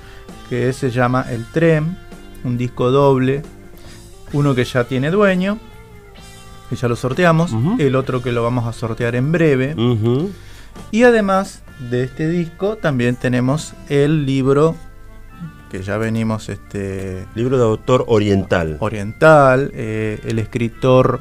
que 0.50 0.72
se 0.74 0.90
llama 0.90 1.24
El 1.30 1.46
Tren, 1.46 1.96
un 2.44 2.58
disco 2.58 2.90
doble, 2.90 3.42
uno 4.34 4.54
que 4.54 4.64
ya 4.64 4.84
tiene 4.84 5.10
dueño, 5.10 5.58
que 6.68 6.76
ya 6.76 6.86
lo 6.86 6.96
sorteamos, 6.96 7.50
el 7.78 7.96
otro 7.96 8.22
que 8.22 8.30
lo 8.30 8.42
vamos 8.42 8.66
a 8.66 8.72
sortear 8.74 9.14
en 9.16 9.32
breve. 9.32 9.74
Y 10.90 11.04
además 11.04 11.62
de 11.90 12.04
este 12.04 12.28
disco 12.28 12.76
también 12.76 13.16
tenemos 13.16 13.74
el 13.88 14.26
libro 14.26 14.76
que 15.70 15.82
ya 15.82 15.96
venimos 15.98 16.48
este, 16.48 17.24
Libro 17.34 17.56
de 17.56 17.64
autor 17.64 18.04
oriental. 18.08 18.76
oriental, 18.80 19.70
eh, 19.72 20.20
el 20.24 20.38
escritor 20.40 21.20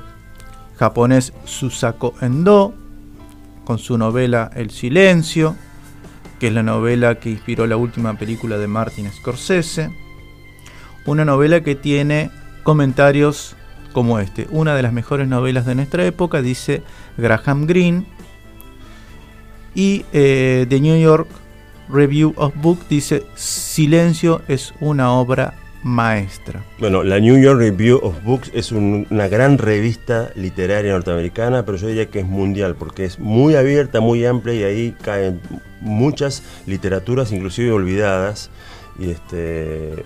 japonés 0.77 1.33
Susako 1.45 2.15
Endo, 2.19 2.73
con 3.63 3.77
su 3.77 3.97
novela 3.97 4.49
El 4.55 4.71
Silencio, 4.71 5.55
que 6.39 6.47
es 6.47 6.53
la 6.53 6.63
novela 6.63 7.19
que 7.19 7.29
inspiró 7.29 7.67
la 7.67 7.77
última 7.77 8.17
película 8.17 8.57
de 8.57 8.67
Martin 8.67 9.11
Scorsese. 9.11 9.91
Una 11.05 11.25
novela 11.25 11.61
que 11.61 11.75
tiene 11.75 12.31
comentarios 12.63 13.55
como 13.93 14.19
este. 14.19 14.47
Una 14.49 14.75
de 14.75 14.81
las 14.81 14.93
mejores 14.93 15.27
novelas 15.27 15.65
de 15.65 15.75
nuestra 15.75 16.05
época, 16.05 16.41
dice 16.41 16.81
Graham 17.17 17.67
Greene. 17.67 18.05
Y 19.75 20.05
eh, 20.13 20.65
The 20.69 20.79
New 20.79 20.99
York 20.99 21.27
Review 21.89 22.33
of 22.37 22.53
Book 22.61 22.79
dice 22.89 23.23
Silencio 23.35 24.41
es 24.47 24.73
una 24.79 25.11
obra 25.13 25.53
maestra. 25.81 26.61
Bueno, 26.77 27.03
la 27.03 27.19
New 27.19 27.37
York 27.41 27.57
Review 27.59 27.99
of 28.03 28.21
Books 28.23 28.51
es 28.53 28.71
un- 28.71 29.07
una 29.09 29.27
gran 29.29 29.57
revista 29.57 30.29
literaria 30.35 30.91
norteamericana, 30.91 31.65
pero 31.65 31.77
yo 31.77 31.87
diría 31.87 32.07
que 32.07 32.19
es 32.19 32.25
mundial, 32.27 32.75
porque 32.75 33.05
es 33.05 33.17
muy 33.17 33.55
abierta, 33.55 34.01
muy 34.01 34.25
amplia 34.25 34.53
y 34.55 34.63
ahí 34.63 34.95
caen 35.01 35.39
muchas 35.79 36.43
literaturas, 36.67 37.31
inclusive 37.31 37.71
olvidadas, 37.71 38.49
y 38.99 39.11
este, 39.11 40.03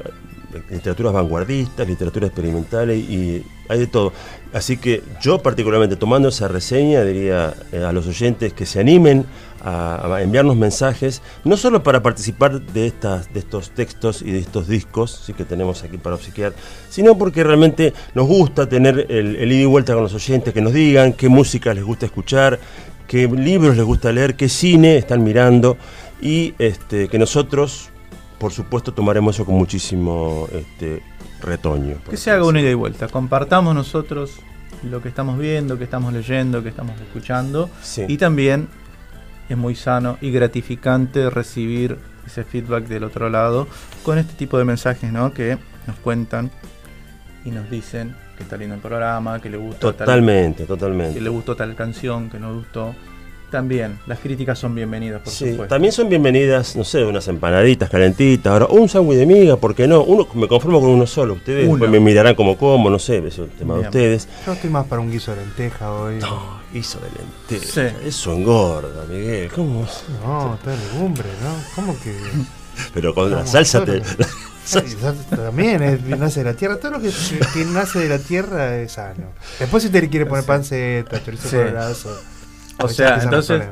literaturas 0.69 1.13
vanguardistas, 1.13 1.87
literatura 1.87 2.27
experimental 2.27 2.91
y, 2.91 3.43
hay 3.69 3.79
de 3.79 3.87
todo. 3.87 4.11
Así 4.51 4.75
que 4.75 5.01
yo 5.21 5.39
particularmente 5.39 5.95
tomando 5.95 6.27
esa 6.27 6.49
reseña 6.49 7.03
diría 7.05 7.53
eh, 7.71 7.81
a 7.81 7.93
los 7.93 8.05
oyentes 8.07 8.51
que 8.51 8.65
se 8.65 8.81
animen 8.81 9.25
a, 9.61 10.15
a 10.15 10.21
enviarnos 10.21 10.57
mensajes, 10.57 11.21
no 11.45 11.55
solo 11.55 11.81
para 11.81 12.03
participar 12.03 12.59
de, 12.61 12.87
estas, 12.87 13.33
de 13.33 13.39
estos 13.39 13.71
textos 13.71 14.21
y 14.21 14.31
de 14.31 14.39
estos 14.39 14.67
discos 14.67 15.23
sí 15.25 15.33
que 15.33 15.45
tenemos 15.45 15.81
aquí 15.83 15.97
para 15.97 16.15
obsequiar, 16.15 16.53
sino 16.89 17.17
porque 17.17 17.41
realmente 17.41 17.93
nos 18.13 18.27
gusta 18.27 18.67
tener 18.67 19.07
el, 19.09 19.37
el 19.37 19.51
ida 19.53 19.61
y 19.61 19.65
vuelta 19.65 19.93
con 19.93 20.03
los 20.03 20.13
oyentes, 20.13 20.53
que 20.53 20.61
nos 20.61 20.73
digan 20.73 21.13
qué 21.13 21.29
música 21.29 21.73
les 21.73 21.85
gusta 21.85 22.05
escuchar, 22.05 22.59
qué 23.07 23.27
libros 23.27 23.77
les 23.77 23.85
gusta 23.85 24.11
leer, 24.11 24.35
qué 24.35 24.49
cine 24.49 24.97
están 24.97 25.23
mirando 25.23 25.77
y 26.21 26.53
este, 26.57 27.09
que 27.09 27.19
nosotros, 27.19 27.89
por 28.43 28.51
supuesto, 28.51 28.93
tomaremos 28.93 29.37
eso 29.37 29.45
con 29.45 29.55
muchísimo 29.55 30.49
este, 30.51 31.01
retoño. 31.39 31.95
Que 32.09 32.17
se 32.17 32.29
haga 32.29 32.43
una 32.43 32.59
ida 32.59 32.71
y 32.71 32.73
vuelta. 32.73 33.07
Compartamos 33.07 33.73
nosotros 33.73 34.33
lo 34.83 35.01
que 35.01 35.07
estamos 35.07 35.39
viendo, 35.39 35.77
que 35.77 35.85
estamos 35.85 36.11
leyendo, 36.11 36.61
que 36.61 36.67
estamos 36.67 36.99
escuchando. 36.99 37.69
Sí. 37.81 38.03
Y 38.05 38.17
también 38.17 38.67
es 39.47 39.55
muy 39.55 39.75
sano 39.75 40.17
y 40.19 40.31
gratificante 40.31 41.29
recibir 41.29 41.97
ese 42.27 42.43
feedback 42.43 42.83
del 42.87 43.05
otro 43.05 43.29
lado 43.29 43.65
con 44.03 44.17
este 44.17 44.33
tipo 44.33 44.57
de 44.57 44.65
mensajes, 44.65 45.09
¿no? 45.09 45.31
Que 45.31 45.57
nos 45.87 45.95
cuentan 46.03 46.51
y 47.45 47.51
nos 47.51 47.69
dicen 47.69 48.13
que 48.35 48.43
está 48.43 48.57
lindo 48.57 48.75
el 48.75 48.81
programa, 48.81 49.39
que 49.39 49.49
le 49.49 49.55
gustó 49.55 49.93
tal, 49.93 50.05
Totalmente, 50.05 50.63
que 50.63 50.67
totalmente. 50.67 51.21
le 51.21 51.29
gustó 51.29 51.55
tal 51.55 51.75
canción, 51.75 52.29
que 52.29 52.39
no 52.39 52.53
gustó. 52.53 52.93
También 53.57 53.99
las 54.07 54.17
críticas 54.17 54.57
son 54.57 54.73
bienvenidas, 54.73 55.21
por 55.21 55.31
Sí, 55.31 55.51
supuesto. 55.51 55.67
también 55.75 55.91
son 55.91 56.09
bienvenidas, 56.09 56.75
no 56.75 56.83
sé, 56.83 57.03
unas 57.05 57.27
empanaditas 57.27 57.87
calentitas, 57.87 58.51
ahora 58.51 58.65
un 58.65 58.89
sándwich 58.89 59.19
de 59.19 59.27
miga, 59.27 59.57
¿por 59.57 59.75
qué 59.75 59.87
no? 59.87 60.01
Uno, 60.03 60.27
me 60.33 60.47
conformo 60.47 60.81
con 60.81 60.89
uno 60.89 61.05
solo, 61.05 61.35
ustedes 61.35 61.65
Uno. 61.65 61.73
después 61.75 61.91
me 61.91 61.99
mirarán 61.99 62.33
como 62.33 62.57
como, 62.57 62.89
no 62.89 62.97
sé, 62.97 63.19
es 63.27 63.37
el 63.37 63.49
tema 63.49 63.75
de 63.75 63.81
ustedes. 63.81 64.27
Yo 64.47 64.53
estoy 64.53 64.71
más 64.71 64.87
para 64.87 65.01
un 65.01 65.11
guiso 65.11 65.35
de 65.35 65.41
lenteja 65.45 65.93
hoy. 65.93 66.15
No, 66.17 66.61
hizo 66.73 66.99
de 66.99 67.09
lenteja, 67.11 67.71
Sí. 67.91 67.95
eso 68.07 68.33
engorda, 68.33 69.05
Miguel, 69.07 69.51
¿cómo? 69.51 69.85
No, 70.25 70.55
está 70.55 70.71
legumbre, 70.75 71.29
¿no? 71.43 71.55
¿Cómo 71.75 71.95
que.? 72.03 72.15
Pero 72.91 73.13
con 73.13 73.29
la 73.29 73.45
salsa 73.45 73.85
te... 73.85 74.01
También 75.29 75.83
es- 75.83 76.01
nace 76.17 76.39
de 76.43 76.45
la 76.51 76.55
tierra. 76.55 76.77
Todo 76.77 76.93
lo 76.93 77.01
que, 77.01 77.09
que 77.53 77.65
nace 77.65 77.99
de 77.99 78.09
la 78.09 78.17
tierra 78.17 78.77
es 78.77 78.93
sano. 78.93 79.27
Después, 79.59 79.83
si 79.83 79.89
te 79.89 80.09
quiere 80.09 80.25
poner 80.25 80.43
panceta, 80.43 81.21
chorizo 81.23 81.49
Sí. 81.49 81.55
colorazo. 81.57 82.17
O 82.79 82.87
sea, 82.87 83.19
entonces, 83.21 83.63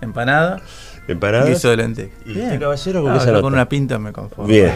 empanada, 0.00 0.60
¿Empanadas? 1.08 1.48
guiso 1.48 1.70
de 1.70 1.76
lenteja. 1.78 2.10
¿Y 2.24 2.32
Bien. 2.32 2.44
usted, 2.46 2.60
caballero, 2.60 3.02
con 3.02 3.12
Ah, 3.12 3.40
con 3.40 3.52
una 3.52 3.68
pinta 3.68 3.98
me 3.98 4.12
conformo. 4.12 4.46
Bien. 4.46 4.72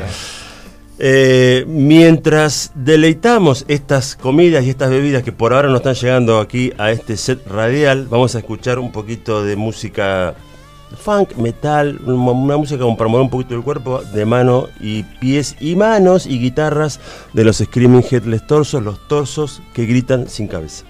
Eh, 0.99 1.64
mientras 1.66 2.70
deleitamos 2.77 3.64
estas 3.66 4.14
comidas 4.14 4.64
y 4.64 4.70
estas 4.70 4.91
bebidas 4.91 5.25
que 5.25 5.33
por 5.33 5.53
ahora 5.53 5.68
no 5.68 5.77
están 5.77 5.95
llegando 5.95 6.39
aquí 6.39 6.72
a 6.79 6.93
este 6.93 7.16
set 7.16 7.45
radial, 7.49 8.07
vamos 8.09 8.37
a 8.37 8.39
escuchar 8.39 8.79
un 8.79 8.93
poquito 8.93 9.45
de 9.45 9.57
música 9.57 10.35
funk, 10.97 11.35
metal, 11.37 11.99
una, 12.07 12.14
una 12.31 12.57
música 12.57 12.81
como 12.83 12.97
para 12.97 13.09
mover 13.11 13.25
un 13.25 13.31
poquito 13.31 13.57
el 13.57 13.62
cuerpo, 13.62 14.03
de 14.03 14.25
mano 14.25 14.68
y 14.81 15.03
pies 15.03 15.57
y 15.59 15.75
manos 15.75 16.27
y 16.27 16.39
guitarras 16.39 17.01
de 17.33 17.43
los 17.45 17.57
Screaming 17.59 18.05
Headless 18.09 18.47
Torsos, 18.47 18.81
los 18.81 19.09
torsos 19.09 19.62
que 19.72 19.87
gritan 19.87 20.29
sin 20.29 20.47
cabeza. 20.47 20.85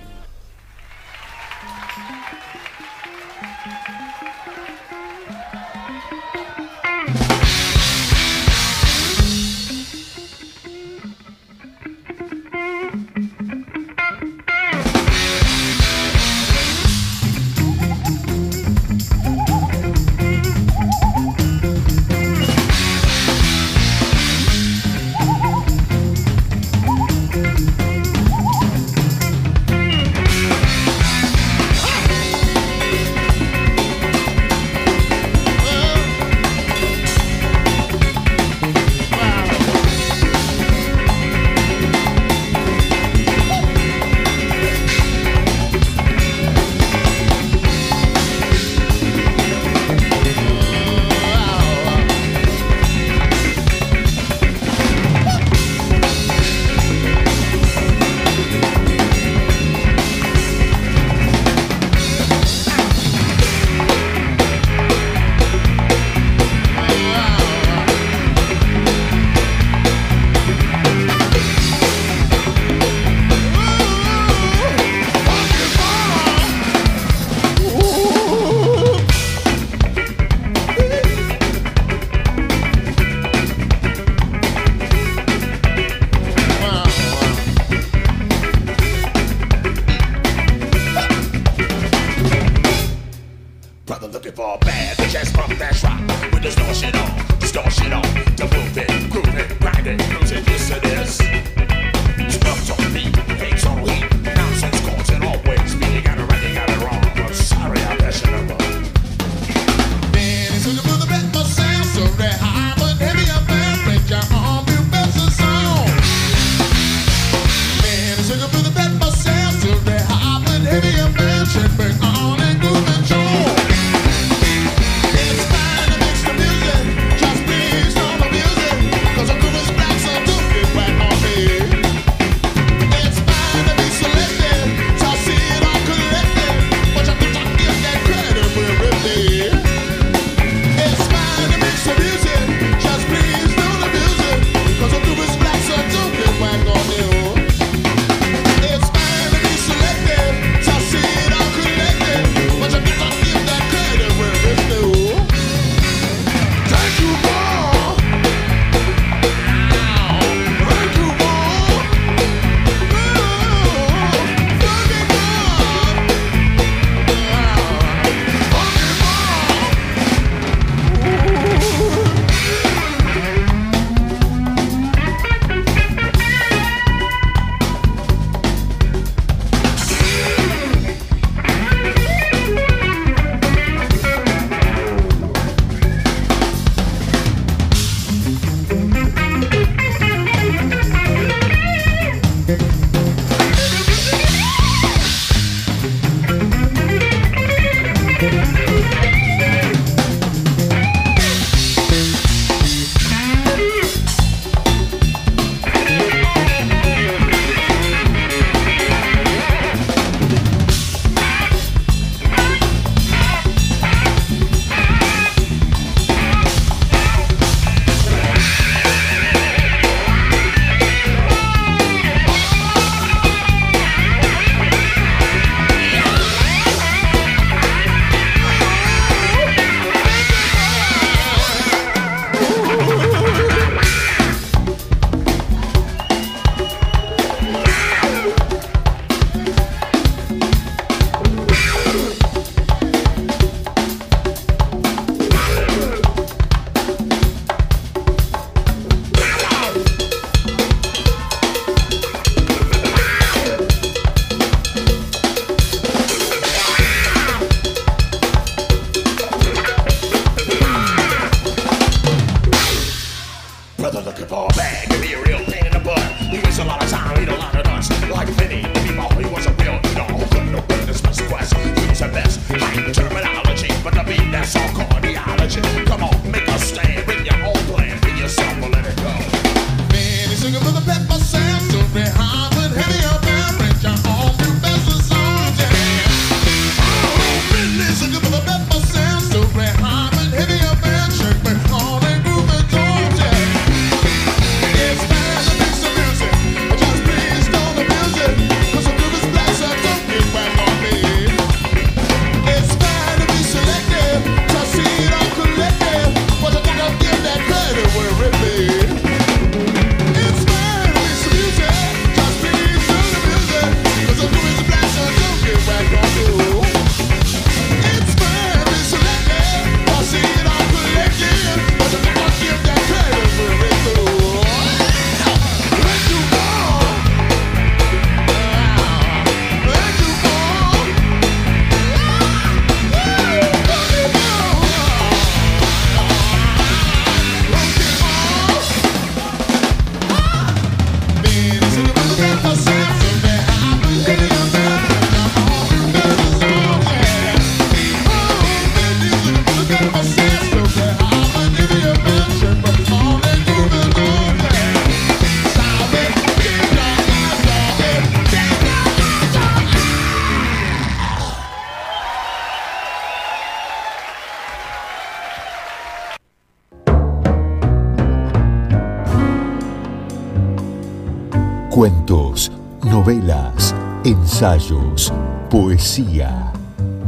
ensayos, 374.34 375.12
poesía, 375.48 376.52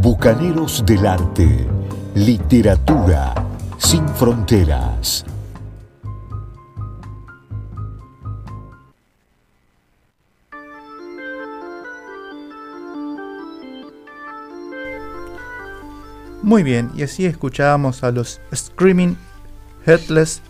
bucaneros 0.00 0.86
del 0.86 1.04
arte, 1.04 1.66
literatura 2.14 3.34
sin 3.78 4.08
fronteras. 4.10 5.24
Muy 16.42 16.62
bien, 16.62 16.92
y 16.94 17.02
así 17.02 17.26
escuchábamos 17.26 18.04
a 18.04 18.12
los 18.12 18.40
Screaming 18.54 19.18
Headless 19.84 20.40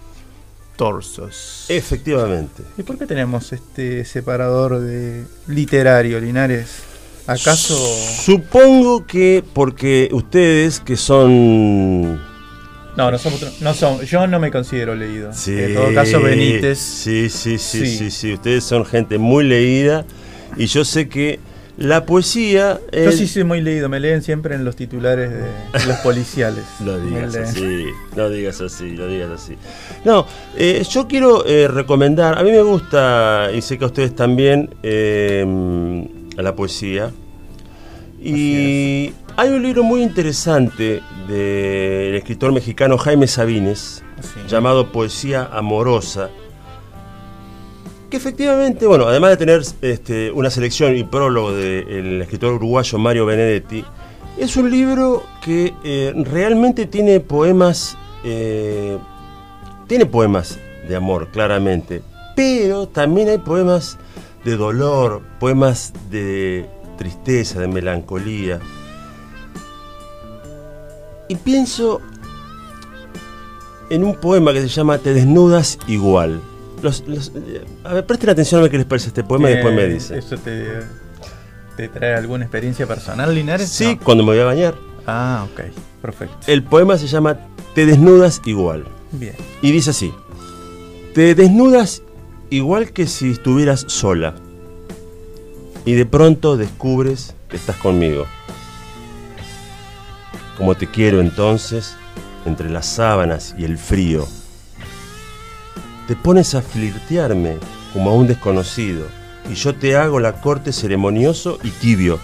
Torsos. 0.77 1.64
Efectivamente. 1.68 2.62
¿Y 2.77 2.83
por 2.83 2.99
qué 2.99 3.07
tenemos 3.07 3.53
este 3.53 4.05
separador 4.05 4.81
de 4.81 5.24
literario, 5.49 6.20
Linares? 6.20 6.83
¿Acaso 7.27 7.74
Supongo 8.24 9.05
que 9.07 9.43
porque 9.53 10.09
ustedes 10.12 10.79
que 10.81 10.97
son... 10.97 12.16
No, 12.97 13.11
no 13.11 13.18
somos, 13.18 13.61
no 13.61 13.74
somos- 13.74 14.05
yo 14.09 14.27
no 14.27 14.39
me 14.39 14.51
considero 14.51 14.95
leído. 14.95 15.31
en 15.47 15.74
todo 15.74 15.93
caso, 15.93 16.20
Benítez. 16.20 16.79
Sí, 16.79 17.29
sí, 17.29 17.59
sí, 17.59 17.81
Sí. 17.81 17.99
sí, 17.99 18.11
sí, 18.11 18.33
Ustedes 18.35 18.64
son 18.64 18.85
gente 18.87 19.18
muy 19.18 19.45
leída 19.45 20.07
y 20.57 20.66
yo 20.66 20.85
sé 20.85 21.09
que 21.09 21.39
la 21.79 22.07
poesía... 22.07 22.81
Yo 22.93 23.12
sí 23.12 23.27
soy 23.27 23.45
muy 23.45 23.61
leído, 23.61 23.89
me 23.89 24.01
leen 24.01 24.22
siempre 24.22 24.55
en 24.55 24.64
los 24.64 24.77
titulares 24.77 25.31
de 25.31 25.87
los 25.87 25.97
policiales. 25.99 26.64
No 26.81 26.99
digas 26.99 27.35
así, 27.37 27.87
no 28.16 28.29
digas 28.31 28.61
así, 28.61 28.85
no 28.93 29.07
digas 29.07 29.31
así. 29.31 29.57
No, 30.05 30.27
eh, 30.57 30.83
yo 30.89 31.07
quiero 31.07 31.45
eh, 31.47 31.68
recomendar, 31.68 32.39
a 32.39 32.43
mí 32.43 32.51
me 32.51 32.62
gusta, 32.62 33.51
y 33.55 33.61
sé 33.61 33.77
que 33.79 33.85
a 33.85 33.89
ustedes 33.89 34.14
también, 34.14 34.70
eh, 34.83 35.45
la 36.37 36.55
poesía. 36.55 37.11
Y 38.22 39.12
hay 39.37 39.51
un 39.51 39.62
libro 39.62 39.83
muy 39.83 40.03
interesante 40.03 41.03
del 41.29 42.14
escritor 42.14 42.53
mexicano 42.53 42.97
Jaime 42.99 43.27
Sabines, 43.27 44.03
Sí. 44.22 44.41
llamado 44.49 44.93
Poesía 44.93 45.45
Amorosa, 45.53 46.31
que 48.11 48.17
efectivamente, 48.17 48.87
bueno, 48.87 49.07
además 49.07 49.31
de 49.31 49.37
tener 49.37 49.63
este, 49.83 50.31
una 50.31 50.51
selección 50.51 50.97
y 50.97 51.05
prólogo 51.05 51.53
del 51.53 52.23
escritor 52.23 52.55
uruguayo 52.55 52.99
Mario 52.99 53.27
Benedetti, 53.27 53.85
es 54.39 54.57
un 54.57 54.71
libro 54.71 55.25
que 55.43 55.75
eh, 55.83 56.13
realmente 56.17 56.87
tiene 56.87 57.21
poemas, 57.21 57.97
eh, 58.25 58.99
tiene 59.87 60.07
poemas 60.07 60.59
de 60.89 60.95
amor, 60.97 61.29
claramente, 61.33 62.03
pero 62.37 62.87
también 62.87 63.29
hay 63.29 63.39
poemas 63.39 63.99
de 64.45 64.57
dolor, 64.57 65.23
poemas 65.41 65.93
de 66.11 66.67
tristeza, 66.99 67.61
de 67.61 67.69
melancolía. 67.69 68.61
Y 71.29 71.35
pienso 71.37 72.01
en 73.91 74.05
un 74.05 74.15
poema 74.17 74.53
que 74.53 74.61
se 74.61 74.69
llama 74.69 74.99
Te 74.99 75.15
desnudas 75.15 75.79
igual. 75.89 76.41
Los- 76.83 77.05
los- 77.07 77.33
eh, 77.35 77.64
a 77.85 77.95
ver, 77.95 78.07
presten 78.07 78.31
atención 78.31 78.59
a 78.61 78.62
ver 78.62 78.70
qué 78.70 78.77
les 78.79 78.87
parece 78.87 79.09
este 79.09 79.24
poema 79.24 79.51
y 79.51 79.55
después 79.55 79.74
me 79.74 79.85
Eh, 79.85 79.89
dicen. 79.89 80.18
¿Eso 80.18 80.37
te, 80.37 80.66
te 81.77 81.89
trae 81.89 82.14
alguna 82.14 82.45
experiencia 82.45 82.87
personal, 82.87 83.35
Linares? 83.35 83.68
Sí, 83.68 83.95
No. 83.97 84.01
cuando 84.05 84.24
me 84.24 84.33
voy 84.33 84.41
a 84.41 84.45
bañar. 84.45 84.74
Ah, 85.07 85.47
ok, 85.53 85.61
perfecto. 86.03 86.37
El 86.47 86.62
poema 86.64 86.99
se 86.99 87.07
llama 87.07 87.39
Te 87.74 87.87
desnudas 87.87 88.41
igual. 88.45 88.85
Bien. 89.12 89.35
Y 89.62 89.70
dice 89.72 89.91
así. 89.91 90.12
Te 91.14 91.35
desnudas 91.35 92.03
igual 92.51 92.91
que 92.93 93.07
si 93.07 93.31
estuvieras 93.31 93.85
sola. 93.89 94.35
Y 95.85 95.93
de 95.95 96.05
pronto 96.05 96.57
descubres 96.57 97.35
que 97.49 97.57
estás 97.57 97.77
conmigo. 97.77 98.27
Como 100.59 100.74
te 100.74 100.87
quiero 100.87 101.20
entonces, 101.20 101.97
entre 102.45 102.70
las 102.70 102.87
sábanas 102.87 103.55
y 103.59 103.64
el 103.64 103.79
frío. 103.79 104.27
Te 106.07 106.15
pones 106.15 106.55
a 106.55 106.63
flirtearme 106.63 107.57
como 107.93 108.11
a 108.11 108.15
un 108.15 108.27
desconocido. 108.27 109.07
Y 109.51 109.55
yo 109.55 109.75
te 109.75 109.97
hago 109.97 110.21
la 110.21 110.41
corte 110.41 110.73
ceremonioso 110.73 111.59
y 111.63 111.71
tibio. 111.71 112.19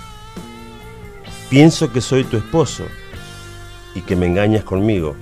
Pienso 1.50 1.92
que 1.92 2.00
soy 2.00 2.24
tu 2.24 2.36
esposo 2.36 2.84
y 3.94 4.00
que 4.02 4.16
me 4.16 4.26
engañas 4.26 4.64
conmigo. 4.64 5.16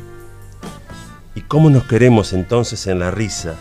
¿Y 1.35 1.43
cómo 1.43 1.71
nos 1.71 1.85
queremos 1.85 2.33
entonces 2.33 2.87
en 2.87 2.99
la 2.99 3.11
risa 3.11 3.55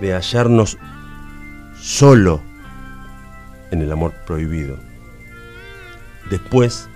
de 0.00 0.12
hallarnos 0.12 0.78
solo 1.80 2.40
en 3.70 3.82
el 3.82 3.90
amor 3.90 4.12
prohibido? 4.26 4.76
Después, 6.30 6.88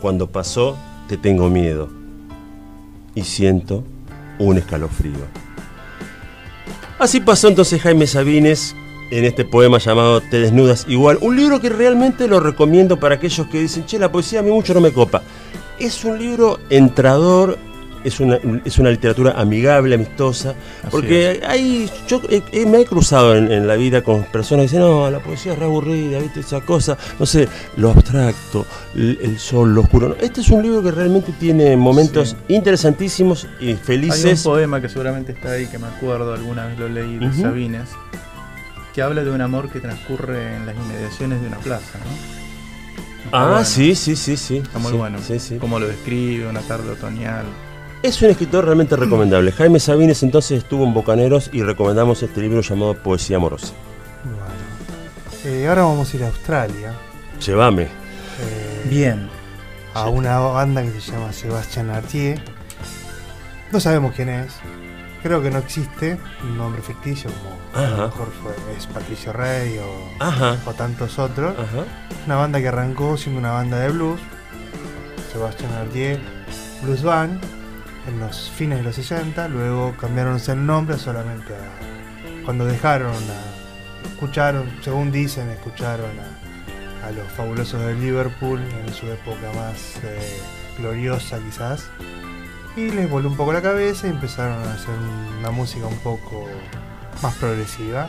cuando 0.00 0.30
pasó, 0.30 0.78
te 1.08 1.16
tengo 1.16 1.50
miedo 1.50 1.90
y 3.14 3.22
siento 3.24 3.84
un 4.38 4.58
escalofrío. 4.58 5.41
Así 7.02 7.18
pasó 7.18 7.48
entonces 7.48 7.82
Jaime 7.82 8.06
Sabines 8.06 8.76
en 9.10 9.24
este 9.24 9.44
poema 9.44 9.78
llamado 9.78 10.20
Te 10.20 10.38
desnudas 10.38 10.86
igual, 10.88 11.18
un 11.20 11.34
libro 11.34 11.60
que 11.60 11.68
realmente 11.68 12.28
lo 12.28 12.38
recomiendo 12.38 13.00
para 13.00 13.16
aquellos 13.16 13.48
que 13.48 13.58
dicen, 13.58 13.84
che, 13.86 13.98
la 13.98 14.12
poesía 14.12 14.38
a 14.38 14.42
mí 14.44 14.52
mucho 14.52 14.72
no 14.72 14.80
me 14.80 14.92
copa. 14.92 15.20
Es 15.80 16.04
un 16.04 16.16
libro 16.16 16.60
entrador, 16.70 17.58
es 18.04 18.20
una, 18.20 18.38
es 18.64 18.78
una 18.78 18.90
literatura 18.90 19.32
amigable, 19.32 19.94
amistosa, 19.94 20.54
porque 20.90 21.40
hay, 21.46 21.88
yo 22.08 22.20
eh, 22.28 22.42
eh, 22.52 22.66
me 22.66 22.80
he 22.80 22.84
cruzado 22.84 23.36
en, 23.36 23.50
en 23.50 23.66
la 23.66 23.74
vida 23.76 24.02
con 24.02 24.24
personas 24.24 24.62
que 24.64 24.76
dicen, 24.76 24.80
no, 24.80 25.10
la 25.10 25.18
poesía 25.20 25.52
es 25.52 25.58
re 25.58 25.64
aburrida, 25.66 26.18
¿viste? 26.20 26.40
Esa 26.40 26.60
cosa, 26.60 26.96
no 27.18 27.26
sé, 27.26 27.48
lo 27.76 27.90
abstracto, 27.90 28.66
el, 28.94 29.18
el 29.22 29.38
sol, 29.38 29.74
lo 29.74 29.82
oscuro. 29.82 30.16
Este 30.20 30.40
es 30.40 30.48
un 30.50 30.62
libro 30.62 30.82
que 30.82 30.90
realmente 30.90 31.32
tiene 31.38 31.76
momentos 31.76 32.36
interesantísimos 32.48 33.46
y 33.60 33.66
Hay 33.68 33.72
un 33.72 33.78
felices. 33.78 34.42
poema 34.42 34.80
que 34.80 34.88
seguramente 34.88 35.32
está 35.32 35.52
ahí, 35.52 35.66
que 35.66 35.78
me 35.78 35.86
acuerdo, 35.86 36.34
alguna 36.34 36.66
vez 36.66 36.78
lo 36.78 36.88
leí, 36.88 37.18
de 37.18 37.26
Ujú. 37.28 37.42
Sabines, 37.42 37.88
que 38.94 39.02
habla 39.02 39.24
de 39.24 39.30
un 39.30 39.40
amor 39.40 39.70
que 39.70 39.80
transcurre 39.80 40.56
en 40.56 40.66
las 40.66 40.76
inmediaciones 40.76 41.40
de 41.40 41.46
una 41.48 41.58
plaza, 41.58 41.98
¿no? 41.98 42.42
Ah, 43.34 43.46
bueno. 43.50 43.64
sí, 43.64 43.94
sí, 43.94 44.14
sí, 44.16 44.36
sí. 44.36 44.56
Está 44.58 44.78
muy 44.78 44.90
sí, 44.92 44.96
bueno. 44.98 45.18
sí, 45.26 45.38
sí. 45.38 45.56
Cómo 45.58 45.78
lo 45.78 45.86
describe, 45.86 46.46
una 46.48 46.60
tarde 46.60 46.90
otoñal. 46.90 47.46
Es 48.02 48.20
un 48.20 48.30
escritor 48.30 48.64
realmente 48.64 48.96
recomendable. 48.96 49.52
Jaime 49.52 49.78
Sabines 49.78 50.22
entonces 50.22 50.58
estuvo 50.58 50.84
en 50.84 50.92
Bocaneros 50.92 51.50
y 51.52 51.62
recomendamos 51.62 52.22
este 52.22 52.40
libro 52.40 52.60
llamado 52.60 52.94
Poesía 52.94 53.36
Amorosa. 53.36 53.72
Bueno. 54.24 54.42
Eh, 55.44 55.68
ahora 55.68 55.82
vamos 55.82 56.12
a 56.12 56.16
ir 56.16 56.24
a 56.24 56.28
Australia. 56.28 56.94
Llévame. 57.44 57.82
eh, 57.84 58.86
Bien. 58.88 59.28
A 59.94 60.08
una 60.08 60.38
banda 60.38 60.82
que 60.82 61.00
se 61.00 61.12
llama 61.12 61.32
Sebastián 61.32 61.90
Artier. 61.90 62.42
No 63.70 63.78
sabemos 63.78 64.14
quién 64.16 64.28
es. 64.30 64.52
Creo 65.22 65.40
que 65.40 65.50
no 65.50 65.58
existe 65.58 66.18
un 66.42 66.56
nombre 66.58 66.82
ficticio 66.82 67.30
como 67.30 67.56
a 67.80 67.86
Ajá. 67.86 67.96
lo 67.96 68.04
mejor 68.08 68.28
fue, 68.42 68.52
es 68.76 68.86
Patricio 68.88 69.32
Rey 69.32 69.78
o, 69.78 70.24
Ajá. 70.24 70.56
o 70.66 70.72
tantos 70.72 71.18
otros. 71.20 71.54
Ajá. 71.56 71.84
Una 72.26 72.36
banda 72.36 72.60
que 72.60 72.66
arrancó 72.68 73.16
siendo 73.16 73.38
una 73.38 73.52
banda 73.52 73.78
de 73.78 73.90
blues. 73.90 74.20
Sebastián 75.32 75.72
Artier 75.80 76.18
Blues 76.82 77.02
Band 77.04 77.40
en 78.06 78.18
los 78.20 78.50
fines 78.50 78.78
de 78.78 78.84
los 78.84 78.94
60. 78.96 79.48
Luego 79.48 79.94
cambiaron 80.00 80.40
el 80.46 80.66
nombre 80.66 80.98
solamente 80.98 81.54
a, 81.54 82.44
cuando 82.44 82.64
dejaron 82.66 83.12
a, 83.14 84.08
escucharon, 84.08 84.68
según 84.82 85.10
dicen, 85.12 85.48
escucharon 85.50 86.10
a, 86.20 87.06
a 87.06 87.10
los 87.12 87.30
fabulosos 87.32 87.80
de 87.84 87.94
Liverpool 87.94 88.60
en 88.86 88.92
su 88.92 89.06
época 89.06 89.52
más 89.54 89.96
eh, 90.04 90.40
gloriosa 90.78 91.38
quizás. 91.38 91.84
Y 92.76 92.90
les 92.90 93.08
voló 93.10 93.28
un 93.28 93.36
poco 93.36 93.52
la 93.52 93.60
cabeza 93.60 94.06
y 94.06 94.10
empezaron 94.10 94.66
a 94.66 94.72
hacer 94.72 94.94
una 95.38 95.50
música 95.50 95.86
un 95.86 95.98
poco 95.98 96.48
más 97.22 97.34
progresiva. 97.34 98.06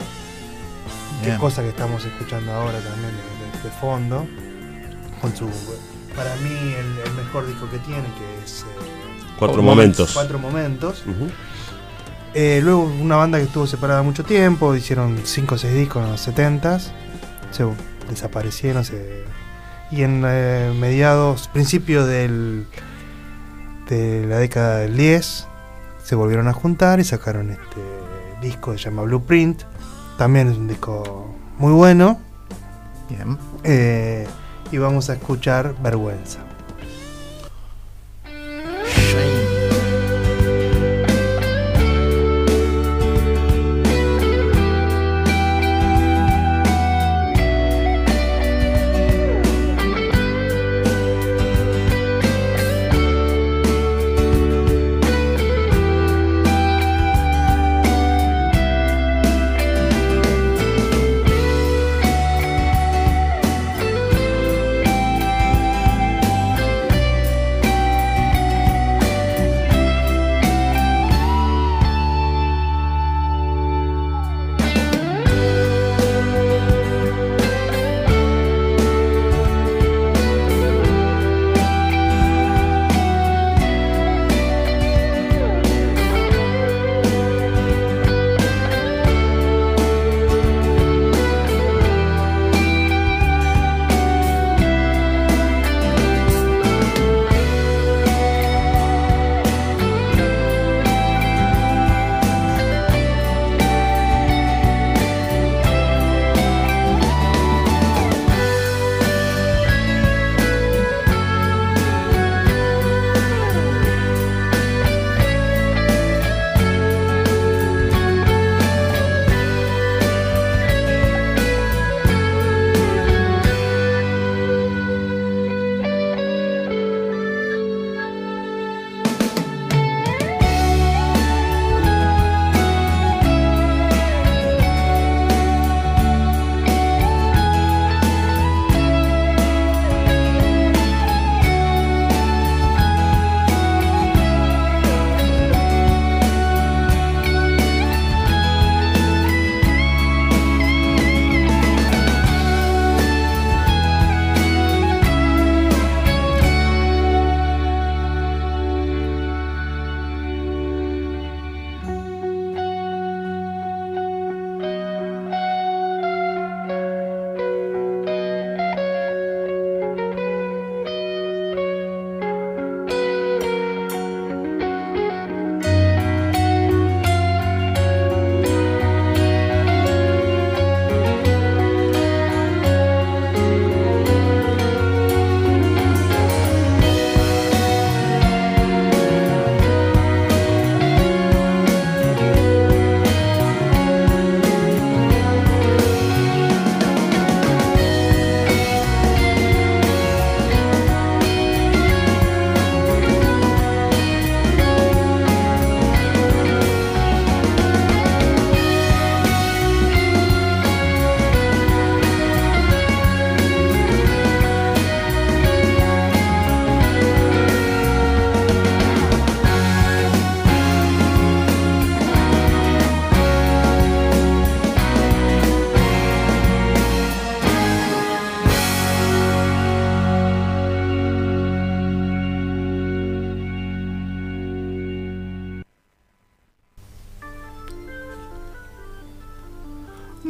Qué 1.21 1.27
Bien. 1.27 1.37
cosa 1.37 1.61
que 1.61 1.69
estamos 1.69 2.03
escuchando 2.05 2.51
ahora 2.53 2.79
también 2.79 3.11
de, 3.11 3.57
de- 3.57 3.63
de 3.63 3.69
fondo. 3.79 4.25
Con 5.21 5.35
su, 5.35 5.49
para 6.15 6.35
mí, 6.37 6.49
el, 6.49 6.97
el 7.07 7.13
mejor 7.13 7.45
disco 7.47 7.69
que 7.69 7.77
tiene, 7.79 8.03
que 8.03 8.43
es 8.43 8.61
eh, 8.63 8.65
Cuatro 9.39 9.61
momentos. 9.63 10.11
Cuatro 10.13 10.39
momentos. 10.39 11.03
Eh, 12.33 12.61
luego 12.63 12.83
una 12.83 13.15
banda 13.17 13.37
que 13.37 13.43
estuvo 13.45 13.67
separada 13.67 14.01
mucho 14.01 14.23
tiempo, 14.23 14.75
hicieron 14.75 15.19
5 15.23 15.55
o 15.55 15.57
6 15.57 15.73
discos 15.73 16.03
en 16.03 16.11
los 16.11 16.27
70s, 16.27 16.91
se 17.51 17.65
desaparecieron, 18.09 18.83
se- 18.83 19.23
y 19.91 20.01
en 20.01 20.23
eh, 20.25 20.73
mediados, 20.79 21.47
principios 21.49 22.07
del, 22.07 22.65
de 23.87 24.25
la 24.25 24.37
década 24.37 24.77
del 24.79 24.97
10, 24.97 25.47
se 26.03 26.15
volvieron 26.15 26.47
a 26.47 26.53
juntar 26.53 26.99
y 26.99 27.03
sacaron 27.03 27.51
este 27.51 27.81
disco 28.41 28.71
que 28.71 28.79
se 28.79 28.85
llama 28.85 29.03
Blueprint, 29.03 29.61
también 30.17 30.49
es 30.49 30.57
un 30.57 30.67
disco 30.67 31.35
muy 31.59 31.71
bueno, 31.73 32.19
Bien. 33.09 33.37
eh, 33.63 34.25
y 34.71 34.77
vamos 34.79 35.11
a 35.11 35.13
escuchar. 35.13 35.75
Vergüenza 35.83 36.39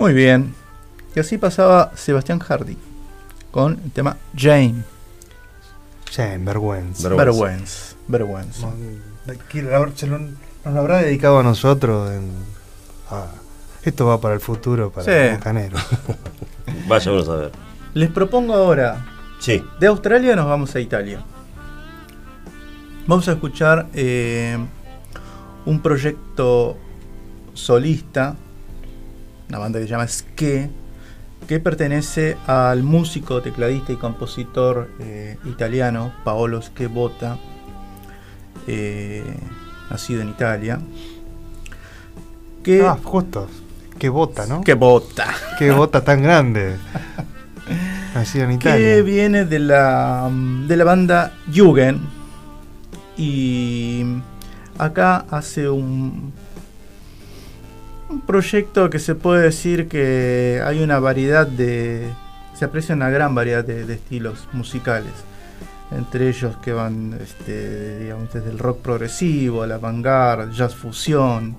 Muy 0.04 0.12
bien. 0.14 0.54
Y 1.16 1.22
así 1.22 1.38
pasaba 1.38 1.94
Sebastián 1.96 2.38
Hardy 2.40 2.78
con 3.52 3.80
el 3.86 3.90
tema 3.94 4.18
Jane. 4.36 4.84
Jane, 6.12 6.40
vergüenza. 6.40 7.08
Vergüenza. 7.08 7.96
Vergüenza. 8.10 8.68
Nos 10.66 10.74
lo 10.74 10.80
habrá 10.82 10.98
dedicado 10.98 11.40
a 11.40 11.44
nosotros. 11.44 12.12
en- 12.12 12.32
ah, 13.12 13.28
esto 13.84 14.06
va 14.08 14.20
para 14.20 14.34
el 14.34 14.42
futuro, 14.42 14.92
para 14.92 15.06
Sí. 15.06 15.40
Vaya 16.90 17.10
uno 17.14 17.22
a 17.22 17.26
saber. 17.26 17.52
Les 17.94 18.10
propongo 18.12 18.56
ahora, 18.56 19.06
Sí. 19.40 19.64
de 19.80 19.88
Australia 19.88 20.36
nos 20.36 20.48
vamos 20.48 20.76
a 20.76 20.82
Italia. 20.82 21.24
Vamos 23.08 23.26
a 23.30 23.32
escuchar 23.32 23.88
eh, 23.94 24.58
un 25.66 25.82
proyecto 25.82 26.76
solista, 27.54 28.36
una 29.54 29.60
banda 29.60 29.78
que 29.78 29.86
se 29.86 29.92
llama 29.92 30.08
Ske, 30.08 30.68
que 31.48 31.60
pertenece 31.60 32.38
al 32.48 32.82
músico, 32.82 33.40
tecladista 33.44 33.94
y 33.94 33.98
compositor 33.98 34.90
eh, 35.00 35.38
italiano 35.46 36.12
Paolo 36.24 36.60
Skebota, 36.60 37.38
eh, 38.66 39.24
nacido 39.92 40.24
en 40.24 40.30
Italia. 40.30 40.80
Que, 42.64 42.82
Ah, 42.82 42.98
justo. 43.04 43.48
Qué 44.00 44.10
bota, 44.10 44.48
¿no? 44.48 44.62
que 44.62 44.74
bota. 44.74 45.28
Qué 45.60 45.70
bota 45.70 46.04
tan 46.04 46.24
grande. 46.24 46.78
Nacido 48.16 48.46
en 48.46 48.58
que 48.58 48.70
Italia. 48.70 49.02
viene 49.04 49.46
de 49.46 49.60
la, 49.60 50.32
de 50.68 50.76
la 50.78 50.84
banda 50.84 51.34
Jugend 51.56 52.02
y 53.18 54.04
acá 54.80 55.26
hace 55.30 55.70
un, 55.70 56.34
un 58.14 58.22
proyecto 58.22 58.92
que 58.92 59.00
se 59.00 59.16
puede 59.16 59.42
decir 59.42 59.88
que 59.88 60.62
hay 60.64 60.84
una 60.84 61.00
variedad 61.00 61.48
de 61.48 62.08
se 62.54 62.66
aprecia 62.66 62.94
una 62.94 63.10
gran 63.10 63.34
variedad 63.34 63.66
de, 63.66 63.92
estilos 63.92 64.48
musicales 64.54 65.12
entre 65.92 66.30
ellos 66.30 66.56
que 66.58 66.74
van 66.74 67.18
este, 67.20 68.00
digamos, 68.00 68.32
desde 68.34 68.50
el 68.52 68.60
rock 68.60 68.82
progresivo, 68.82 69.66
la 69.66 69.80
vanguard, 69.80 70.52
jazz 70.52 70.76
fusión 70.76 71.56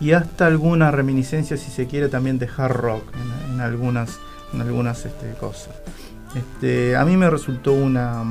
y 0.00 0.12
hasta 0.12 0.46
algunas 0.46 0.92
reminiscencias 0.94 1.60
si 1.60 1.70
se 1.70 1.86
quiere 1.86 2.08
también 2.08 2.38
de 2.38 2.48
hard 2.54 2.72
rock 2.72 3.04
en, 3.52 3.60
algunas 3.60 4.18
en 4.52 4.62
algunas 4.62 5.04
este, 5.04 5.32
cosas. 5.38 5.74
Este, 6.34 6.96
a 6.96 7.04
mí 7.04 7.16
me 7.16 7.30
resultó 7.30 7.72
una, 7.72 8.22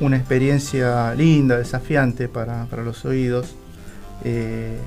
una 0.00 0.16
experiencia 0.16 1.14
linda, 1.14 1.56
desafiante 1.58 2.28
para, 2.28 2.66
para 2.66 2.82
los 2.82 3.04
oídos, 3.04 3.54
eh, 4.24 4.78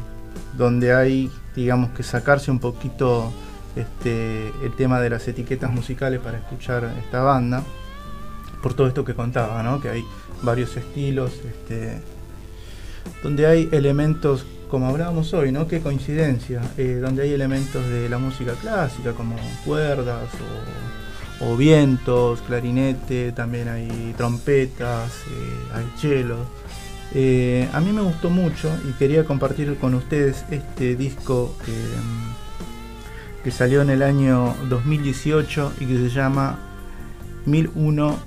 donde 0.58 0.94
hay, 0.94 1.32
digamos, 1.56 1.92
que 1.92 2.04
sacarse 2.04 2.52
un 2.52 2.60
poquito 2.60 3.32
este, 3.76 4.50
el 4.64 4.76
tema 4.76 5.00
de 5.00 5.10
las 5.10 5.28
etiquetas 5.28 5.72
musicales 5.72 6.20
para 6.20 6.38
escuchar 6.38 6.92
esta 7.04 7.22
banda, 7.22 7.64
por 8.62 8.74
todo 8.74 8.88
esto 8.88 9.04
que 9.04 9.16
contaba, 9.16 9.64
¿no? 9.64 9.82
que 9.82 9.90
hay 9.90 10.04
varios 10.44 10.76
estilos, 10.78 11.32
este, 11.46 12.02
donde 13.24 13.48
hay 13.48 13.70
elementos, 13.72 14.46
como 14.70 14.88
hablábamos 14.88 15.34
hoy, 15.34 15.52
¿no? 15.52 15.68
Qué 15.68 15.82
coincidencia, 15.82 16.62
eh, 16.78 17.00
donde 17.02 17.24
hay 17.24 17.34
elementos 17.34 17.88
de 17.88 18.10
la 18.10 18.18
música 18.18 18.54
clásica, 18.54 19.14
como 19.14 19.36
cuerdas 19.66 20.30
o, 21.42 21.58
vientos, 21.58 22.42
clarinete, 22.42 23.34
también 23.34 23.68
hay 23.68 24.14
trompetas, 24.16 25.12
eh, 25.30 25.74
hay 25.74 25.86
cello. 26.00 26.38
Eh, 27.16 27.70
a 27.74 27.80
mí 27.80 27.92
me 27.92 28.02
gustó 28.02 28.30
mucho 28.30 28.76
y 28.90 28.94
quería 28.94 29.24
compartir 29.26 29.76
con 29.78 29.94
ustedes 29.94 30.46
este 30.50 30.96
disco 30.96 31.56
que, 31.66 31.72
mm, 31.72 33.44
que 33.44 33.52
salió 33.52 33.82
en 33.82 33.90
el 33.90 34.02
año 34.02 34.56
2018 34.70 35.74
y 35.80 35.86
que 35.86 35.98
se 35.98 36.10
llama 36.10 36.60
1001, 37.46 38.18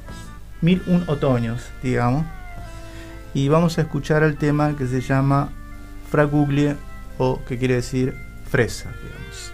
1001 0.61 1.05
otoños, 1.09 1.62
digamos 1.82 2.24
y 3.37 3.49
vamos 3.49 3.76
a 3.76 3.82
escuchar 3.82 4.22
el 4.22 4.39
tema 4.39 4.74
que 4.78 4.87
se 4.87 5.03
llama 5.03 5.51
Fraguglie 6.11 6.74
o 7.18 7.45
que 7.45 7.59
quiere 7.59 7.74
decir 7.74 8.14
fresa, 8.51 8.91
digamos. 9.03 9.53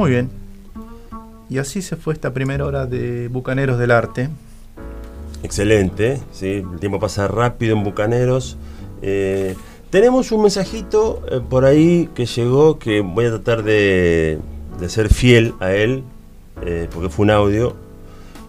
Muy 0.00 0.12
bien. 0.12 0.30
Y 1.50 1.58
así 1.58 1.82
se 1.82 1.94
fue 1.94 2.14
esta 2.14 2.32
primera 2.32 2.64
hora 2.64 2.86
de 2.86 3.28
Bucaneros 3.28 3.78
del 3.78 3.90
Arte. 3.90 4.30
Excelente, 5.42 6.18
¿sí? 6.32 6.64
el 6.72 6.78
tiempo 6.80 6.98
pasa 6.98 7.28
rápido 7.28 7.76
en 7.76 7.84
Bucaneros. 7.84 8.56
Eh, 9.02 9.54
tenemos 9.90 10.32
un 10.32 10.40
mensajito 10.40 11.20
eh, 11.30 11.40
por 11.46 11.66
ahí 11.66 12.08
que 12.14 12.24
llegó 12.24 12.78
que 12.78 13.02
voy 13.02 13.26
a 13.26 13.28
tratar 13.28 13.62
de, 13.62 14.38
de 14.80 14.88
ser 14.88 15.12
fiel 15.12 15.52
a 15.60 15.72
él, 15.72 16.02
eh, 16.64 16.88
porque 16.94 17.10
fue 17.10 17.24
un 17.24 17.30
audio, 17.32 17.76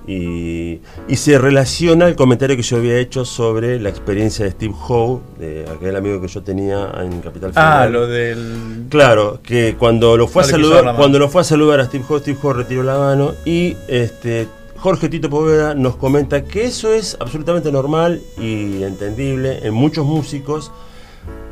y, 0.07 0.79
y 1.09 1.15
se 1.17 1.37
relaciona 1.37 2.05
al 2.05 2.15
comentario 2.15 2.55
que 2.55 2.63
yo 2.63 2.77
había 2.77 2.97
hecho 2.97 3.25
sobre 3.25 3.77
la 3.77 3.89
experiencia 3.89 4.45
de 4.45 4.51
Steve 4.51 4.73
Howe, 4.87 5.19
de 5.37 5.65
aquel 5.69 5.97
amigo 5.97 6.21
que 6.21 6.29
yo 6.29 6.41
tenía 6.43 6.91
en 7.01 7.19
Capital 7.19 7.51
Ah, 7.55 7.83
Federal. 7.87 7.91
lo 7.91 8.07
del. 8.07 8.70
Claar, 8.91 9.39
que 9.41 9.75
lo 9.79 10.27
fue 10.27 10.43
No 10.43 10.49
saludar, 10.49 10.95
cuando 10.97 11.17
lo 11.17 11.29
fue 11.29 11.41
a 11.41 11.43
saludar 11.45 11.79
a 11.79 11.85
Steve 11.85 12.03
Jobs, 12.03 12.23
Steve 12.23 12.37
Jobs 12.41 12.57
retiró 12.57 12.83
la 12.83 12.97
mano 12.97 13.33
y 13.45 13.77
este 13.87 14.49
Jorge 14.75 15.07
Tito 15.07 15.29
Poveda 15.29 15.75
nos 15.75 15.95
comenta 15.95 16.43
que 16.43 16.65
eso 16.65 16.91
es 16.91 17.15
absolutamente 17.21 17.71
normal 17.71 18.21
y 18.37 18.83
entendible 18.83 19.59
en 19.65 19.73
muchos 19.73 20.05
músicos 20.05 20.71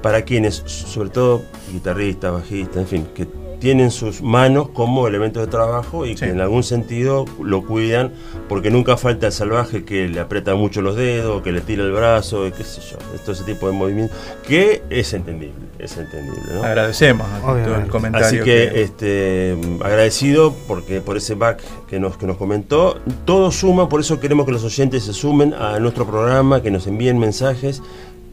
para 0.02 0.24
quienes, 0.24 0.64
sobre 0.66 1.12
todo 1.12 1.44
guitarristas, 1.72 2.34
bajistas, 2.34 2.78
en 2.78 2.88
fin, 2.88 3.08
que 3.16 3.26
tienen 3.60 3.92
sus 3.92 4.22
manos 4.22 4.70
como 4.70 5.08
elementos 5.08 5.44
de 5.46 5.48
trabajo 5.52 6.06
y 6.06 6.18
Sí. 6.18 6.26
que 6.26 6.32
en 6.32 6.42
algún 6.42 6.64
sentido 6.64 7.26
lo 7.42 7.66
cuidan 7.66 8.12
porque 8.48 8.72
nunca 8.72 8.98
falta 8.98 9.28
el 9.28 9.34
salvaje 9.34 9.84
que 9.84 10.08
le 10.08 10.20
aprieta 10.20 10.56
mucho 10.56 10.82
los 10.82 10.96
dedos, 10.96 11.42
que 11.42 11.52
le 11.52 11.62
tira 11.62 11.84
el 11.84 11.92
brazo, 11.92 12.48
y 12.48 12.52
qué 12.52 12.64
sé 12.64 12.82
yo, 12.82 12.98
todo 13.24 13.34
ese 13.34 13.44
tipo 13.44 13.68
de 13.68 13.74
movimientos 13.74 14.18
que 14.48 14.82
es 14.90 15.14
entendible, 15.14 15.54
es 15.78 15.98
entendible, 15.98 16.42
¿no? 16.54 16.64
Agradecemos 16.64 17.28
a 17.28 17.40
todo 17.40 17.76
el 17.76 17.88
comentario. 17.88 18.28
Así 18.28 18.40
que, 18.40 18.82
este 18.82 19.58
agradecido 19.82 20.54
porque 20.68 21.02
por 21.02 21.18
ese 21.18 21.36
back 21.36 21.62
que 21.88 22.00
nos, 22.00 22.18
que 22.18 22.26
nos 22.28 22.38
comentó. 22.38 23.00
Todo 23.26 23.52
suma, 23.52 23.90
por 23.90 24.00
eso 24.00 24.20
queremos 24.20 24.46
que 24.46 24.52
los 24.52 24.64
oyentes 24.64 25.04
se 25.04 25.14
sumen 25.14 25.54
a 25.54 25.80
nuestro 25.80 26.06
programa, 26.06 26.62
que 26.62 26.72
nos 26.72 26.88
envíen 26.88 27.18
mensajes. 27.18 27.82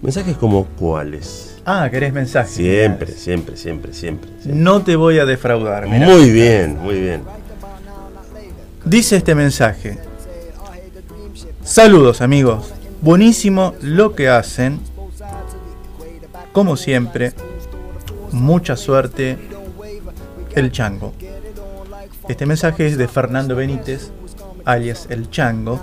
Mensajes 0.02 0.36
como 0.36 0.66
cuáles. 0.66 1.58
Ah, 1.64 1.88
querés 1.90 2.12
mensajes. 2.12 2.52
Siempre, 2.52 3.12
siempre, 3.12 3.56
siempre, 3.56 3.92
siempre. 3.92 4.30
siempre. 4.40 4.54
No 4.54 4.82
te 4.82 4.96
voy 4.96 5.18
a 5.18 5.24
defraudar. 5.24 5.88
mirá. 5.88 6.06
Muy 6.06 6.30
bien, 6.30 6.78
muy 6.78 7.00
bien. 7.00 7.22
Dice 8.84 9.16
este 9.16 9.34
mensaje. 9.34 9.98
Saludos 11.64 12.20
amigos. 12.20 12.72
Buenísimo 13.00 13.74
lo 13.80 14.14
que 14.14 14.28
hacen. 14.28 14.80
Como 16.52 16.76
siempre. 16.76 17.32
Mucha 18.32 18.76
suerte. 18.76 19.38
El 20.54 20.72
Chango. 20.72 21.12
Este 22.28 22.46
mensaje 22.46 22.86
es 22.86 22.96
de 22.96 23.06
Fernando 23.08 23.54
Benítez, 23.54 24.10
alias 24.64 25.06
El 25.10 25.30
Chango. 25.30 25.80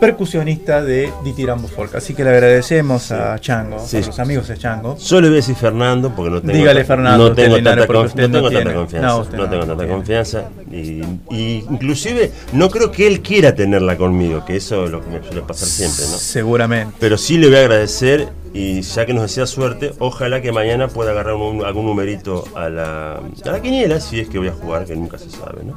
Percusionista 0.00 0.82
de 0.82 1.12
Ditirambo 1.24 1.68
Folk. 1.68 1.94
Así 1.94 2.14
que 2.14 2.24
le 2.24 2.30
agradecemos 2.30 3.12
a 3.12 3.38
Chango, 3.38 3.78
Sí. 3.86 3.98
a 3.98 4.06
los 4.06 4.18
amigos 4.18 4.48
de 4.48 4.56
Chango. 4.56 4.96
Yo 4.96 5.20
le 5.20 5.28
voy 5.28 5.36
a 5.36 5.40
decir 5.40 5.54
Fernando 5.54 6.10
porque 6.16 6.30
no 6.30 6.40
tengo, 6.40 6.54
Dígale 6.54 6.84
Fernando, 6.84 7.28
no 7.28 7.34
tengo 7.34 7.56
tanta, 7.62 7.86
conf- 7.86 8.14
no 8.14 8.28
no 8.28 8.32
tengo 8.32 8.50
tanta 8.50 8.74
confianza. 8.74 9.08
No, 9.36 9.48
tengo 9.50 9.66
tanta 9.66 9.86
confianza. 9.86 10.44
Y, 10.72 11.02
y 11.30 11.64
inclusive 11.70 12.32
no 12.52 12.70
creo 12.70 12.90
que 12.90 13.06
él 13.06 13.20
quiera 13.20 13.54
tenerla 13.54 13.96
conmigo, 13.96 14.44
que 14.44 14.56
eso 14.56 14.84
es 14.86 14.90
lo 14.90 15.00
que 15.02 15.10
me 15.10 15.22
suele 15.22 15.42
pasar 15.42 15.68
siempre, 15.68 16.04
¿no? 16.06 16.16
Seguramente. 16.16 16.94
Pero 16.98 17.18
sí 17.18 17.36
le 17.36 17.48
voy 17.48 17.56
a 17.56 17.60
agradecer 17.60 18.28
y 18.52 18.80
ya 18.82 19.06
que 19.06 19.14
nos 19.14 19.22
desea 19.22 19.46
suerte, 19.46 19.92
ojalá 20.00 20.40
que 20.42 20.50
mañana 20.50 20.88
pueda 20.88 21.12
agarrar 21.12 21.34
un- 21.34 21.64
algún 21.64 21.86
numerito 21.86 22.44
a 22.56 22.68
la, 22.68 23.12
a 23.16 23.50
la 23.50 23.62
quiniela, 23.62 24.00
si 24.00 24.20
es 24.20 24.28
que 24.28 24.38
voy 24.38 24.48
a 24.48 24.52
jugar, 24.52 24.84
que 24.86 24.96
nunca 24.96 25.18
se 25.18 25.30
sabe, 25.30 25.62
¿no? 25.64 25.74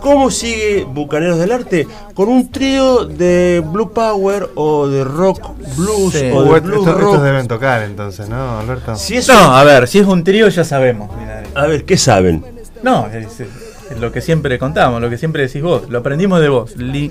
¿Cómo 0.00 0.30
sigue 0.30 0.84
Bucaneros 0.84 1.38
del 1.38 1.52
Arte? 1.52 1.86
Con 2.14 2.28
un 2.28 2.50
trío 2.50 3.04
de 3.04 3.62
Blue 3.64 3.92
Power 3.92 4.48
o 4.56 4.88
de 4.88 5.04
rock 5.04 5.40
blues 5.76 6.14
Sí. 6.14 6.30
o 6.32 6.38
Uh, 6.40 6.52
de 6.52 6.56
esto- 6.56 6.60
blues 6.68 6.86
estos 6.88 7.00
rock. 7.00 7.20
deben 7.22 7.46
tocar 7.48 7.82
entonces, 7.82 8.28
¿no, 8.28 8.58
Alberto? 8.58 8.96
Si 8.96 9.16
eso- 9.16 9.32
No, 9.34 9.56
a 9.56 9.64
ver, 9.64 9.86
si 9.88 9.98
es 10.00 10.06
un 10.06 10.24
trío 10.24 10.48
ya 10.48 10.64
sabemos. 10.64 11.10
Linares. 11.16 11.48
a 11.54 11.66
ver, 11.66 11.84
¿qué 11.84 11.96
saben? 11.96 12.44
No, 12.82 13.06
es, 13.08 13.40
es 13.40 13.98
lo 14.00 14.12
que 14.12 14.20
siempre 14.20 14.58
contamos, 14.58 15.00
lo 15.00 15.08
que 15.10 15.18
siempre 15.18 15.42
decís 15.46 15.62
vos, 15.62 15.88
lo 15.88 15.98
aprendimos 15.98 16.40
de 16.40 16.48
vos. 16.48 16.76
Li- 16.76 17.10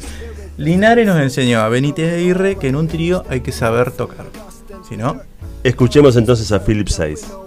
Linares 0.57 1.05
nos 1.05 1.19
enseñó 1.21 1.59
a 1.61 1.69
Benítez 1.69 2.13
Aguirre 2.13 2.55
que 2.57 2.67
en 2.69 2.75
un 2.75 2.87
trío 2.87 3.23
hay 3.29 3.41
que 3.41 3.51
saber 3.51 3.91
tocar. 3.91 4.25
Escuchemos 5.63 6.15
entonces 6.15 6.51
a 6.51 6.59
Philip 6.59 6.87
6. 6.87 7.46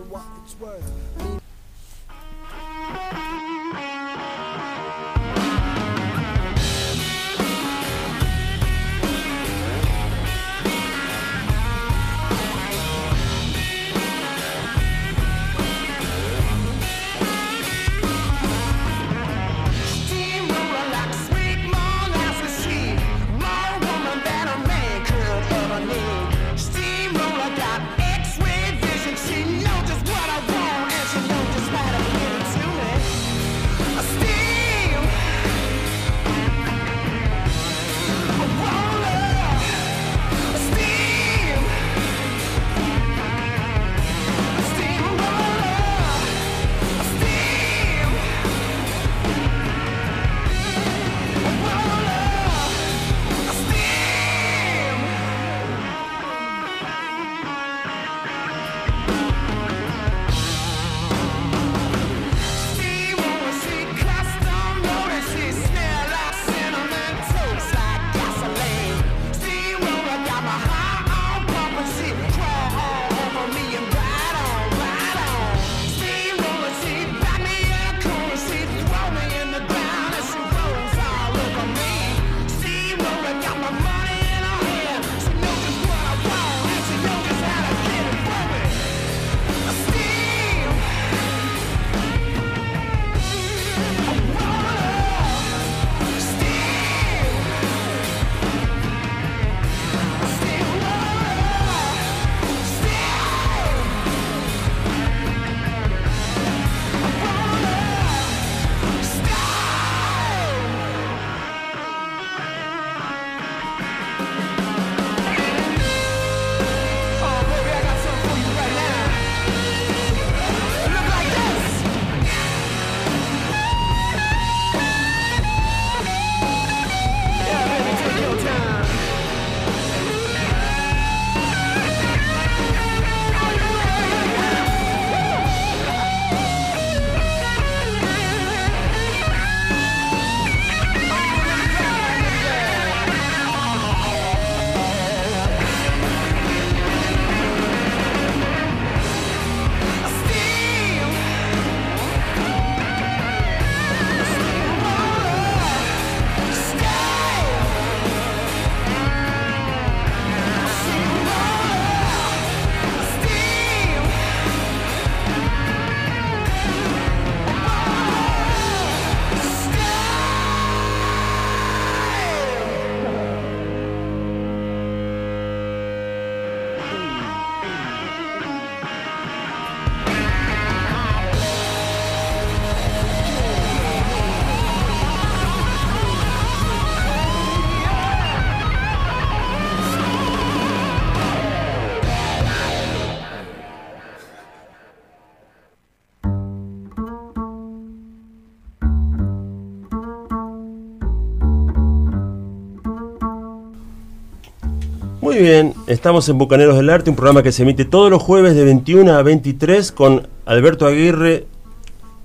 Bien, 205.41 205.75
estamos 205.87 206.29
en 206.29 206.39
Bucaneros 206.39 206.77
del 206.77 206.91
Arte, 206.91 207.09
un 207.09 207.17
programa 207.17 207.43
que 207.43 207.53
se 207.53 207.63
emite 207.63 207.85
todos 207.85 208.11
los 208.11 208.23
jueves 208.23 208.55
de 208.55 208.65
21 208.65 209.13
a 209.13 209.23
23 209.23 209.91
con 209.93 210.29
Alberto 210.45 210.87
Aguirre 210.87 211.47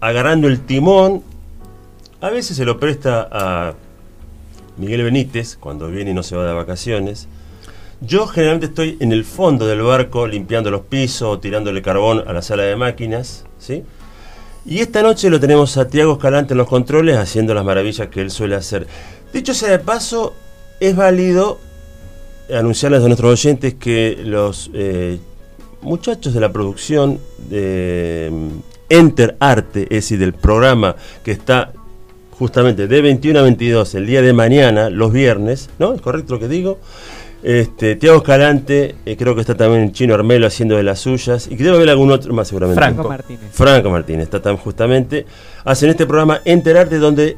agarrando 0.02 0.48
el 0.48 0.60
timón. 0.60 1.24
A 2.20 2.30
veces 2.30 2.58
se 2.58 2.66
lo 2.66 2.80
presta 2.80 3.28
a 3.32 3.74
Miguel 4.78 5.04
Benítez 5.04 5.56
cuando 5.56 5.88
viene 5.88 6.12
y 6.12 6.14
no 6.14 6.24
se 6.24 6.36
va 6.36 6.46
de 6.46 6.54
vacaciones. 6.54 7.28
Yo 8.02 8.28
generalmente 8.28 8.68
estoy 8.68 8.98
en 9.00 9.14
el 9.14 9.24
fondo 9.24 9.66
del 9.66 9.82
barco 9.82 10.28
limpiando 10.28 10.70
los 10.70 10.82
pisos 10.82 11.40
tirándole 11.40 11.82
carbón 11.82 12.24
a 12.28 12.34
la 12.34 12.42
sala 12.42 12.64
de 12.64 12.76
máquinas, 12.76 13.46
¿sí? 13.60 13.84
Y 14.66 14.80
esta 14.80 15.02
noche 15.02 15.30
lo 15.30 15.40
tenemos 15.40 15.78
a 15.78 15.88
Tiago 15.88 16.14
Escalante 16.14 16.54
en 16.54 16.58
los 16.58 16.68
controles 16.68 17.18
haciendo 17.18 17.54
las 17.54 17.64
maravillas 17.64 18.10
que 18.10 18.22
él 18.22 18.32
suele 18.32 18.56
hacer. 18.56 18.88
Dicho 19.32 19.54
sea 19.54 19.70
de 19.70 19.80
paso, 19.80 20.34
es 20.82 20.96
válido 20.96 21.60
anunciarles 22.54 23.04
a 23.04 23.08
nuestros 23.08 23.32
oyentes 23.32 23.76
que 23.76 24.20
los 24.24 24.70
eh, 24.74 25.20
muchachos 25.82 26.34
de 26.34 26.40
la 26.40 26.52
producción 26.52 27.20
de 27.50 28.30
mm, 28.32 28.48
Enter 28.90 29.36
Arte, 29.40 29.84
es 29.84 29.90
decir, 29.90 30.20
del 30.20 30.34
programa 30.34 30.96
que 31.24 31.32
está 31.32 31.74
justamente 32.32 32.88
de 32.88 33.02
21 33.02 33.40
a 33.40 33.44
22 33.44 33.96
el 33.96 34.06
día 34.06 34.22
de 34.22 34.34
mañana, 34.34 34.90
los 34.90 35.12
viernes, 35.12 35.70
¿no? 35.80 35.94
¿Es 35.94 36.02
correcto 36.02 36.34
lo 36.34 36.40
que 36.40 36.48
digo? 36.48 36.80
Este, 37.44 37.96
Tiago 37.96 38.18
Escalante, 38.18 38.96
eh, 39.06 39.16
creo 39.18 39.36
que 39.36 39.42
está 39.42 39.56
también 39.56 39.92
Chino 39.92 40.16
Armelo 40.16 40.48
haciendo 40.48 40.78
de 40.78 40.84
las 40.84 41.00
suyas, 41.00 41.48
y 41.48 41.56
que 41.56 41.64
debe 41.64 41.76
haber 41.78 41.90
algún 41.90 42.12
otro 42.12 42.34
más 42.34 42.48
seguramente. 42.48 42.82
Franco. 42.82 43.08
Martínez. 43.08 43.52
Franco 43.52 43.90
Martínez, 43.92 44.24
está 44.24 44.42
tan 44.42 44.58
justamente, 44.58 45.26
hacen 45.64 45.90
este 45.90 46.08
programa 46.08 46.42
Enterarte 46.44 46.98
donde 46.98 47.38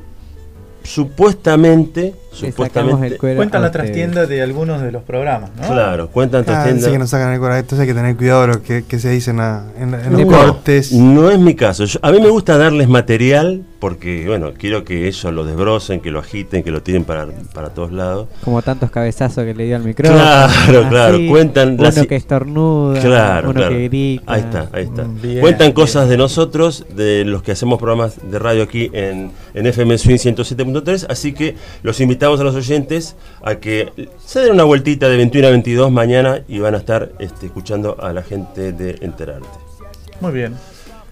supuestamente, 0.82 2.16
supuestamente, 2.38 3.08
el 3.08 3.18
cuero 3.18 3.38
Cuentan 3.38 3.62
la 3.62 3.72
trastienda 3.72 4.26
de 4.26 4.42
algunos 4.42 4.82
de 4.82 4.92
los 4.92 5.04
programas, 5.04 5.50
¿no? 5.60 5.68
claro, 5.68 6.10
cuentan 6.10 6.42
Ah, 6.42 6.46
trastienda. 6.46 6.86
sí 6.86 6.92
que 6.92 7.00
nos 7.00 7.10
sacan 7.10 7.34
el 7.34 7.40
corazón. 7.40 7.60
Entonces 7.60 7.80
hay 7.82 7.88
que 7.88 7.94
tener 7.94 8.16
cuidado 8.16 8.42
de 8.42 8.48
lo 8.48 8.62
que, 8.64 8.84
que 8.86 9.00
se 9.00 9.10
dice 9.10 9.32
en, 9.32 9.38
la- 9.38 9.66
en 9.80 9.92
No, 9.92 10.20
los 10.20 10.26
cortes. 10.26 10.92
No 10.94 11.30
es 11.32 11.40
mi 11.40 11.56
caso. 11.56 11.86
Yo- 11.86 12.00
a 12.02 12.12
mí 12.12 12.20
me 12.22 12.30
gusta 12.30 12.58
darles 12.58 12.88
material 12.88 13.64
porque, 13.80 14.26
bueno, 14.28 14.54
quiero 14.58 14.84
que 14.84 15.08
ellos 15.08 15.24
lo 15.34 15.46
desbrocen, 15.46 16.00
que 16.02 16.10
lo 16.10 16.20
agiten, 16.20 16.64
que 16.64 16.72
lo 16.72 16.82
tiren 16.82 17.04
para, 17.04 17.28
para 17.54 17.70
todos 17.70 17.92
lados. 17.92 18.28
Como 18.44 18.62
tantos 18.64 18.90
cabezazos 18.90 19.44
que 19.46 19.54
le 19.54 19.66
dio 19.66 19.76
al 19.76 19.84
micrófono. 19.84 20.20
Claro, 20.20 20.90
claro, 20.90 21.18
cuentan 21.30 21.74
Uno 21.74 21.84
las- 21.84 22.08
que 22.08 22.16
estornuda, 22.16 23.00
Claro, 23.02 23.50
uno 23.52 23.60
claro. 23.60 23.76
que 23.76 23.84
grita. 23.88 24.24
Ahí 24.34 24.42
está, 24.42 24.70
ahí 24.74 24.84
está. 24.84 25.04
Mm, 25.04 25.22
bien, 25.22 25.40
Cuentan 25.42 25.68
bien. 25.68 25.74
cosas 25.74 26.10
de 26.10 26.18
nosotros, 26.18 26.86
de 26.96 27.24
los 27.26 27.44
que 27.44 27.52
hacemos 27.52 27.78
programas 27.78 28.16
de 28.30 28.40
radio 28.40 28.64
aquí 28.64 28.90
en, 28.94 29.32
en 29.54 29.66
FM 29.68 29.98
Swing 29.98 30.18
107.3, 30.18 31.06
así 31.10 31.34
que 31.34 31.56
los 31.84 32.00
invitamos 32.02 32.27
a 32.28 32.44
los 32.44 32.56
oyentes 32.56 33.16
a 33.44 33.56
que 33.56 34.10
se 34.24 34.42
den 34.42 34.54
una 34.54 34.64
vueltita 34.64 35.08
de 35.10 35.18
21 35.18 35.48
a 35.48 35.52
22 35.52 35.92
mañana 35.92 36.42
y 36.48 36.60
van 36.60 36.76
a 36.76 36.78
estar 36.78 37.12
este, 37.20 37.48
escuchando 37.48 37.98
a 38.02 38.14
la 38.14 38.24
gente 38.24 38.74
de 38.74 38.98
Enterarte. 39.02 39.48
Muy 40.20 40.34
bien. 40.34 40.56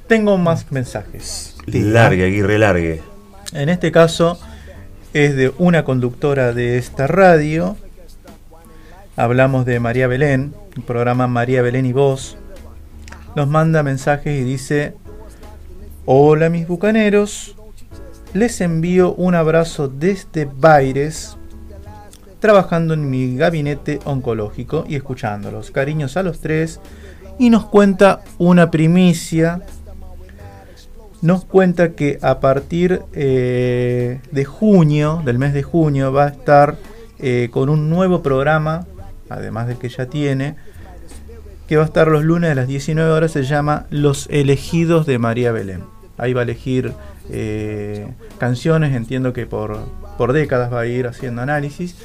Tengo 0.07 0.38
más 0.38 0.72
mensajes. 0.72 1.55
Largue, 1.66 2.26
Aguirre, 2.26 2.59
largue. 2.59 3.01
En 3.53 3.70
este 3.70 3.91
caso 3.91 4.38
es 5.13 5.36
de 5.36 5.53
una 5.57 5.86
conductora 5.86 6.53
de 6.53 6.78
esta 6.78 7.07
radio. 7.07 7.78
Hablamos 9.16 9.66
de 9.66 9.80
María 9.80 10.07
Belén, 10.07 10.53
el 10.76 10.84
programa 10.84 11.28
María 11.28 11.61
Belén 11.61 11.86
y 11.86 11.93
Vos. 11.93 12.38
Nos 13.36 13.47
manda 13.47 13.82
mensajes 13.82 14.39
y 14.39 14.43
dice, 14.43 14.93
hola 16.05 16.49
mis 16.49 16.68
bucaneros, 16.68 17.54
les 18.36 18.59
envío 18.59 19.15
un 19.15 19.33
abrazo 19.33 19.88
desde 19.88 20.43
Baires, 20.45 21.38
trabajando 22.39 22.93
en 22.93 23.09
mi 23.09 23.38
gabinete 23.38 23.99
oncológico 24.03 24.83
y 24.88 24.95
escuchándolos. 24.95 25.71
Cariños 25.71 26.17
a 26.17 26.23
los 26.23 26.41
tres. 26.41 26.81
Y 27.39 27.49
nos 27.49 27.65
cuenta 27.65 28.21
una 28.38 28.69
primicia 28.71 29.61
nos 31.21 31.43
cuenta 31.43 31.93
que 31.93 32.19
a 32.21 32.39
partir 32.39 33.01
eh, 33.13 34.19
de 34.31 34.45
junio, 34.45 35.23
del 35.25 35.39
mes 35.39 35.53
de 35.53 35.63
junio, 35.63 36.13
va 36.13 36.25
a 36.25 36.27
estar 36.27 36.77
eh, 37.17 37.49
con 37.51 37.69
un 37.69 37.89
nuevo 37.89 38.21
programa, 38.21 38.86
además 39.27 39.67
del 39.67 39.77
que 39.77 39.89
ya 39.89 40.05
tiene, 40.05 40.55
que 41.67 41.77
va 41.77 41.83
a 41.83 41.86
estar 41.86 42.09
los 42.09 42.23
lunes 42.23 42.51
a 42.51 42.55
las 42.55 42.67
19 42.67 43.09
horas, 43.09 43.31
se 43.31 43.41
llama 43.41 43.88
Los 43.89 44.27
elegidos 44.29 45.07
de 45.07 45.17
María 45.17 45.51
Belén. 45.51 45.83
Ahí 46.17 46.33
va 46.33 46.41
a 46.41 46.43
elegir 46.43 46.93
eh, 47.32 48.07
canciones, 48.38 48.95
entiendo 48.95 49.34
que 49.34 49.45
por, 49.45 49.80
por 50.17 50.34
décadas 50.34 50.71
va 50.71 50.82
a 50.82 50.86
ir 50.86 51.07
haciendo 51.07 51.41
análisis 51.41 51.95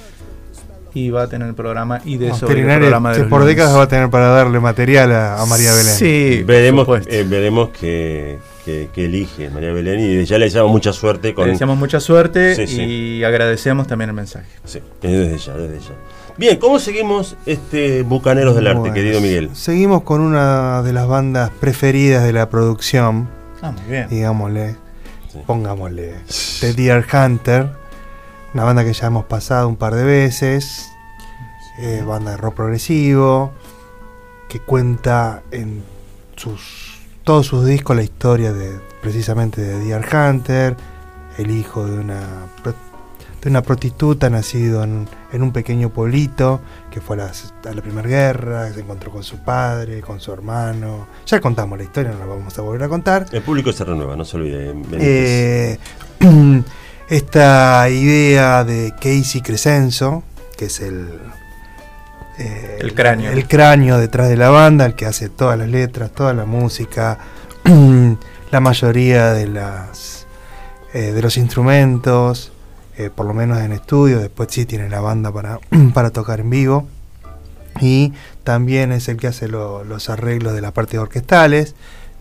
y 0.92 1.10
va 1.10 1.22
a 1.22 1.28
tener 1.28 1.46
el 1.46 1.54
programa 1.54 2.00
y 2.04 2.16
de 2.16 2.34
sobre 2.34 2.60
el 2.62 2.78
programa 2.80 3.12
de 3.12 3.24
por 3.24 3.44
décadas 3.44 3.76
va 3.76 3.82
a 3.82 3.88
tener 3.88 4.10
para 4.10 4.28
darle 4.30 4.58
material 4.58 5.12
a, 5.12 5.40
a 5.40 5.46
María 5.46 5.70
Belén. 5.72 5.92
Sí, 5.94 6.42
veremos, 6.44 6.88
eh, 7.06 7.24
veremos 7.28 7.68
que, 7.70 8.38
que- 8.64 8.88
que 8.92 9.04
elige 9.04 9.50
María 9.50 9.72
Belén 9.72 10.00
y 10.00 10.24
ya 10.24 10.36
le 10.38 10.46
deseamos 10.46 10.72
mucha 10.72 10.92
suerte 10.92 11.32
con 11.32 11.46
Le 11.46 11.52
deseamos 11.52 11.78
mucha 11.78 12.00
suerte 12.00 12.56
Sí, 12.56 12.66
sí. 12.66 12.82
y 12.82 13.24
agradecemos 13.24 13.86
también 13.86 14.10
el 14.10 14.16
mensaje. 14.16 14.46
Sí, 14.64 14.80
desde 15.00 15.38
ya, 15.38 15.54
desde 15.56 15.78
ya. 15.78 15.94
Bien, 16.36 16.56
¿cómo 16.58 16.78
seguimos 16.78 17.36
este 17.46 18.02
Bucaneros 18.02 18.56
del 18.56 18.66
Arte, 18.66 18.92
querido 18.92 19.20
Miguel? 19.20 19.50
Seguimos 19.52 20.02
con 20.02 20.20
una 20.22 20.82
de 20.82 20.92
las 20.92 21.06
bandas 21.06 21.50
preferidas 21.60 22.24
de 22.24 22.32
la 22.32 22.48
producción, 22.48 23.28
Ah, 23.62 23.70
muy 23.72 23.90
bien. 23.90 24.08
digámosle, 24.08 24.76
Sí. 25.32 25.38
pongámosle, 25.46 26.16
The 26.60 26.72
Deer 26.72 27.06
Hunter, 27.12 27.70
una 28.52 28.64
banda 28.64 28.84
que 28.84 28.92
ya 28.92 29.06
hemos 29.06 29.26
pasado 29.26 29.68
un 29.68 29.76
par 29.76 29.94
de 29.94 30.04
veces, 30.04 30.90
eh, 31.78 32.02
banda 32.04 32.32
de 32.32 32.36
rock 32.36 32.54
progresivo, 32.54 33.52
que 34.48 34.58
cuenta 34.60 35.42
en 35.52 35.84
sus 36.36 36.98
todos 37.22 37.46
sus 37.46 37.64
discos 37.64 37.94
la 37.94 38.02
historia 38.02 38.52
de 38.52 38.80
precisamente 39.00 39.60
de 39.60 39.78
Deer 39.78 40.04
Hunter, 40.12 40.76
el 41.38 41.50
hijo 41.50 41.86
de 41.86 41.98
una 41.98 42.22
de 43.42 43.48
una 43.48 43.62
prostituta 43.62 44.28
nacido 44.28 44.84
en, 44.84 45.08
en 45.32 45.42
un 45.42 45.52
pequeño 45.52 45.90
pueblito 45.90 46.60
que 46.90 47.00
fue 47.00 47.16
a 47.16 47.24
la, 47.24 47.32
a 47.70 47.74
la 47.74 47.82
Primera 47.82 48.08
Guerra, 48.08 48.72
se 48.72 48.80
encontró 48.80 49.10
con 49.10 49.22
su 49.22 49.38
padre, 49.38 50.00
con 50.00 50.20
su 50.20 50.32
hermano. 50.32 51.06
Ya 51.26 51.40
contamos 51.40 51.78
la 51.78 51.84
historia, 51.84 52.12
no 52.12 52.18
la 52.18 52.26
vamos 52.26 52.58
a 52.58 52.62
volver 52.62 52.82
a 52.82 52.88
contar. 52.88 53.26
El 53.32 53.42
público 53.42 53.72
se 53.72 53.84
renueva, 53.84 54.16
no 54.16 54.24
se 54.24 54.36
olvide. 54.36 54.72
Benítez. 54.72 55.00
Eh, 55.00 55.78
esta 57.08 57.88
idea 57.88 58.64
de 58.64 58.92
Casey 59.00 59.40
Crescenzo, 59.40 60.22
que 60.56 60.66
es 60.66 60.80
el, 60.80 61.08
eh, 62.38 62.78
El 62.80 62.94
cráneo. 62.94 63.30
el 63.32 63.48
cráneo 63.48 63.98
detrás 63.98 64.28
de 64.28 64.36
la 64.36 64.50
banda, 64.50 64.86
el 64.86 64.94
que 64.94 65.06
hace 65.06 65.28
todas 65.28 65.58
las 65.58 65.68
letras, 65.68 66.12
toda 66.12 66.34
la 66.34 66.44
música, 66.44 67.18
la 68.50 68.60
mayoría 68.60 69.32
de 69.32 69.48
las 69.48 70.26
eh, 70.92 71.12
de 71.12 71.22
los 71.22 71.36
instrumentos, 71.36 72.52
eh, 73.04 73.10
por 73.14 73.26
lo 73.26 73.34
menos 73.34 73.58
en 73.58 73.72
estudio, 73.72 74.18
después 74.20 74.48
sí 74.50 74.66
tiene 74.66 74.88
la 74.88 75.00
banda 75.00 75.32
para, 75.32 75.58
para 75.94 76.10
tocar 76.10 76.40
en 76.40 76.50
vivo. 76.50 76.86
Y 77.80 78.12
también 78.44 78.92
es 78.92 79.08
el 79.08 79.16
que 79.16 79.28
hace 79.28 79.48
lo- 79.48 79.84
los 79.84 80.10
arreglos 80.10 80.52
de 80.54 80.60
las 80.60 80.72
partes 80.72 80.98
orquestales. 80.98 81.74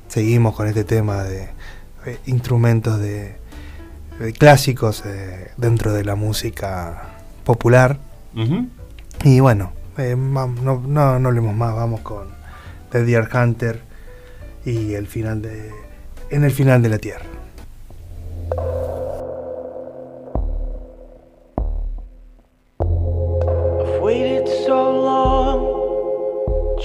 Seguimos 0.08 0.56
con 0.56 0.68
este 0.68 0.84
tema 0.84 1.24
de 1.24 1.50
eh, 2.06 2.18
instrumentos 2.28 3.00
de, 3.00 3.36
de 4.20 4.34
clásicos 4.34 5.04
eh, 5.06 5.52
dentro 5.58 5.92
de 5.94 6.04
la 6.06 6.16
música 6.16 7.16
popular. 7.44 7.98
Y 9.24 9.40
bueno, 9.42 9.74
no, 9.98 10.48
no, 10.88 11.20
no 11.20 11.28
hablemos 11.28 11.56
más, 11.56 11.76
vamos 11.76 12.02
con 12.02 12.28
The 12.92 13.04
Deer 13.04 13.28
Hunter 13.36 13.82
y 14.66 14.94
el 14.94 15.08
final 15.08 15.42
de. 15.42 15.72
En 16.30 16.44
el 16.44 16.52
final 16.52 16.82
de 16.82 16.90
la 16.90 17.00
Tierra. 17.00 17.26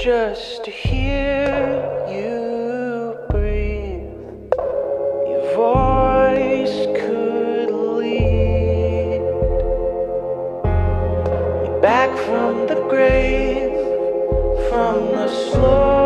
Just 0.04 0.64
to 0.64 0.70
hear 0.70 1.56
you 2.10 3.16
breathe. 3.30 4.52
Your 5.30 5.44
voice 5.56 6.84
could 7.00 7.70
lead 7.70 9.22
me 11.62 11.80
back 11.80 12.14
from 12.26 12.66
the 12.66 12.86
grave, 12.90 13.72
from 14.68 15.06
the 15.12 15.26
slowing 15.26 16.03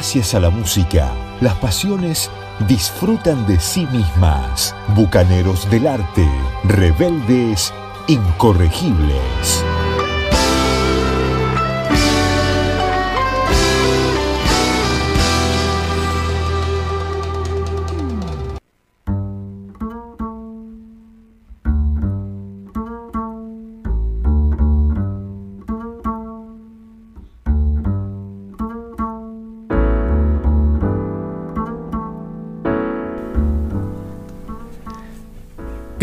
Gracias 0.00 0.34
a 0.34 0.40
la 0.40 0.48
música, 0.48 1.12
las 1.42 1.56
pasiones 1.56 2.30
disfrutan 2.66 3.46
de 3.46 3.60
sí 3.60 3.84
mismas. 3.92 4.74
Bucaneros 4.94 5.70
del 5.70 5.86
arte, 5.86 6.26
rebeldes, 6.64 7.70
incorregibles. 8.08 9.62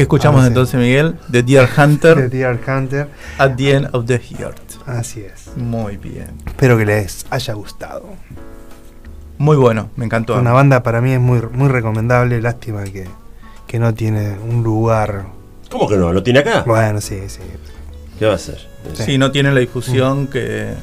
Escuchamos 0.07 0.39
Ah, 0.41 0.43
sí. 0.43 0.47
entonces, 0.47 0.79
Miguel? 0.79 1.15
The 1.31 1.43
Deer 1.43 1.69
Hunter. 1.77 2.15
The 2.29 2.37
Deer 2.37 2.59
Hunter. 2.67 3.07
At 3.37 3.55
the 3.55 3.71
End 3.71 3.89
of 3.93 4.05
the 4.05 4.17
Heart. 4.19 4.57
Así 4.85 5.21
es. 5.21 5.55
Muy 5.57 5.97
bien. 5.97 6.29
Espero 6.45 6.77
que 6.77 6.85
les 6.85 7.25
haya 7.29 7.53
gustado. 7.53 8.05
Muy 9.37 9.57
bueno, 9.57 9.89
me 9.95 10.05
encantó. 10.05 10.37
Una 10.39 10.51
banda 10.53 10.81
para 10.81 11.01
mí 11.01 11.11
es 11.11 11.19
muy, 11.19 11.41
muy 11.51 11.67
recomendable. 11.67 12.41
Lástima 12.41 12.83
que, 12.85 13.05
que 13.67 13.79
no 13.79 13.93
tiene 13.93 14.37
un 14.39 14.63
lugar 14.63 15.25
¿Cómo 15.69 15.87
que 15.87 15.97
no? 15.97 16.13
¿Lo 16.13 16.23
tiene 16.23 16.39
acá? 16.39 16.63
Bueno, 16.65 17.01
sí, 17.01 17.19
sí. 17.27 17.41
¿Qué 18.17 18.25
va 18.25 18.31
a 18.31 18.35
hacer? 18.35 18.57
Sí, 18.93 19.17
no 19.17 19.31
tiene 19.31 19.51
la 19.51 19.59
difusión 19.59 20.27
que, 20.27 20.73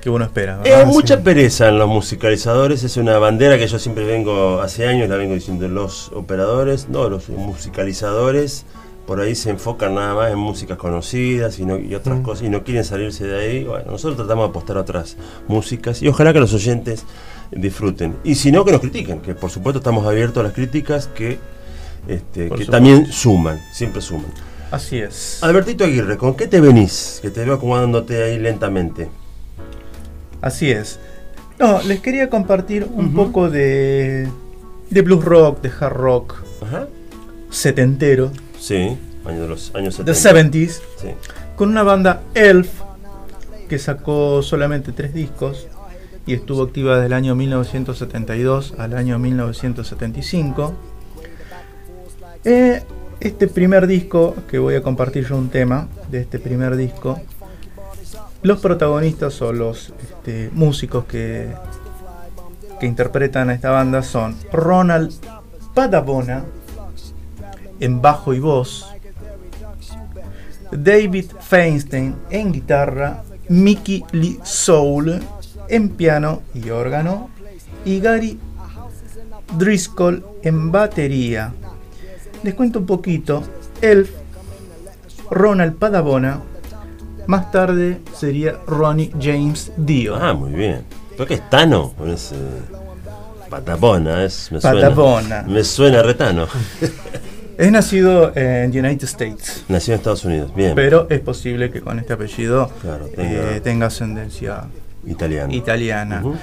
que 0.00 0.10
uno 0.10 0.24
espera. 0.24 0.60
Eh, 0.64 0.70
¿verdad? 0.70 0.86
mucha 0.86 1.20
pereza 1.22 1.68
en 1.68 1.78
los 1.78 1.88
musicalizadores, 1.88 2.82
es 2.84 2.96
una 2.96 3.18
bandera 3.18 3.58
que 3.58 3.66
yo 3.66 3.78
siempre 3.78 4.04
vengo, 4.04 4.60
hace 4.60 4.86
años 4.86 5.08
la 5.08 5.16
vengo 5.16 5.34
diciendo, 5.34 5.68
los 5.68 6.10
operadores, 6.14 6.88
no, 6.88 7.08
los 7.08 7.28
musicalizadores, 7.28 8.64
por 9.06 9.20
ahí 9.20 9.34
se 9.34 9.50
enfocan 9.50 9.94
nada 9.96 10.14
más 10.14 10.30
en 10.32 10.38
músicas 10.38 10.78
conocidas 10.78 11.58
y, 11.58 11.64
no- 11.64 11.78
y 11.78 11.94
otras 11.94 12.18
Mm. 12.18 12.22
cosas 12.22 12.46
y 12.46 12.50
no 12.50 12.62
quieren 12.62 12.84
salirse 12.84 13.26
de 13.26 13.38
ahí. 13.40 13.64
Bueno, 13.64 13.90
nosotros 13.92 14.16
tratamos 14.16 14.44
de 14.46 14.50
apostar 14.50 14.76
a 14.76 14.80
otras 14.82 15.16
músicas 15.48 16.00
y 16.02 16.08
ojalá 16.08 16.32
que 16.32 16.40
los 16.40 16.52
oyentes 16.54 17.04
disfruten. 17.50 18.16
Y 18.22 18.36
si 18.36 18.52
no, 18.52 18.64
que 18.64 18.72
nos 18.72 18.80
critiquen, 18.80 19.20
que 19.20 19.34
por 19.34 19.50
supuesto 19.50 19.78
estamos 19.78 20.06
abiertos 20.06 20.40
a 20.40 20.44
las 20.44 20.52
críticas 20.52 21.08
que, 21.08 21.38
este, 22.06 22.48
que 22.50 22.64
también 22.66 23.10
suman, 23.10 23.60
siempre 23.72 24.00
suman. 24.00 24.30
Así 24.70 24.98
es. 24.98 25.42
Albertito 25.42 25.82
Aguirre, 25.82 26.16
¿con 26.16 26.34
qué 26.36 26.46
te 26.46 26.60
venís? 26.60 27.18
Que 27.20 27.30
te 27.30 27.44
veo 27.44 27.54
acomodándote 27.54 28.22
ahí 28.22 28.38
lentamente. 28.38 29.08
Así 30.40 30.70
es. 30.70 30.98
No, 31.58 31.82
les 31.82 32.00
quería 32.00 32.30
compartir 32.30 32.86
un 32.94 33.12
poco 33.14 33.50
de, 33.50 34.28
de 34.88 35.02
blues 35.02 35.24
rock, 35.24 35.60
de 35.60 35.70
hard 35.78 35.92
rock 35.94 36.34
Ajá. 36.62 36.86
setentero, 37.50 38.30
Sí, 38.58 38.96
año 39.26 39.42
de 39.42 39.48
los 39.48 39.74
años 39.74 40.02
de 40.04 40.14
70. 40.14 40.58
70s, 40.58 40.80
Sí. 41.00 41.08
con 41.56 41.68
una 41.68 41.82
banda 41.82 42.22
Elf 42.34 42.70
que 43.68 43.78
sacó 43.78 44.42
solamente 44.42 44.92
tres 44.92 45.12
discos 45.14 45.68
y 46.26 46.34
estuvo 46.34 46.62
activa 46.62 46.94
desde 46.94 47.06
el 47.06 47.12
año 47.12 47.34
1972 47.34 48.74
al 48.78 48.94
año 48.94 49.18
1975. 49.18 50.74
Eh, 52.44 52.82
este 53.20 53.48
primer 53.48 53.86
disco, 53.86 54.34
que 54.48 54.58
voy 54.58 54.74
a 54.76 54.82
compartir 54.82 55.26
yo 55.26 55.36
un 55.36 55.50
tema 55.50 55.88
de 56.10 56.20
este 56.22 56.38
primer 56.38 56.76
disco, 56.76 57.20
los 58.42 58.60
protagonistas 58.60 59.40
o 59.42 59.52
los 59.52 59.92
este, 60.20 60.50
músicos 60.52 61.06
que, 61.06 61.48
que 62.78 62.84
interpretan 62.84 63.48
a 63.48 63.54
esta 63.54 63.70
banda 63.70 64.02
son 64.02 64.36
Ronald 64.52 65.14
Padabona 65.72 66.44
en 67.80 68.02
bajo 68.02 68.34
y 68.34 68.38
voz, 68.38 68.86
David 70.70 71.30
Feinstein 71.40 72.16
en 72.28 72.52
guitarra, 72.52 73.22
Mickey 73.48 74.04
Lee 74.12 74.38
Soul 74.42 75.22
en 75.68 75.88
piano 75.88 76.42
y 76.52 76.68
órgano 76.68 77.30
y 77.86 77.98
Gary 78.00 78.38
Driscoll 79.56 80.22
en 80.42 80.70
batería. 80.70 81.54
Les 82.42 82.52
cuento 82.52 82.80
un 82.80 82.86
poquito. 82.86 83.42
Elf, 83.80 84.10
Ronald 85.30 85.76
Padabona, 85.76 86.42
más 87.30 87.50
tarde 87.52 88.00
sería 88.14 88.58
Ronnie 88.66 89.10
James 89.20 89.72
Dio. 89.76 90.16
Ah, 90.16 90.34
muy 90.34 90.50
bien. 90.52 90.82
Creo 91.14 91.26
que 91.26 91.34
es 91.34 91.48
Tano 91.48 91.92
con 91.96 92.10
ese. 92.10 92.34
Patapona, 93.48 94.24
es. 94.24 94.50
Me 94.52 94.60
suena. 94.60 94.80
Patapona. 94.80 95.42
Me 95.46 95.64
suena 95.64 96.02
retano. 96.02 96.46
Es 97.58 97.70
nacido 97.70 98.34
en 98.34 98.70
United 98.70 99.04
States, 99.04 99.64
Nació 99.68 99.92
en 99.92 99.98
Estados 99.98 100.24
Unidos, 100.24 100.50
bien. 100.54 100.72
pero 100.74 101.06
es 101.10 101.20
posible 101.20 101.70
que 101.70 101.82
con 101.82 101.98
este 101.98 102.14
apellido 102.14 102.70
Claro, 102.80 103.06
eh, 103.18 103.60
tenga- 103.62 103.84
ascendencia 103.88 104.64
italiana. 105.06 106.20
Ujú. 106.24 106.36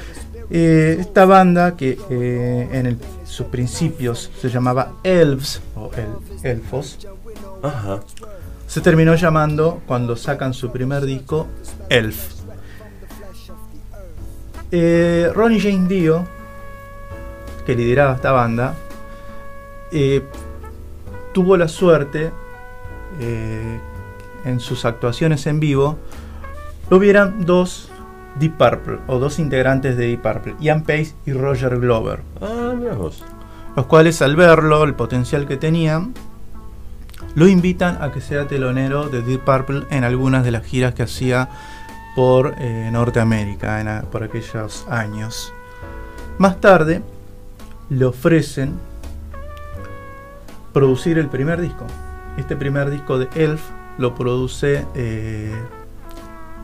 Eh, 0.52 0.98
esta 1.00 1.26
banda 1.26 1.76
que 1.76 1.98
eh, 2.12 2.70
en 2.72 2.86
el- 2.86 2.98
sus 3.26 3.48
principios 3.48 4.30
se 4.40 4.50
llamaba 4.50 4.94
Elves 5.04 5.60
o 5.76 5.90
el- 5.98 6.52
Elfos, 6.52 7.00
Ajá. 7.64 8.00
Se 8.68 8.82
terminó 8.82 9.16
llamando 9.16 9.82
cuando 9.88 10.16
sacan 10.16 10.54
su 10.54 10.72
primer 10.72 11.06
disco 11.06 11.48
Elf. 11.90 12.36
Eh, 14.72 15.32
Ronnie 15.34 15.60
James 15.62 15.88
Dio, 15.88 16.26
que 17.66 17.76
lideraba 17.76 18.16
esta 18.16 18.32
banda, 18.34 18.76
eh, 19.92 20.24
tuvo 21.34 21.56
la 21.56 21.70
suerte 21.70 22.32
eh, 23.22 23.80
en 24.44 24.60
sus 24.60 24.84
actuaciones 24.84 25.48
en 25.48 25.60
vivo, 25.62 25.98
lo 26.90 26.98
hubieran 26.98 27.46
dos 27.46 27.90
Deep 28.40 28.58
Purple 28.58 29.00
o 29.08 29.20
dos 29.20 29.40
integrantes 29.40 29.96
de 29.98 30.08
Deep 30.08 30.22
Purple, 30.22 30.56
Ian 30.60 30.82
Pace 30.84 31.16
y 31.26 31.32
Roger 31.34 31.80
Glover 31.80 32.20
Ah, 32.42 32.74
mira 32.78 32.94
vos. 32.94 33.24
los 33.76 33.86
cuales 33.86 34.22
al 34.22 34.36
verlo, 34.36 34.84
el 34.84 34.94
potencial 34.94 35.48
que 35.48 35.56
tenían, 35.58 36.14
lo 37.36 37.48
invitan 37.48 38.02
a 38.02 38.12
que 38.12 38.22
sea 38.22 38.48
telonero 38.48 39.10
de 39.10 39.22
Deep 39.22 39.42
Purple 39.42 39.84
en 39.90 40.04
algunas 40.04 40.44
de 40.44 40.52
las 40.52 40.64
giras 40.64 40.94
que 40.94 41.04
hacía 41.04 41.50
por 42.16 42.56
eh, 42.58 42.90
Norteamérica 42.92 43.80
en 43.80 44.06
por 44.08 44.24
aquellos 44.24 44.86
años. 44.90 45.54
Más 46.40 46.60
tarde 46.60 47.02
le 47.90 48.06
ofrecen 48.06 48.74
producir 50.74 51.18
el 51.18 51.28
primer 51.28 51.62
disco. 51.62 51.86
Este 52.38 52.56
primer 52.56 52.90
disco 52.90 53.18
de 53.18 53.28
Elf 53.36 53.62
lo 53.98 54.14
produce 54.14 54.86
eh, 54.96 55.56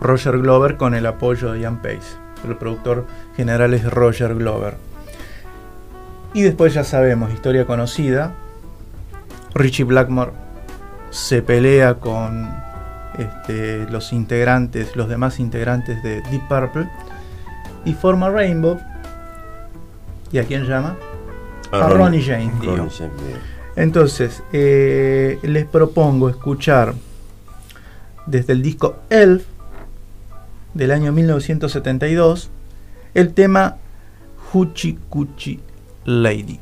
Roger 0.02 0.38
Glover 0.40 0.78
con 0.78 0.94
el 0.94 1.06
apoyo 1.06 1.52
de 1.52 1.62
Ian 1.62 1.82
Pace. 1.82 2.18
El 2.48 2.56
productor 2.58 3.06
general 3.36 3.74
es 3.74 3.90
Roger 3.90 4.36
Glover. 4.36 4.78
Y 6.34 6.42
después 6.42 6.74
ya 6.74 6.84
sabemos, 6.84 7.32
historia 7.32 7.66
conocida. 7.66 8.34
Richie 9.54 9.84
Blackmore 9.84 10.43
se 11.14 11.44
pelea 11.44 11.96
con 11.96 12.52
este, 13.20 13.86
los 13.90 14.14
integrantes, 14.14 14.96
los 14.96 15.08
demás 15.08 15.40
integrantes 15.40 16.02
de 16.02 16.22
Deep 16.24 16.48
Purple 16.48 16.90
y 17.86 17.94
forma 17.94 18.32
Rainbow. 18.32 18.80
¿Y 20.32 20.40
a 20.40 20.44
quién 20.44 20.66
llama? 20.66 20.98
A 21.72 21.88
Ronnie 21.90 22.24
James. 22.24 22.66
Ronnie. 22.66 22.90
Entonces, 23.76 24.42
eh, 24.52 25.38
les 25.44 25.66
propongo 25.66 26.30
escuchar 26.30 26.96
desde 28.26 28.54
el 28.54 28.64
disco 28.64 28.96
Elf 29.12 29.46
del 30.74 30.90
año 30.90 31.12
1972 31.12 32.50
el 33.14 33.34
tema 33.36 33.78
Hoochie 34.52 34.98
Coochie 35.10 35.60
Lady. 36.06 36.60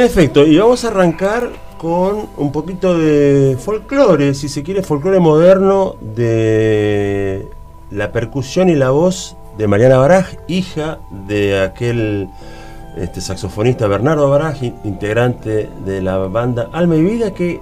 En 0.00 0.06
efecto, 0.06 0.46
y 0.46 0.56
vamos 0.56 0.82
a 0.86 0.88
arrancar 0.88 1.50
con 1.76 2.26
un 2.38 2.52
poquito 2.52 2.96
de 2.98 3.58
folclore, 3.60 4.32
si 4.32 4.48
se 4.48 4.62
quiere, 4.62 4.82
folclore 4.82 5.20
moderno 5.20 5.96
de 6.00 7.46
la 7.90 8.10
percusión 8.10 8.70
y 8.70 8.76
la 8.76 8.88
voz 8.92 9.36
de 9.58 9.66
Mariana 9.68 9.98
Baraj, 9.98 10.24
hija 10.48 11.00
de 11.28 11.60
aquel 11.60 12.30
este, 12.96 13.20
saxofonista 13.20 13.88
Bernardo 13.88 14.30
Baraj, 14.30 14.62
in- 14.62 14.76
integrante 14.84 15.68
de 15.84 16.00
la 16.00 16.16
banda 16.16 16.70
Alma 16.72 16.96
y 16.96 17.02
Vida, 17.02 17.34
que 17.34 17.50
eh, 17.56 17.60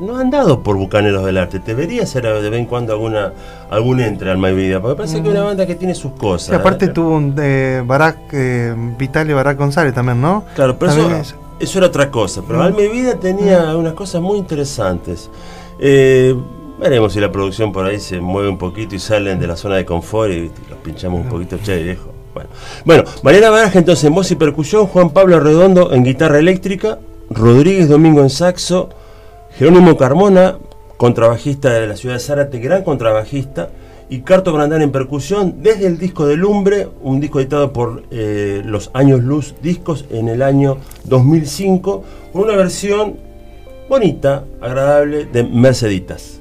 no 0.00 0.16
han 0.16 0.30
dado 0.30 0.60
por 0.64 0.76
Bucaneros 0.76 1.24
del 1.24 1.38
Arte. 1.38 1.60
Debería 1.60 2.04
ser 2.04 2.24
de 2.24 2.50
vez 2.50 2.58
en 2.58 2.66
cuando 2.66 2.94
alguna, 2.94 3.32
algún 3.70 4.00
entre 4.00 4.28
Alma 4.32 4.50
y 4.50 4.56
Vida, 4.56 4.80
porque 4.80 4.96
parece 4.96 5.22
que 5.22 5.28
es 5.28 5.34
una 5.36 5.44
banda 5.44 5.64
que 5.66 5.76
tiene 5.76 5.94
sus 5.94 6.10
cosas. 6.14 6.50
Y 6.50 6.56
aparte 6.56 6.86
¿eh? 6.86 6.88
tuvo 6.88 7.10
un 7.14 7.32
eh, 7.38 7.80
Barack, 7.86 8.16
eh, 8.32 8.74
Vitaly 8.98 9.32
Barack 9.32 9.56
González 9.56 9.94
también, 9.94 10.20
¿no? 10.20 10.42
Claro, 10.56 10.76
pero 10.76 10.90
eso, 10.90 11.10
es- 11.14 11.36
eso 11.60 11.78
era 11.78 11.88
otra 11.88 12.10
cosa. 12.10 12.42
Pero. 12.46 12.62
Alma 12.62 12.82
y 12.82 12.88
Vida 12.88 13.18
tenía 13.18 13.76
unas 13.76 13.94
cosas 13.94 14.20
muy 14.20 14.38
interesantes. 14.38 15.30
Eh, 15.78 16.34
veremos 16.78 17.12
si 17.12 17.20
la 17.20 17.30
producción 17.30 17.72
por 17.72 17.86
ahí 17.86 18.00
se 18.00 18.20
mueve 18.20 18.48
un 18.48 18.58
poquito 18.58 18.94
y 18.94 18.98
salen 18.98 19.38
de 19.38 19.46
la 19.46 19.56
zona 19.56 19.76
de 19.76 19.84
confort 19.84 20.32
y 20.32 20.50
los 20.68 20.78
pinchamos 20.82 21.20
un 21.20 21.28
poquito, 21.28 21.58
che, 21.62 21.82
viejo. 21.82 22.10
Bueno, 22.34 22.50
bueno 22.84 23.04
Mariana 23.22 23.50
Baraja 23.50 23.78
entonces 23.78 24.04
en 24.04 24.14
voz 24.14 24.30
y 24.30 24.34
percusión, 24.34 24.86
Juan 24.86 25.10
Pablo 25.10 25.38
Redondo 25.38 25.92
en 25.92 26.02
guitarra 26.02 26.40
eléctrica, 26.40 26.98
Rodríguez 27.30 27.88
Domingo 27.88 28.22
en 28.22 28.30
saxo, 28.30 28.88
Jerónimo 29.56 29.96
Carmona, 29.96 30.58
contrabajista 30.96 31.72
de 31.72 31.86
la 31.86 31.96
ciudad 31.96 32.16
de 32.16 32.20
Zárate, 32.20 32.58
gran 32.58 32.82
contrabajista, 32.82 33.70
y 34.14 34.20
Carto 34.20 34.52
Brandán 34.52 34.80
en 34.80 34.92
percusión 34.92 35.56
desde 35.60 35.88
el 35.88 35.98
disco 35.98 36.24
de 36.24 36.36
Lumbre, 36.36 36.86
un 37.02 37.18
disco 37.18 37.40
editado 37.40 37.72
por 37.72 38.04
eh, 38.12 38.62
los 38.64 38.92
Años 38.94 39.24
Luz 39.24 39.56
Discos 39.60 40.04
en 40.08 40.28
el 40.28 40.40
año 40.40 40.78
2005, 41.02 42.04
con 42.32 42.42
una 42.42 42.54
versión 42.54 43.16
bonita, 43.88 44.44
agradable 44.60 45.24
de 45.24 45.42
Merceditas. 45.42 46.38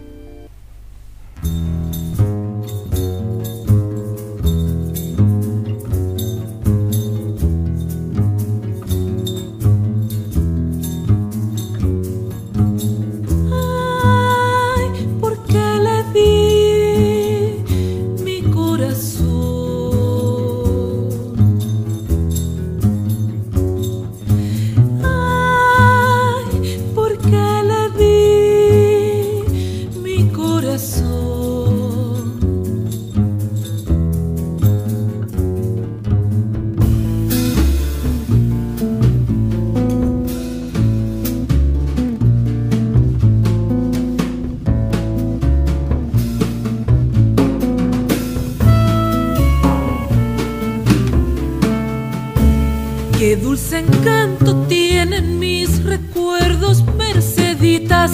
Qué 53.74 53.82
dulce 53.82 53.98
encanto 53.98 54.56
tienen 54.68 55.40
mis 55.40 55.84
recuerdos, 55.84 56.84
Merceditas, 56.96 58.12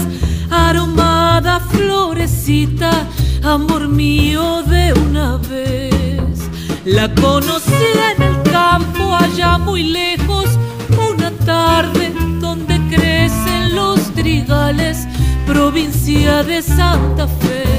aromada 0.49 1.59
florecita, 1.59 2.91
amor 3.43 3.89
mío 3.89 4.63
de 4.63 4.93
una 4.93 5.35
vez. 5.35 6.49
La 6.85 7.13
conocí 7.13 7.73
en 8.15 8.23
el 8.23 8.41
campo, 8.43 9.13
allá 9.13 9.57
muy 9.57 9.83
lejos, 9.83 10.45
una 11.11 11.29
tarde 11.45 12.13
donde 12.39 12.79
crecen 12.89 13.75
los 13.75 13.99
trigales, 14.13 15.07
provincia 15.45 16.41
de 16.43 16.61
Santa 16.61 17.27
Fe. 17.27 17.78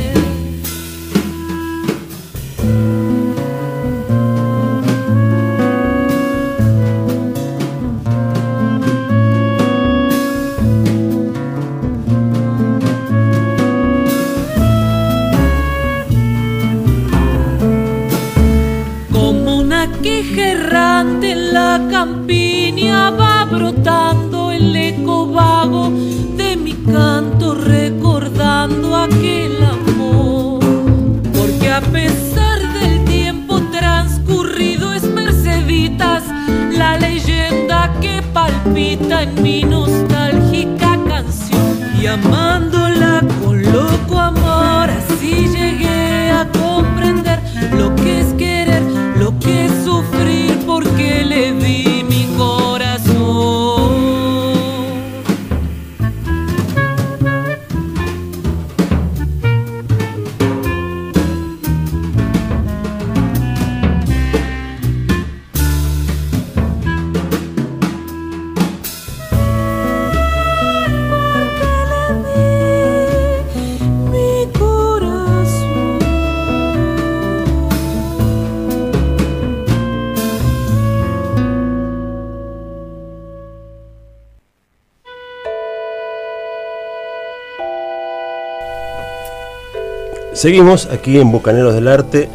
Seguimos 90.40 90.86
aquí 90.86 91.18
en 91.18 91.30
Bucaneros 91.30 91.74
del 91.74 91.86
Arte. 91.86 92.26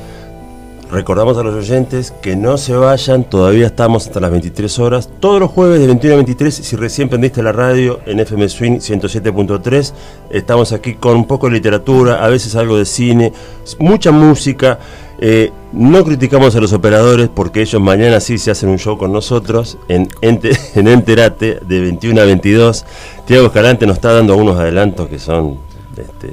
Recordamos 0.91 1.39
a 1.39 1.41
los 1.41 1.55
oyentes 1.55 2.11
que 2.21 2.35
no 2.35 2.59
se 2.59 2.75
vayan, 2.75 3.23
todavía 3.23 3.65
estamos 3.65 4.05
hasta 4.05 4.19
las 4.19 4.29
23 4.29 4.77
horas. 4.77 5.09
Todos 5.19 5.39
los 5.39 5.49
jueves 5.49 5.79
de 5.79 5.87
21 5.87 6.13
a 6.13 6.17
23, 6.17 6.53
si 6.53 6.75
recién 6.75 7.09
prendiste 7.09 7.41
la 7.41 7.51
radio 7.51 8.01
en 8.05 8.19
FM 8.19 8.47
Swing 8.47 8.73
107.3, 8.73 9.91
estamos 10.29 10.71
aquí 10.71 10.93
con 10.93 11.15
un 11.17 11.25
poco 11.25 11.47
de 11.47 11.53
literatura, 11.53 12.23
a 12.23 12.29
veces 12.29 12.55
algo 12.55 12.77
de 12.77 12.85
cine, 12.85 13.33
mucha 13.79 14.11
música. 14.11 14.77
Eh, 15.17 15.51
no 15.73 16.03
criticamos 16.03 16.55
a 16.55 16.61
los 16.61 16.73
operadores 16.73 17.27
porque 17.33 17.63
ellos 17.63 17.81
mañana 17.81 18.19
sí 18.19 18.37
se 18.37 18.51
hacen 18.51 18.69
un 18.69 18.77
show 18.77 18.99
con 18.99 19.11
nosotros 19.11 19.79
en, 19.87 20.09
Ente- 20.21 20.55
en 20.75 20.87
Enterate 20.87 21.57
de 21.67 21.81
21 21.81 22.21
a 22.21 22.25
22. 22.25 22.85
Tiago 23.25 23.47
Escalante 23.47 23.87
nos 23.87 23.95
está 23.95 24.13
dando 24.13 24.33
algunos 24.33 24.59
adelantos 24.59 25.09
que 25.09 25.17
son, 25.17 25.57
este, 25.97 26.31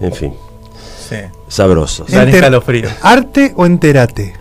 en 0.00 0.12
fin, 0.14 0.32
Sí. 1.10 1.16
sabrosos. 1.48 2.10
Dan 2.10 2.28
Enter-. 2.28 2.88
¿Arte 3.02 3.52
o 3.56 3.66
enterate? 3.66 4.32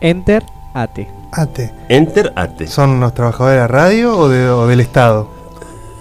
Enter, 0.00 0.42
ate. 0.74 1.08
Ate. 1.30 1.72
Enter 1.88 2.32
Ate. 2.36 2.66
¿Son 2.66 2.98
los 3.00 3.14
trabajadores 3.14 3.54
de 3.56 3.60
la 3.60 3.68
radio 3.68 4.16
o, 4.18 4.28
de- 4.28 4.50
o 4.50 4.66
del 4.66 4.80
Estado? 4.80 5.28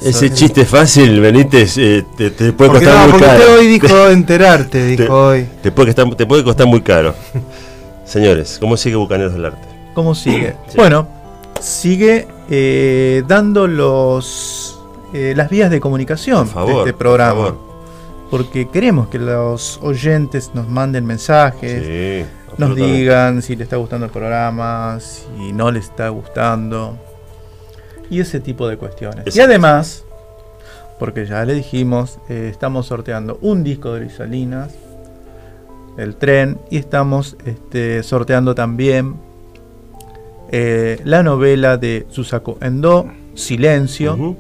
Ese 0.02 0.34
chiste 0.34 0.66
fácil, 0.66 1.20
Benítez, 1.22 1.78
eh, 1.78 2.04
te, 2.18 2.32
te 2.32 2.52
puede 2.54 2.72
Porque, 2.72 2.86
costar 2.86 2.96
no, 2.96 3.02
muy 3.04 3.12
porque 3.12 3.26
caro. 3.28 3.40
usted 3.40 3.58
hoy 3.60 3.68
dijo 3.68 4.08
enterarte, 4.10 4.96
Te- 4.96 5.04
dijo 5.04 5.28
hoy. 5.28 5.48
Te 5.62 5.72
puede, 5.72 5.94
costar, 5.94 6.16
te 6.16 6.26
puede 6.26 6.44
costar 6.44 6.66
muy 6.68 6.82
caro. 6.82 7.14
Señores, 8.06 8.58
¿cómo 8.60 8.76
sigue 8.78 8.96
Bucaneros 8.96 9.34
del 9.34 9.46
Arte? 9.46 9.68
¿Cómo 9.94 10.16
sigue? 10.16 10.56
Sí. 10.68 10.78
Bueno, 10.78 11.08
sigue 11.62 12.28
eh, 12.50 13.24
dando 13.28 13.68
los 13.68 14.80
eh, 15.14 15.34
las 15.36 15.50
vías 15.50 15.70
de 15.70 15.80
comunicación 15.80 16.46
Por 16.46 16.54
favor, 16.54 16.74
de 16.74 16.80
este 16.80 16.92
por 16.94 16.98
programa. 17.00 17.34
favor. 17.46 17.71
Porque 18.32 18.68
queremos 18.70 19.10
que 19.10 19.20
los 19.20 19.78
oyentes 19.84 20.52
nos 20.56 20.68
manden 20.68 21.06
mensajes, 21.06 22.26
Sí, 22.26 22.26
nos 22.58 22.76
digan 22.76 23.42
si 23.42 23.56
les 23.56 23.66
está 23.66 23.76
gustando 23.76 24.06
el 24.08 24.12
programa, 24.12 24.98
si 25.00 25.52
no 25.54 25.70
les 25.70 25.86
está 25.86 26.10
gustando. 26.10 26.98
y 28.10 28.20
ese 28.20 28.40
tipo 28.42 28.68
de 28.68 28.76
cuestiones. 28.78 29.34
Y 29.36 29.40
además, 29.40 30.04
porque 31.00 31.26
ya 31.26 31.46
le 31.46 31.54
dijimos, 31.54 32.20
eh, 32.30 32.48
estamos 32.52 32.88
sorteando 32.88 33.38
un 33.42 33.64
disco 33.64 33.94
de 33.94 34.02
Luis 34.02 34.14
Salinas, 34.16 34.74
el 35.98 36.16
tren, 36.16 36.58
y 36.70 36.78
estamos 36.78 37.38
este, 37.46 38.02
sorteando 38.04 38.54
también 38.56 39.16
eh, 40.52 41.00
la 41.06 41.24
novela 41.24 41.78
de 41.78 42.06
Susako 42.10 42.58
Endo, 42.62 43.10
Silencio, 43.34 44.36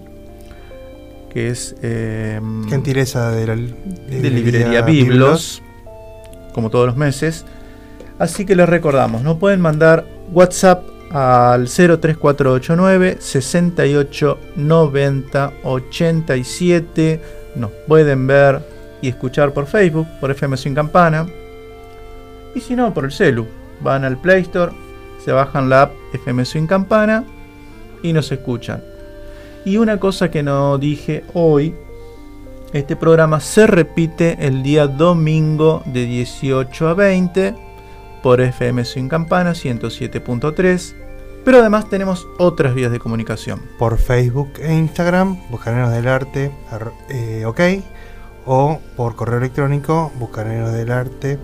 que 1.32 1.50
es 1.50 1.76
eh, 1.82 2.40
Gentileza 2.70 3.32
de 3.32 3.48
la 3.48 3.56
de 3.56 4.30
librería 4.30 4.82
Biblos, 4.82 5.62
como 6.54 6.70
todos 6.70 6.88
los 6.88 6.98
meses. 6.98 7.46
Así 8.20 8.46
que 8.46 8.56
les 8.56 8.68
recordamos, 8.68 9.24
nos 9.24 9.38
pueden 9.38 9.62
mandar 9.62 10.06
WhatsApp 10.32 10.84
al 11.12 11.68
03489 11.68 13.18
68 13.20 14.40
90 14.58 15.54
87. 15.64 17.22
Nos 17.56 17.72
pueden 17.88 18.28
ver 18.28 18.62
y 19.02 19.10
escuchar 19.10 19.54
por 19.54 19.66
Facebook, 19.66 20.08
por 20.20 20.32
FM 20.32 20.58
Sin 20.58 20.76
Campana. 20.76 21.28
Y 22.54 22.60
si 22.60 22.76
no, 22.76 22.94
por 22.94 23.06
el 23.06 23.12
celu. 23.12 23.48
Van 23.82 24.06
al 24.06 24.18
Play 24.22 24.42
Store, 24.42 24.72
se 25.24 25.32
bajan 25.32 25.70
la 25.70 25.84
app 25.84 25.92
FM 26.14 26.46
Sin 26.46 26.68
Campana 26.68 27.24
y 28.04 28.14
nos 28.14 28.32
escuchan. 28.32 28.91
Y 29.66 29.78
una 29.78 30.00
cosa 30.00 30.32
que 30.32 30.44
no 30.44 30.78
dije 30.78 31.24
hoy, 31.34 31.76
este 32.74 32.96
programa 32.96 33.40
se 33.40 33.68
repite 33.68 34.38
el 34.40 34.64
día 34.64 34.88
domingo 34.88 35.84
de 35.86 36.06
18 36.06 36.88
a 36.88 36.94
20 36.94 37.56
por 38.24 38.42
FM 38.42 38.86
Sin 38.86 39.10
Campana 39.10 39.52
107.3. 39.52 40.96
Pero 41.44 41.58
además 41.60 41.90
tenemos 41.90 42.28
otras 42.38 42.74
vías 42.74 42.92
de 42.92 43.00
comunicación. 43.00 43.62
Por 43.78 43.98
Facebook 43.98 44.54
e 44.60 44.74
Instagram, 44.74 45.38
Bucaneros 45.50 45.92
del 45.92 46.08
Arte, 46.08 46.52
eh, 47.10 47.46
ok. 47.46 47.60
O 48.46 48.80
por 48.96 49.16
correo 49.16 49.40
electrónico, 49.40 50.12
Bucaneros 50.20 50.72
del 50.72 50.92
Arte, 50.92 51.40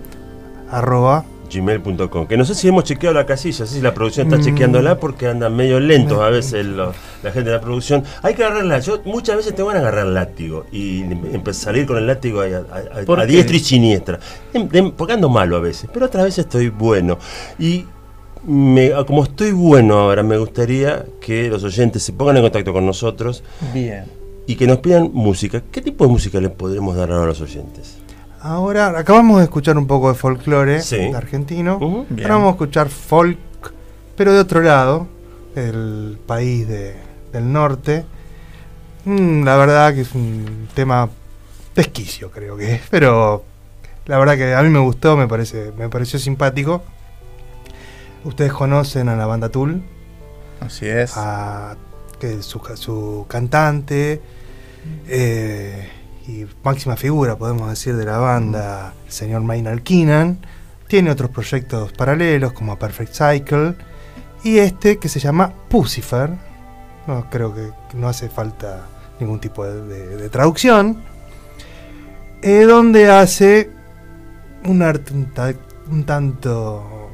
arroba 0.70 1.24
gmail.com. 1.52 2.26
Que 2.26 2.36
no 2.36 2.44
sé 2.44 2.54
si 2.54 2.68
hemos 2.68 2.84
chequeado 2.84 3.14
la 3.14 3.26
casilla, 3.26 3.60
no 3.60 3.66
sé 3.66 3.74
si 3.76 3.80
la 3.80 3.94
producción 3.94 4.26
está 4.26 4.38
Mm. 4.38 4.44
chequeándola 4.44 4.98
porque 5.00 5.26
andan 5.26 5.54
medio 5.56 5.80
lentos 5.80 6.18
a 6.20 6.28
veces 6.30 6.64
lo- 6.66 6.92
la 7.22 7.30
gente 7.32 7.50
de 7.50 7.56
la 7.56 7.60
producción. 7.60 8.04
Hay 8.22 8.34
que 8.34 8.44
agarrarla. 8.44 8.78
Yo 8.80 9.00
muchas 9.04 9.36
veces 9.36 9.54
te 9.54 9.62
van 9.62 9.76
a 9.76 9.80
agarrar 9.80 10.06
el 10.06 10.14
látigo 10.14 10.66
y 10.72 11.00
empezar 11.02 11.70
a 11.70 11.72
salir 11.72 11.86
con 11.86 11.96
el 11.98 12.06
látigo 12.06 12.40
a, 12.40 12.44
a- 12.44 13.26
diestra 13.26 13.56
y 13.56 13.60
siniestra. 13.60 14.18
Em- 14.52 14.68
em- 14.72 14.92
Porque 14.92 15.12
ando 15.14 15.28
malo 15.28 15.56
a 15.56 15.60
veces, 15.60 15.88
pero 15.92 16.06
otras 16.06 16.24
veces 16.24 16.44
estoy 16.46 16.68
bueno. 16.68 17.18
Y 17.58 17.84
me- 18.46 18.92
como 19.06 19.24
estoy 19.24 19.52
bueno 19.52 19.98
ahora, 19.98 20.22
me 20.22 20.38
gustaría 20.38 21.04
que 21.20 21.48
los 21.48 21.64
oyentes 21.64 22.02
se 22.02 22.12
pongan 22.12 22.36
en 22.36 22.42
contacto 22.44 22.72
con 22.72 22.86
nosotros 22.86 23.42
Bien. 23.74 24.04
y 24.46 24.54
que 24.54 24.66
nos 24.66 24.78
pidan 24.78 25.10
música. 25.12 25.62
¿Qué 25.70 25.82
tipo 25.82 26.06
de 26.06 26.10
música 26.12 26.40
les 26.40 26.50
podremos 26.52 26.96
dar 26.96 27.10
ahora 27.10 27.24
a 27.24 27.26
los 27.28 27.40
oyentes? 27.40 27.97
Ahora 28.40 28.96
acabamos 28.98 29.38
de 29.38 29.44
escuchar 29.44 29.76
un 29.78 29.86
poco 29.86 30.08
de 30.08 30.14
folclore 30.14 30.80
Sí. 30.82 31.10
argentino. 31.14 31.78
Ahora 31.82 32.34
vamos 32.34 32.48
a 32.48 32.50
escuchar 32.52 32.88
folk, 32.88 33.38
pero 34.16 34.32
de 34.32 34.38
otro 34.40 34.60
lado, 34.62 35.08
del 35.54 36.18
país 36.26 36.68
de- 36.68 36.96
del 37.32 37.52
norte. 37.52 38.04
Mm, 39.04 39.42
la 39.44 39.56
verdad 39.56 39.92
que 39.94 40.02
es 40.02 40.14
un 40.14 40.68
tema 40.74 41.08
pesquicio, 41.74 42.30
creo 42.30 42.56
que 42.56 42.74
es, 42.76 42.82
pero 42.90 43.42
la 44.06 44.18
verdad 44.18 44.36
que 44.36 44.54
a 44.54 44.62
mí 44.62 44.68
me 44.68 44.78
gustó, 44.80 45.16
me 45.16 45.26
parece, 45.26 45.72
me 45.76 45.88
pareció 45.88 46.18
simpático. 46.18 46.82
Ustedes 48.24 48.52
conocen 48.52 49.08
a 49.08 49.16
la 49.16 49.26
banda 49.26 49.48
Tool, 49.48 49.82
Así 50.60 50.86
es. 50.86 51.12
a 51.16 51.76
que 52.20 52.42
su, 52.42 52.60
su 52.74 53.26
cantante 53.28 54.20
eh, 55.08 55.88
y 56.28 56.46
máxima 56.62 56.94
figura, 56.96 57.36
podemos 57.36 57.68
decir, 57.70 57.96
de 57.96 58.04
la 58.04 58.18
banda, 58.18 58.92
el 59.06 59.12
señor 59.12 59.42
Maynard 59.42 59.80
Keenan. 59.82 60.38
Tiene 60.86 61.10
otros 61.10 61.30
proyectos 61.30 61.92
paralelos 61.92 62.52
como 62.52 62.78
Perfect 62.78 63.12
Cycle 63.14 63.74
y 64.44 64.58
este 64.58 64.98
que 64.98 65.08
se 65.08 65.18
llama 65.20 65.52
Pucifer. 65.68 66.30
No 67.06 67.28
creo 67.30 67.54
que 67.54 67.70
no 67.96 68.08
hace 68.08 68.28
falta 68.28 68.86
ningún 69.18 69.40
tipo 69.40 69.64
de, 69.64 70.28
traducción. 70.28 71.02
eh, 72.42 72.62
donde 72.62 73.10
hace 73.10 73.70
un 74.64 74.82
arte 74.82 75.12
un, 75.14 75.26
ta- 75.32 75.54
un 75.90 76.04
tanto 76.04 77.10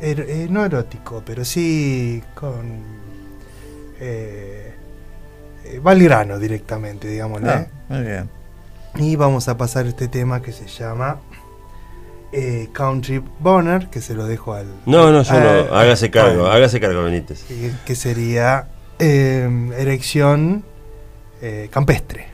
er- 0.00 0.26
eh, 0.28 0.46
no 0.50 0.64
erótico, 0.64 1.22
pero 1.24 1.44
sí 1.44 2.22
con 2.34 2.82
eh, 4.00 4.74
va 5.84 5.92
al 5.92 6.02
grano 6.02 6.38
directamente, 6.38 7.08
digámosle. 7.08 7.48
Ah, 7.50 7.66
muy 7.88 8.02
bien. 8.02 8.28
Y 8.96 9.16
vamos 9.16 9.48
a 9.48 9.56
pasar 9.56 9.86
este 9.86 10.08
tema 10.08 10.42
que 10.42 10.52
se 10.52 10.66
llama 10.66 11.18
eh, 12.32 12.68
Country 12.72 13.22
Boner, 13.38 13.88
que 13.88 14.00
se 14.00 14.14
lo 14.14 14.26
dejo 14.26 14.54
al. 14.54 14.66
No, 14.86 15.10
no, 15.12 15.22
yo 15.22 15.32
al- 15.34 15.68
no. 15.68 15.74
Hágase 15.76 16.10
cargo, 16.10 16.46
al- 16.46 16.56
hágase 16.56 16.80
cargo, 16.80 17.02
Benítez. 17.04 17.42
que- 17.44 17.72
que 17.84 17.94
sería 17.94 18.68
eh, 18.98 19.48
erección 19.78 20.64
eh, 21.42 21.68
campestre. 21.72 22.26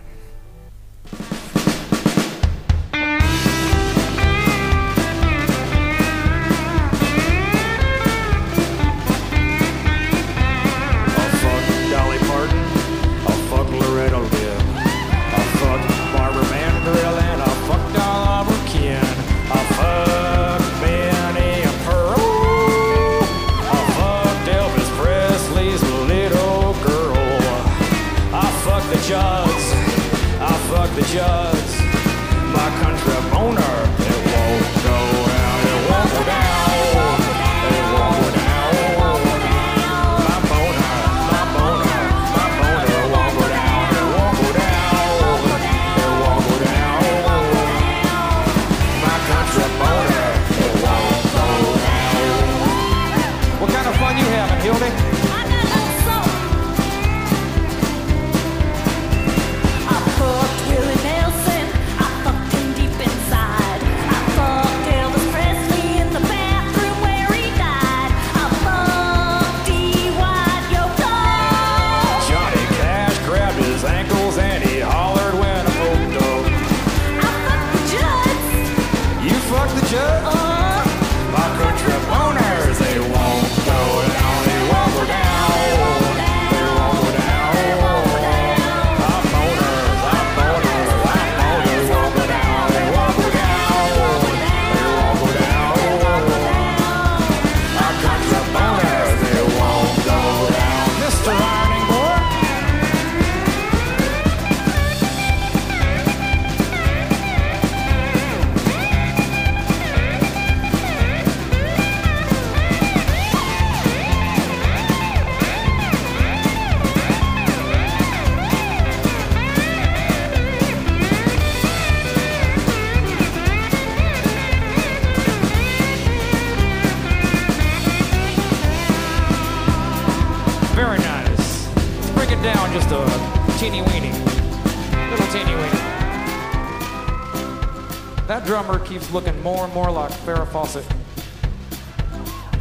Drummer 138.67 138.85
keeps 138.85 139.13
looking 139.13 139.41
more 139.43 139.65
and 139.65 139.73
more 139.75 139.91
like 139.91 140.11
Farrah 140.11 140.49
Fawcett. 140.49 140.85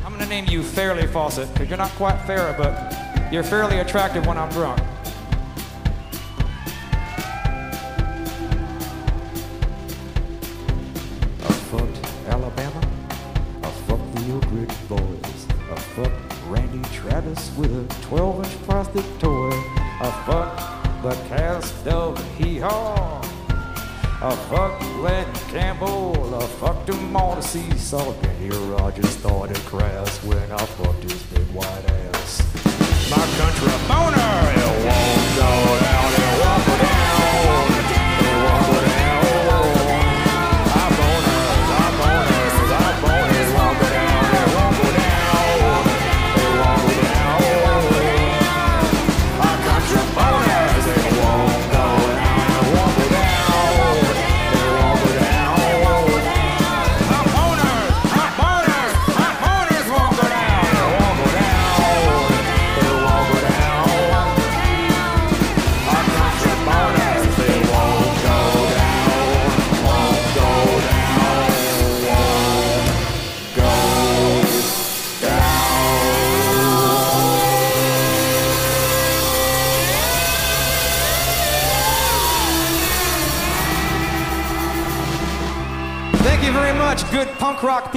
I'm 0.05 0.11
gonna 0.11 0.27
name 0.27 0.45
you 0.47 0.61
Fairly 0.61 1.07
Fawcett, 1.07 1.51
because 1.53 1.67
you're 1.67 1.79
not 1.79 1.89
quite 1.91 2.15
Farrah, 2.27 2.55
but 2.55 3.33
you're 3.33 3.43
fairly 3.43 3.79
attractive 3.79 4.27
when 4.27 4.37
I'm 4.37 4.49
drunk. 4.49 4.79
On 27.93 28.24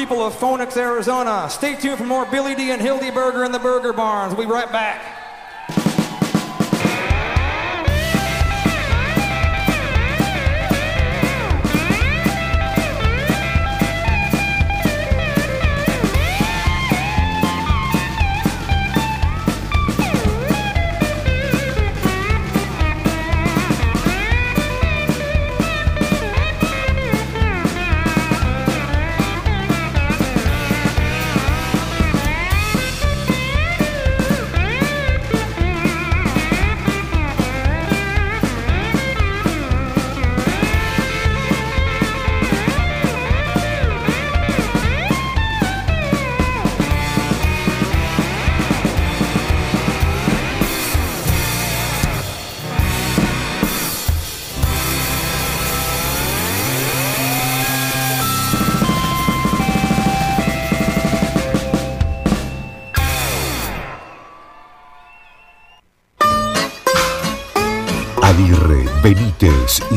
people 0.09 0.25
of 0.25 0.35
Phoenix, 0.35 0.75
Arizona. 0.79 1.47
Stay 1.51 1.75
tuned 1.75 1.99
for 1.99 2.07
more 2.07 2.25
Billy 2.25 2.55
D 2.55 2.71
and 2.71 2.81
Hildy 2.81 3.11
Burger 3.11 3.45
in 3.45 3.53
the 3.53 3.59
Burger 3.59 3.93
Barns. 3.93 4.35
We'll 4.35 4.47
be 4.47 4.51
right 4.51 4.73
back. 4.73 5.08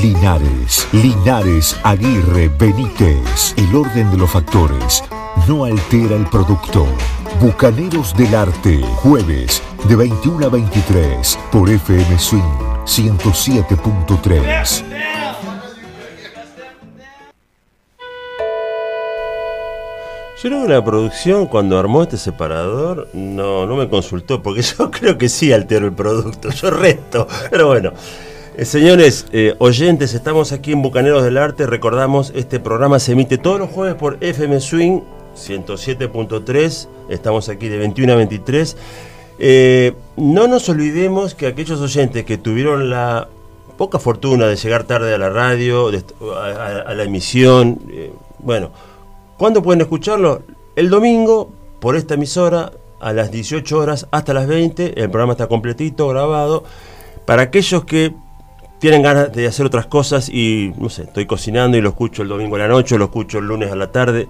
Linares, 0.01 0.87
Linares, 0.93 1.77
Aguirre, 1.83 2.49
Benítez. 2.57 3.53
El 3.55 3.75
orden 3.75 4.09
de 4.09 4.17
los 4.17 4.31
factores 4.31 5.03
no 5.47 5.63
altera 5.63 6.15
el 6.15 6.25
producto. 6.25 6.87
Bucaneros 7.39 8.15
del 8.17 8.33
Arte, 8.33 8.81
jueves 9.03 9.61
de 9.87 9.95
21 9.95 10.47
a 10.47 10.49
23 10.49 11.39
por 11.51 11.69
FM 11.69 12.17
Swing 12.17 12.41
107.3. 12.85 14.83
Yo 20.41 20.49
creo 20.49 20.63
que 20.63 20.73
la 20.73 20.83
producción 20.83 21.45
cuando 21.45 21.77
armó 21.77 22.01
este 22.01 22.17
separador 22.17 23.07
no, 23.13 23.67
no 23.67 23.75
me 23.75 23.87
consultó, 23.87 24.41
porque 24.41 24.63
yo 24.79 24.89
creo 24.89 25.15
que 25.19 25.29
sí 25.29 25.53
altero 25.53 25.85
el 25.85 25.93
producto, 25.93 26.49
yo 26.49 26.71
resto, 26.71 27.27
pero 27.51 27.67
bueno. 27.67 27.93
Eh, 28.61 28.65
señores, 28.65 29.25
eh, 29.31 29.55
oyentes, 29.57 30.13
estamos 30.13 30.51
aquí 30.51 30.71
en 30.73 30.83
Bucaneros 30.83 31.23
del 31.23 31.39
Arte, 31.39 31.65
recordamos, 31.65 32.31
este 32.35 32.59
programa 32.59 32.99
se 32.99 33.13
emite 33.13 33.39
todos 33.39 33.57
los 33.59 33.71
jueves 33.71 33.95
por 33.95 34.17
FM 34.21 34.59
Swing 34.59 34.99
107.3, 35.35 36.87
estamos 37.09 37.49
aquí 37.49 37.69
de 37.69 37.79
21 37.79 38.13
a 38.13 38.15
23. 38.17 38.77
Eh, 39.39 39.93
no 40.15 40.47
nos 40.47 40.69
olvidemos 40.69 41.33
que 41.33 41.47
aquellos 41.47 41.81
oyentes 41.81 42.23
que 42.23 42.37
tuvieron 42.37 42.91
la 42.91 43.29
poca 43.79 43.97
fortuna 43.97 44.45
de 44.45 44.55
llegar 44.55 44.83
tarde 44.83 45.15
a 45.15 45.17
la 45.17 45.29
radio, 45.31 45.89
a, 46.37 46.81
a- 46.85 46.93
la 46.93 47.03
emisión, 47.03 47.79
bueno, 48.37 48.69
¿Cuándo 49.39 49.63
pueden 49.63 49.81
escucharlo? 49.81 50.43
El 50.75 50.91
domingo, 50.91 51.51
por 51.79 51.95
esta 51.95 52.13
emisora, 52.13 52.73
a 52.99 53.11
las 53.11 53.31
18 53.31 53.75
horas 53.75 54.05
hasta 54.11 54.35
las 54.35 54.45
20. 54.45 55.01
El 55.01 55.09
programa 55.09 55.31
está 55.33 55.47
completito, 55.47 56.07
grabado. 56.09 56.63
Para 57.25 57.41
aquellos 57.41 57.83
que 57.85 58.13
tienen 58.81 59.03
ganas 59.03 59.31
de 59.31 59.45
hacer 59.45 59.67
otras 59.67 59.85
cosas 59.85 60.27
y, 60.27 60.73
no 60.79 60.89
sé, 60.89 61.03
estoy 61.03 61.27
cocinando 61.27 61.77
y 61.77 61.81
lo 61.81 61.89
escucho 61.89 62.23
el 62.23 62.29
domingo 62.29 62.55
a 62.55 62.59
la 62.59 62.67
noche, 62.67 62.97
lo 62.97 63.05
escucho 63.05 63.37
el 63.37 63.45
lunes 63.45 63.71
a 63.71 63.75
la 63.75 63.91
tarde. 63.91 64.27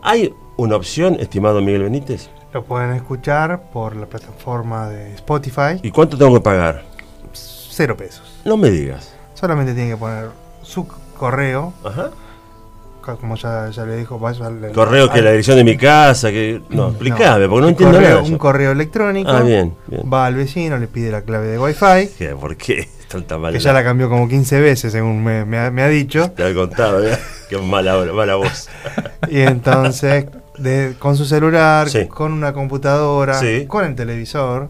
¿Hay 0.00 0.34
una 0.56 0.74
opción, 0.74 1.18
estimado 1.20 1.60
Miguel 1.60 1.82
Benítez? 1.82 2.30
Lo 2.54 2.64
pueden 2.64 2.92
escuchar 2.92 3.70
por 3.70 3.94
la 3.94 4.06
plataforma 4.06 4.88
de 4.88 5.14
Spotify. 5.16 5.80
¿Y 5.82 5.90
cuánto 5.90 6.16
tengo 6.16 6.32
que 6.32 6.40
pagar? 6.40 6.82
Cero 7.34 7.94
pesos. 7.94 8.40
No 8.46 8.56
me 8.56 8.70
digas. 8.70 9.14
Solamente 9.34 9.74
tienen 9.74 9.92
que 9.92 9.98
poner 9.98 10.30
su 10.62 10.88
correo. 11.18 11.74
Ajá. 11.84 12.08
Como 13.16 13.36
ya, 13.36 13.70
ya 13.70 13.84
le 13.84 13.96
dijo, 13.96 14.18
vaya 14.18 14.46
al- 14.46 14.72
Correo 14.72 15.10
que 15.10 15.18
al- 15.18 15.24
la 15.24 15.30
dirección 15.30 15.56
de 15.56 15.64
mi 15.64 15.76
casa, 15.76 16.30
que... 16.30 16.60
No, 16.70 16.88
explícame, 16.88 17.48
porque 17.48 17.62
no 17.62 17.68
entiendo 17.68 17.98
correo- 17.98 18.10
nada. 18.16 18.22
Un 18.22 18.38
correo 18.38 18.72
electrónico. 18.72 19.30
Ah, 19.30 19.40
bien, 19.42 19.74
bien. 19.86 20.02
Va 20.12 20.26
al 20.26 20.34
vecino, 20.34 20.76
le 20.78 20.86
pide 20.88 21.10
la 21.10 21.22
clave 21.22 21.46
de 21.48 21.58
Wi-Fi. 21.58 22.10
¿Qué? 22.18 22.28
¿Por 22.38 22.56
qué? 22.56 22.88
Tanta 23.08 23.38
mala 23.38 23.56
Que 23.56 23.62
ya 23.62 23.72
la 23.72 23.82
cambió 23.82 24.08
como 24.10 24.28
15 24.28 24.60
veces, 24.60 24.92
según 24.92 25.24
me, 25.24 25.44
me 25.46 25.58
ha, 25.58 25.70
me 25.70 25.82
ha 25.82 25.88
dicho. 25.88 26.30
Te 26.32 26.50
he 26.50 26.54
contado, 26.54 27.02
¿eh? 27.06 27.16
Qué 27.48 27.56
mala, 27.56 27.96
mala 28.12 28.34
voz. 28.34 28.68
Y 29.30 29.40
entonces, 29.40 30.26
de- 30.58 30.94
con 30.98 31.16
su 31.16 31.24
celular, 31.24 31.88
Sí. 31.88 32.06
con 32.06 32.32
una 32.32 32.52
computadora, 32.52 33.34
Sí. 33.40 33.66
con 33.66 33.84
el 33.84 33.94
televisor, 33.94 34.68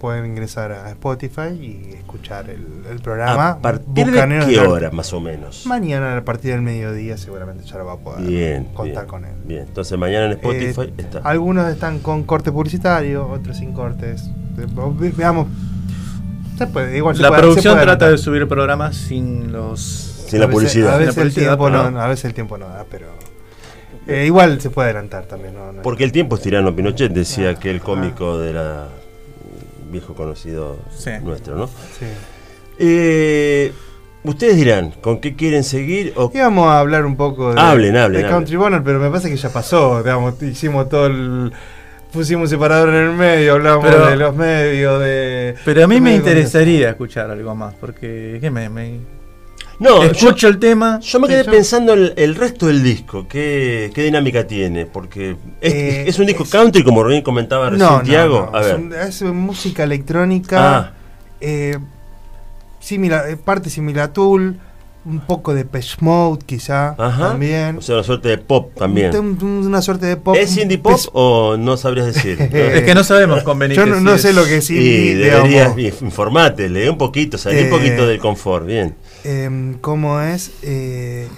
pueden 0.00 0.26
ingresar 0.26 0.72
a 0.72 0.88
Spotify 0.90 1.50
y 1.60 1.94
escuchar 1.94 2.48
el, 2.50 2.66
el 2.90 2.98
programa. 3.00 3.50
¿A 3.50 3.58
partir 3.58 4.10
de 4.10 4.46
qué 4.48 4.58
hora, 4.60 4.90
más 4.90 5.12
o 5.12 5.20
menos? 5.20 5.66
Mañana 5.66 6.16
a 6.16 6.24
partir 6.24 6.52
del 6.52 6.62
mediodía 6.62 7.16
seguramente 7.18 7.64
ya 7.64 7.76
lo 7.78 7.84
va 7.86 7.92
a 7.94 7.96
poder 7.98 8.26
Bien, 8.26 8.64
contar 8.74 9.04
bien, 9.04 9.06
con 9.06 9.24
él. 9.24 9.34
Bien, 9.44 9.60
entonces 9.68 9.98
mañana 9.98 10.26
en 10.26 10.32
Spotify 10.32 10.80
Eh, 10.82 10.92
está. 10.98 11.18
Algunos 11.24 11.68
están 11.70 11.98
con 12.00 12.22
corte 12.24 12.50
publicitario, 12.50 13.28
otros 13.28 13.56
sin 13.58 13.72
cortes. 13.72 14.30
Ve- 14.56 15.12
Veamos. 15.16 15.46
Se 16.58 16.66
puede, 16.66 16.96
igual 16.96 17.16
se 17.16 17.22
La 17.22 17.28
puede- 17.28 17.40
se 17.40 17.46
producción 17.46 17.74
puede 17.74 17.86
trata 17.86 18.10
de 18.10 18.18
subir 18.18 18.42
el 18.42 18.48
programa 18.48 18.92
sin 18.92 19.50
los. 19.52 19.80
Sin 20.28 20.38
la 20.40 20.44
A 20.44 20.48
veces- 20.48 20.54
publicidad. 20.60 20.94
A 20.94 20.98
veces, 20.98 21.16
el 21.18 21.32
tiempo 21.34 21.70
no, 21.70 21.78
a 22.00 22.06
veces 22.06 22.24
el 22.26 22.34
tiempo 22.34 22.58
no 22.58 22.68
da, 22.68 22.84
pero. 22.90 23.06
Eh, 24.10 24.26
igual 24.26 24.60
se 24.60 24.70
puede 24.70 24.90
adelantar 24.90 25.24
también. 25.26 25.54
¿no? 25.54 25.72
No- 25.72 25.82
Porque 25.82 26.04
el 26.04 26.12
tiempo 26.12 26.36
es 26.36 26.42
tirano. 26.42 26.74
Pinochet 26.74 27.12
decía 27.12 27.54
que 27.54 27.70
el 27.70 27.80
cómico 27.80 28.38
de 28.38 28.52
la 28.52 28.88
viejo 29.90 30.14
conocido 30.14 30.76
Sí. 30.96 31.10
nuestro, 31.22 31.56
¿no? 31.56 31.66
Sí. 31.66 32.06
Eh, 32.78 33.72
Ustedes 34.22 34.56
dirán, 34.56 34.90
¿con 35.00 35.18
qué 35.18 35.34
quieren 35.34 35.64
seguir? 35.64 36.12
O... 36.14 36.30
Íbamos 36.34 36.66
a 36.68 36.78
hablar 36.80 37.06
un 37.06 37.16
poco 37.16 37.54
de, 37.54 37.58
Hablen, 37.60 37.96
hablen, 37.96 38.12
de 38.12 38.18
hablen. 38.18 38.30
Country 38.30 38.56
Bonner, 38.56 38.82
pero 38.84 39.00
me 39.00 39.08
parece 39.08 39.30
que 39.30 39.36
ya 39.38 39.48
pasó. 39.48 40.02
Digamos, 40.02 40.42
hicimos 40.42 40.90
todo 40.90 41.06
el. 41.06 41.50
Pusimos 42.12 42.42
un 42.42 42.48
separador 42.48 42.90
en 42.90 42.96
el 42.96 43.12
medio, 43.12 43.54
hablamos 43.54 43.82
Pero- 43.86 44.06
de 44.08 44.16
los 44.16 44.36
medios, 44.36 45.00
de. 45.00 45.54
Pero 45.64 45.84
a 45.84 45.86
mí 45.86 46.02
me 46.02 46.14
interesaría 46.14 46.90
escuchar 46.90 47.30
algo 47.30 47.54
más, 47.54 47.72
porque 47.80 48.36
¿qué 48.42 48.50
me, 48.50 48.68
me- 48.68 49.00
No, 49.80 50.02
escucho 50.04 50.46
el 50.46 50.58
tema. 50.58 51.00
Yo 51.00 51.18
me 51.20 51.26
quedé 51.26 51.42
yo- 51.44 51.50
pensando 51.50 51.94
el, 51.94 52.12
el 52.16 52.34
resto 52.36 52.66
del 52.66 52.82
disco, 52.82 53.26
qué, 53.28 53.90
qué 53.94 54.04
dinámica 54.04 54.46
tiene, 54.46 54.84
porque 54.86 55.36
es, 55.60 55.72
Eh, 55.74 56.04
es 56.06 56.18
un 56.18 56.26
disco 56.26 56.44
country, 56.44 56.84
como 56.84 57.02
bien 57.04 57.22
comentaba 57.22 57.70
recién 57.70 57.88
No, 57.88 58.02
Tiago. 58.02 58.50
no, 58.52 58.58
A 58.58 58.60
es, 58.60 58.88
ver, 58.88 59.00
es 59.08 59.22
música 59.22 59.82
electrónica. 59.82 60.78
Ah. 60.78 60.92
eh, 61.40 61.78
similar, 62.78 63.28
eh, 63.30 63.36
parte 63.36 63.70
similar 63.70 64.04
a 64.10 64.12
Tool, 64.12 64.56
un 65.04 65.20
poco 65.20 65.54
de 65.54 65.64
Pesh 65.64 65.96
Mode 66.00 66.44
quizá 66.44 66.90
Ajá. 66.98 67.28
también. 67.30 67.78
o 67.78 67.80
sea, 67.82 67.94
una 67.96 68.04
suerte 68.04 68.28
de 68.28 68.38
pop 68.38 68.72
también. 68.76 69.16
Un- 69.16 69.38
un- 69.42 69.66
una 69.66 69.80
suerte 69.80 70.06
de 70.06 70.16
pop. 70.16 70.36
¿Es 70.38 70.56
indie 70.58 70.76
pop 70.78 70.98
o 71.12 71.56
no 71.56 71.76
sabrías 71.78 72.06
decir? 72.06 72.36
Es 72.52 72.82
que 72.82 72.94
no 72.94 73.02
sabemos 73.02 73.42
con 73.42 73.58
Yo 73.70 73.86
no, 73.86 74.00
no 74.00 74.18
sé 74.18 74.32
lo 74.34 74.44
que 74.44 74.58
es 74.58 74.66
Sí, 74.66 74.76
indie, 74.76 75.16
deberías 75.16 75.74
digamos. 75.76 76.02
informate, 76.02 76.68
lee 76.68 76.88
un 76.88 76.98
poquito, 76.98 77.38
salí 77.38 77.60
un 77.60 77.66
Eh, 77.66 77.70
poquito 77.70 78.06
del 78.06 78.18
confort, 78.18 78.66
bien. 78.66 78.94
Em, 79.24 79.78
¿Cómo 79.78 80.20
es? 80.20 80.52
Eh, 80.62 81.28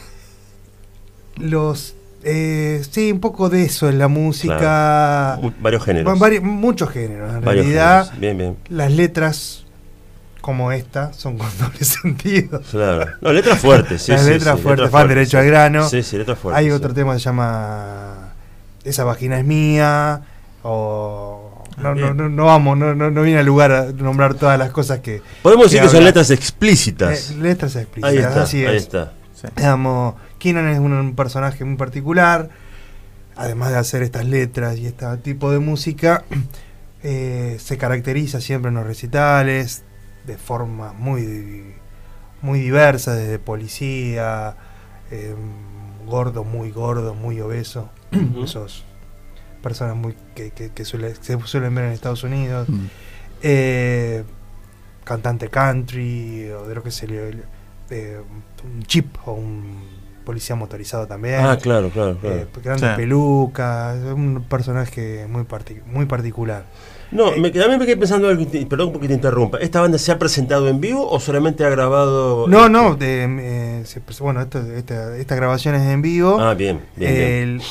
los. 1.36 1.94
eh, 2.24 2.82
sí, 2.90 3.10
un 3.12 3.20
poco 3.20 3.48
de 3.48 3.64
eso 3.64 3.89
en 3.89 3.98
la 3.98 4.09
música. 4.09 4.59
Claro. 4.59 5.52
Varios 5.60 5.84
géneros. 5.84 6.18
Vari- 6.18 6.40
muchos 6.40 6.90
géneros. 6.90 7.34
En 7.34 7.40
Varios 7.44 7.66
realidad, 7.66 8.05
géneros, 8.10 8.20
bien, 8.20 8.39
bien. 8.39 8.56
las 8.68 8.93
letras 8.93 9.64
como 10.43 10.73
esta 10.73 11.12
son 11.14 11.39
con 11.39 11.48
doble 11.59 11.78
sentido. 11.85 12.60
Claro. 12.70 13.10
No, 13.23 13.32
letras 13.32 13.59
fuertes, 13.60 14.02
sí, 14.02 14.12
Las 14.12 14.24
sí, 14.24 14.31
letras 14.31 14.56
sí, 14.56 14.62
fuertes, 14.62 14.90
fuertes, 14.90 15.09
derecho 15.16 15.31
sí. 15.31 15.36
al 15.39 15.47
grano. 15.47 15.89
Sí, 15.89 16.02
sí, 16.02 16.19
letras 16.19 16.39
fuertes, 16.39 16.59
Hay 16.59 16.66
sí. 16.66 16.73
otro 16.73 16.93
tema 16.93 17.14
que 17.14 17.20
se 17.20 17.24
llama 17.24 18.32
Esa 18.85 19.05
vagina 19.05 19.39
es 19.39 19.44
mía. 19.47 20.20
O. 20.64 21.64
No, 21.78 21.89
no, 21.90 21.94
Bien. 21.94 22.16
no, 22.16 22.28
no 22.28 22.44
vamos, 22.44 22.77
no, 22.77 22.94
no, 22.94 23.10
no 23.10 23.23
viene 23.23 23.40
al 23.40 23.47
lugar 23.47 23.73
a 23.73 23.85
nombrar 23.93 24.35
todas 24.35 24.59
las 24.59 24.70
cosas 24.70 24.98
que. 25.01 25.23
Podemos 25.43 25.70
decir 25.70 25.81
que 25.81 25.89
son 25.89 26.05
letras 26.05 26.31
explícitas. 26.31 27.31
Eh, 27.31 27.36
letras 27.39 27.74
explícitas, 27.77 28.10
Ahí 28.12 28.19
está, 28.19 28.43
así 28.43 28.66
ahí 28.66 28.77
es. 28.77 28.82
está. 28.82 29.12
Digamos, 29.56 30.14
Keenan 30.39 30.69
es 30.69 30.78
un, 30.78 30.93
un 30.93 31.14
personaje 31.16 31.64
muy 31.64 31.77
particular. 31.77 32.51
Además 33.35 33.70
de 33.70 33.78
hacer 33.78 34.02
estas 34.02 34.27
letras 34.27 34.77
y 34.77 34.86
este 34.86 35.06
tipo 35.19 35.51
de 35.51 35.59
música, 35.60 36.24
eh, 37.02 37.56
se 37.59 37.78
caracteriza 37.78 38.40
siempre 38.43 38.69
en 38.69 38.74
los 38.74 38.86
recitales 38.86 39.85
de 40.27 40.36
forma 40.39 40.93
muy, 40.93 41.74
muy 42.43 42.61
diversa, 42.61 43.15
desde 43.15 43.39
policía, 43.39 44.57
eh, 45.11 45.35
gordo, 46.07 46.44
muy 46.44 46.70
gordo, 46.70 47.15
muy 47.15 47.40
obeso. 47.40 47.90
Esos 48.43 48.85
personas 49.62 49.97
muy 49.97 50.15
que, 50.35 50.51
que- 50.51 50.70
que 50.70 50.85
suele- 50.85 51.15
se 51.20 51.39
suelen 51.44 51.74
ver 51.74 51.85
en 51.86 51.93
Estados 51.93 52.24
Unidos. 52.24 52.69
Mm. 52.69 52.86
Eh, 53.43 54.24
cantante 55.05 55.49
country, 55.49 56.51
o 56.51 56.66
de 56.66 56.74
lo 56.74 56.82
que 56.82 56.90
se 56.90 57.07
le. 57.09 57.43
eh, 57.90 58.20
un 58.65 58.82
chip 58.85 59.16
o 59.27 59.32
un 59.32 59.82
policía 60.24 60.55
motorizado 60.57 61.07
también. 61.07 61.40
Ah, 61.44 61.59
claro, 61.61 61.90
claro, 61.90 62.16
claro. 62.19 62.36
Eh, 62.36 62.47
grandes 62.62 62.90
Sí. 62.90 62.97
pelucas, 62.97 63.97
un 64.15 64.44
personaje 64.49 65.27
muy, 65.28 65.43
parti- 65.44 65.82
muy 65.86 66.07
particular. 66.07 66.65
No, 67.12 67.36
me, 67.36 67.52
quedé- 67.52 67.64
a 67.64 67.68
mí 67.68 67.76
me 67.78 67.84
quedé 67.84 67.97
pensando 67.97 68.28
algo, 68.28 68.44
perdón 68.68 68.90
porque 68.93 69.06
te 69.06 69.14
interrumpa. 69.14 69.59
¿Esta 69.59 69.80
banda 69.80 69.98
se 69.98 70.10
ha 70.12 70.18
presentado 70.18 70.68
en 70.68 70.80
vivo 70.80 71.06
o 71.09 71.20
solamente 71.20 71.64
ha 71.64 71.68
grabado? 71.68 72.48
No, 72.48 72.60
este? 72.60 72.70
no, 72.70 72.97
de, 72.97 73.24
eh, 73.84 73.84
bueno, 74.20 74.40
esto, 74.40 74.60
esta, 74.74 75.16
esta 75.16 75.34
grabación 75.36 75.74
es 75.74 75.82
en 75.82 76.01
vivo. 76.02 76.40
Ah, 76.40 76.55
bien, 76.55 76.80
bien, 76.97 77.14
bien. 77.14 77.28
El, 77.28 77.62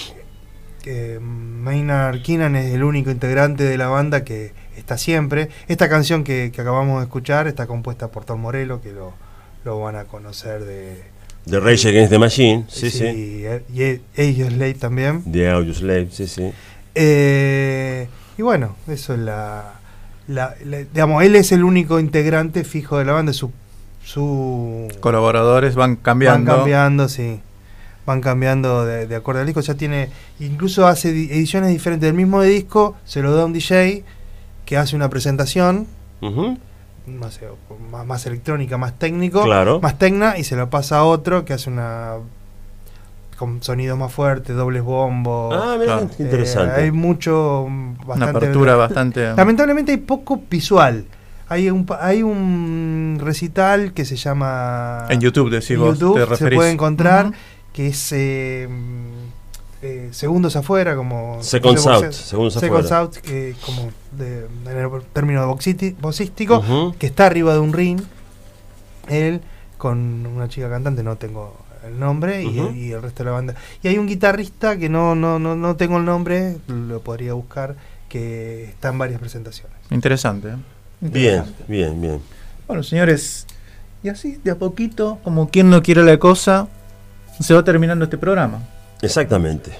eh, 0.85 1.19
Maynard 1.21 2.21
Keenan 2.21 2.55
es 2.55 2.73
el 2.73 2.83
único 2.83 3.09
integrante 3.11 3.63
de 3.63 3.77
la 3.77 3.87
banda 3.87 4.23
que 4.23 4.53
está 4.77 4.97
siempre. 4.97 5.49
Esta 5.67 5.89
canción 5.89 6.23
que, 6.23 6.51
que 6.53 6.61
acabamos 6.61 6.99
de 6.99 7.05
escuchar 7.05 7.47
está 7.47 7.67
compuesta 7.67 8.09
por 8.09 8.25
Tom 8.25 8.41
Morello, 8.41 8.81
que 8.81 8.91
lo, 8.91 9.13
lo 9.65 9.79
van 9.79 9.95
a 9.95 10.05
conocer 10.05 10.63
de... 10.63 11.03
De 11.45 11.59
Rage 11.59 11.89
Against 11.89 12.11
the 12.11 12.19
Machine, 12.19 12.65
sí, 12.67 12.91
sí. 12.91 13.05
Y, 13.73 13.83
y 14.21 14.43
Slade 14.43 14.75
también. 14.75 15.23
De 15.25 15.49
Audioslave, 15.49 16.07
sí, 16.11 16.27
sí. 16.27 16.51
Eh, 16.93 18.07
y 18.41 18.43
bueno, 18.43 18.75
eso 18.87 19.13
es 19.13 19.19
la, 19.19 19.73
la- 20.27 20.55
la- 20.65 20.79
Digamos, 20.79 21.23
él 21.23 21.35
es 21.35 21.51
el 21.51 21.63
único 21.63 21.99
integrante 21.99 22.63
fijo 22.63 22.97
de 22.97 23.05
la 23.05 23.13
banda. 23.13 23.33
Su, 23.33 23.51
su 24.03 24.87
Colaboradores 24.99 25.75
van 25.75 25.95
cambiando. 25.95 26.49
Van 26.51 26.59
cambiando, 26.61 27.07
sí. 27.07 27.39
Van 28.07 28.19
cambiando 28.19 28.83
de, 28.83 29.05
de 29.05 29.15
acuerdo 29.15 29.41
al 29.41 29.45
disco. 29.47 29.61
Ya 29.61 29.75
tiene. 29.75 30.09
Incluso 30.39 30.87
hace 30.87 31.11
di- 31.13 31.29
ediciones 31.31 31.69
diferentes 31.69 32.07
del 32.07 32.15
mismo 32.15 32.41
disco. 32.41 32.95
Se 33.05 33.21
lo 33.21 33.35
da 33.35 33.43
a 33.43 33.45
un 33.45 33.53
DJ 33.53 34.03
que 34.65 34.75
hace 34.75 34.95
una 34.95 35.07
presentación. 35.09 35.85
No 37.05 37.29
sé, 37.31 37.47
más, 37.91 38.05
más 38.07 38.25
electrónica, 38.25 38.77
más 38.79 38.97
técnico. 38.97 39.43
Claro. 39.43 39.79
Más 39.81 39.99
tecna. 39.99 40.37
Y 40.39 40.43
se 40.43 40.55
lo 40.55 40.69
pasa 40.71 40.97
a 40.97 41.03
otro 41.03 41.45
que 41.45 41.53
hace 41.53 41.69
una. 41.69 42.13
Con 43.41 43.63
sonidos 43.63 43.97
más 43.97 44.13
fuertes, 44.13 44.55
dobles 44.55 44.83
bombos. 44.83 45.55
Ah, 45.59 45.75
mira 45.79 45.99
Eh, 45.99 46.07
interesante. 46.19 46.79
hay 46.81 46.91
mucho. 46.91 47.67
Bastante, 48.05 48.37
apertura 48.37 48.75
bastante- 48.75 49.33
Lamentablemente 49.35 49.91
hay 49.93 49.97
poco 49.97 50.43
visual. 50.47 51.05
Hay 51.49 51.71
un, 51.71 51.87
pa- 51.87 52.05
hay 52.05 52.21
un 52.21 53.17
recital 53.19 53.93
que 53.93 54.05
se 54.05 54.15
llama. 54.15 55.07
En 55.09 55.21
YouTube, 55.21 55.49
decís 55.49 55.71
en 55.71 55.79
vos, 55.79 55.97
YouTube 55.97 56.17
te 56.17 56.19
se 56.21 56.25
referís. 56.27 56.55
puede 56.57 56.69
encontrar. 56.71 57.31
Que 57.73 57.87
es. 57.87 58.11
eh, 58.11 58.69
eh, 59.81 60.09
segundos 60.11 60.55
afuera, 60.55 60.95
como. 60.95 61.39
Seconds 61.41 61.83
de 61.83 61.89
boxe- 61.89 62.05
out, 62.05 62.11
segundos 62.11 62.53
Seconds 62.53 62.85
afuera. 62.91 62.99
out, 62.99 63.15
que 63.15 63.55
como 63.65 63.89
de, 64.11 64.45
en 64.67 64.77
el 64.77 65.01
término 65.13 65.47
boxístico, 65.47 66.57
Ujú. 66.59 66.93
que 66.99 67.07
está 67.07 67.25
arriba 67.25 67.53
de 67.53 67.59
un 67.59 67.73
ring. 67.73 68.01
Él 69.09 69.41
con 69.79 70.27
una 70.27 70.47
chica 70.47 70.69
cantante, 70.69 71.01
no 71.01 71.15
tengo 71.15 71.55
el 71.85 71.99
nombre, 71.99 72.43
y- 72.43 72.91
el 72.91 73.01
resto 73.01 73.23
de 73.23 73.29
la 73.29 73.35
banda. 73.35 73.55
Y 73.83 73.87
hay 73.87 73.97
un 73.97 74.07
guitarrista 74.07 74.77
que 74.77 74.89
no, 74.89 75.15
no, 75.15 75.39
no, 75.39 75.55
no 75.55 75.75
tengo 75.75 75.97
el 75.97 76.05
nombre, 76.05 76.57
lo 76.67 77.01
podría 77.01 77.33
buscar, 77.33 77.75
que 78.09 78.65
está 78.65 78.89
en 78.89 78.97
varias 78.97 79.19
presentaciones. 79.19 79.75
Interesante. 79.89 80.49
¿eh? 80.49 80.55
Bien, 81.01 81.13
Interesante. 81.37 81.63
bien, 81.67 82.01
bien. 82.01 82.19
Bueno, 82.67 82.83
señores, 82.83 83.47
y 84.03 84.09
así 84.09 84.39
de 84.43 84.51
a 84.51 84.55
poquito, 84.55 85.19
como 85.23 85.49
quien 85.49 85.69
no 85.69 85.81
quiere 85.81 86.03
la 86.03 86.17
cosa, 86.17 86.67
se 87.39 87.53
va 87.53 87.63
terminando 87.63 88.05
este 88.05 88.17
programa. 88.17 88.59
Exactamente. 89.01 89.71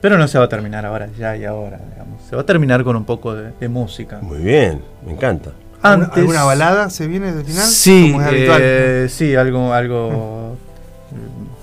Pero 0.00 0.16
no 0.18 0.28
se 0.28 0.38
va 0.38 0.44
a 0.44 0.48
terminar 0.48 0.86
ahora, 0.86 1.08
ya 1.18 1.36
y 1.36 1.44
ahora, 1.44 1.80
digamos. 1.90 2.22
Se 2.28 2.36
va 2.36 2.42
a 2.42 2.46
terminar 2.46 2.84
con 2.84 2.94
un 2.96 3.04
poco 3.04 3.34
de, 3.34 3.50
de 3.58 3.68
música. 3.68 4.18
Muy 4.22 4.38
bien, 4.38 4.80
me 5.04 5.12
encanta. 5.12 5.50
¿Alguna- 5.82 6.06
Antes- 6.06 6.18
¿Alguna 6.18 6.44
balada 6.44 6.90
se 6.90 7.06
viene 7.08 7.32
del 7.32 7.44
final? 7.44 7.66
Sí, 7.66 8.08
Como 8.12 8.22
es 8.22 8.28
habitual. 8.28 8.60
eh, 8.62 9.06
sí, 9.10 9.34
algo, 9.34 9.72
algo 9.72 10.10
eh, 10.54 10.67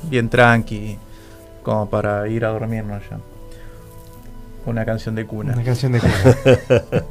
bien 0.04 0.30
tranqui, 0.30 0.98
como 1.64 1.90
para 1.90 2.28
ir 2.28 2.46
a 2.46 2.50
dormirnos 2.50 3.02
ya. 3.10 3.18
Una 4.66 4.86
canción 4.86 5.16
de 5.16 5.26
cuna. 5.26 5.54
Una 5.54 5.64
canción 5.64 5.92
de 5.92 6.00
cuna. 6.00 6.14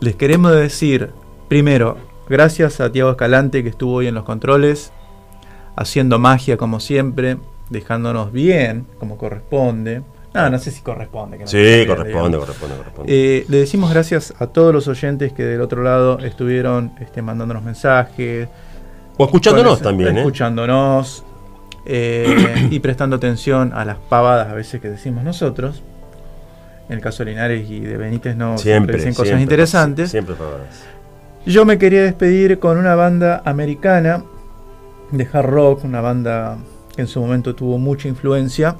Les 0.00 0.16
queremos 0.16 0.52
decir, 0.52 1.10
primero, 1.48 1.98
gracias 2.28 2.80
a 2.80 2.90
Tiago 2.90 3.10
Escalante 3.10 3.62
que 3.62 3.68
estuvo 3.68 3.94
hoy 3.94 4.06
en 4.06 4.14
los 4.14 4.24
controles, 4.24 4.92
haciendo 5.76 6.18
magia 6.18 6.56
como 6.56 6.80
siempre, 6.80 7.36
dejándonos 7.70 8.32
bien 8.32 8.86
como 8.98 9.18
corresponde. 9.18 10.02
No, 10.34 10.50
no 10.50 10.58
sé 10.58 10.70
si 10.70 10.82
corresponde. 10.82 11.38
que 11.38 11.44
no 11.44 11.48
Sí, 11.48 11.56
bien, 11.58 11.86
corresponde, 11.86 12.38
corresponde. 12.38 12.82
Eh, 13.06 13.46
le 13.48 13.58
decimos 13.58 13.90
gracias 13.90 14.34
a 14.38 14.46
todos 14.46 14.72
los 14.72 14.86
oyentes 14.88 15.32
que 15.32 15.42
del 15.42 15.60
otro 15.60 15.82
lado 15.82 16.18
estuvieron 16.20 16.92
este, 17.00 17.22
mandándonos 17.22 17.62
mensajes. 17.62 18.48
O 19.18 19.24
escuchándonos 19.26 19.74
ese- 19.74 19.84
también, 19.84 20.16
¿eh? 20.16 20.20
Escuchándonos. 20.20 21.24
eh, 21.90 22.68
y 22.70 22.80
prestando 22.80 23.16
atención 23.16 23.72
a 23.74 23.84
las 23.84 23.96
pavadas 23.96 24.48
a 24.48 24.54
veces 24.54 24.80
que 24.80 24.88
decimos 24.90 25.24
nosotros. 25.24 25.82
En 26.88 26.96
el 26.96 27.00
caso 27.00 27.24
de 27.24 27.30
Linares 27.30 27.68
y 27.70 27.80
de 27.80 27.96
Benítez 27.96 28.36
no 28.36 28.56
siempre, 28.58 28.62
siempre, 28.62 28.96
dicen 28.96 29.12
cosas 29.14 29.26
siempre, 29.28 29.42
interesantes. 29.42 30.10
Siempre 30.10 30.34
pavadas. 30.34 30.82
Yo 31.46 31.64
me 31.64 31.78
quería 31.78 32.02
despedir 32.02 32.58
con 32.58 32.76
una 32.78 32.94
banda 32.94 33.42
americana 33.44 34.22
de 35.12 35.28
hard 35.32 35.46
rock, 35.46 35.84
una 35.84 36.00
banda 36.02 36.58
que 36.94 37.02
en 37.02 37.08
su 37.08 37.20
momento 37.20 37.54
tuvo 37.54 37.78
mucha 37.78 38.08
influencia, 38.08 38.76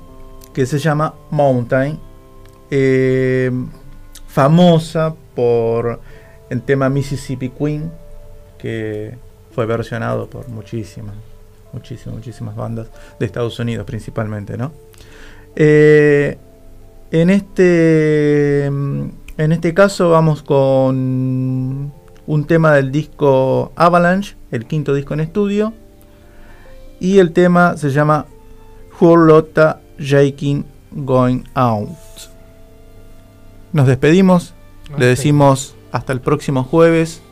que 0.52 0.66
se 0.66 0.78
llama 0.78 1.14
Mountain, 1.30 1.98
eh, 2.70 3.50
famosa 4.26 5.14
por 5.34 6.00
el 6.50 6.62
tema 6.62 6.88
Mississippi 6.90 7.48
Queen, 7.50 7.90
que 8.58 9.16
fue 9.58 9.66
versionado 9.66 10.30
por 10.30 10.48
muchísimas, 10.48 11.16
muchísimas, 11.72 12.14
muchísimas 12.14 12.54
bandas 12.54 12.86
de 13.18 13.26
Estados 13.26 13.58
Unidos 13.58 13.84
principalmente, 13.84 14.56
¿no? 14.56 14.70
Eh, 15.56 16.38
en 17.10 17.28
este 17.28 18.70
mm, 18.70 19.08
En 19.36 19.50
este 19.50 19.74
caso 19.74 20.10
vamos 20.10 20.44
con 20.44 21.92
un 22.24 22.46
tema 22.46 22.72
del 22.74 22.92
disco 22.92 23.72
Avalanche, 23.74 24.36
el 24.52 24.64
quinto 24.66 24.94
disco 24.94 25.14
en 25.14 25.20
estudio. 25.20 25.72
Y 27.00 27.18
el 27.18 27.32
tema 27.32 27.76
se 27.76 27.90
llama 27.90 28.26
Lotta 29.00 29.80
Jaking 29.98 30.66
Going 30.92 31.42
Out. 31.54 31.88
Nos 33.72 33.88
despedimos, 33.88 34.54
le 34.96 35.06
decimos 35.06 35.74
hasta 35.90 36.12
el 36.12 36.20
próximo 36.20 36.62
jueves. 36.62 37.22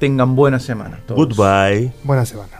Tengan 0.00 0.34
buena 0.34 0.58
semana. 0.58 0.98
todos. 1.06 1.18
Goodbye. 1.20 1.92
Buena 2.02 2.24
semana. 2.24 2.59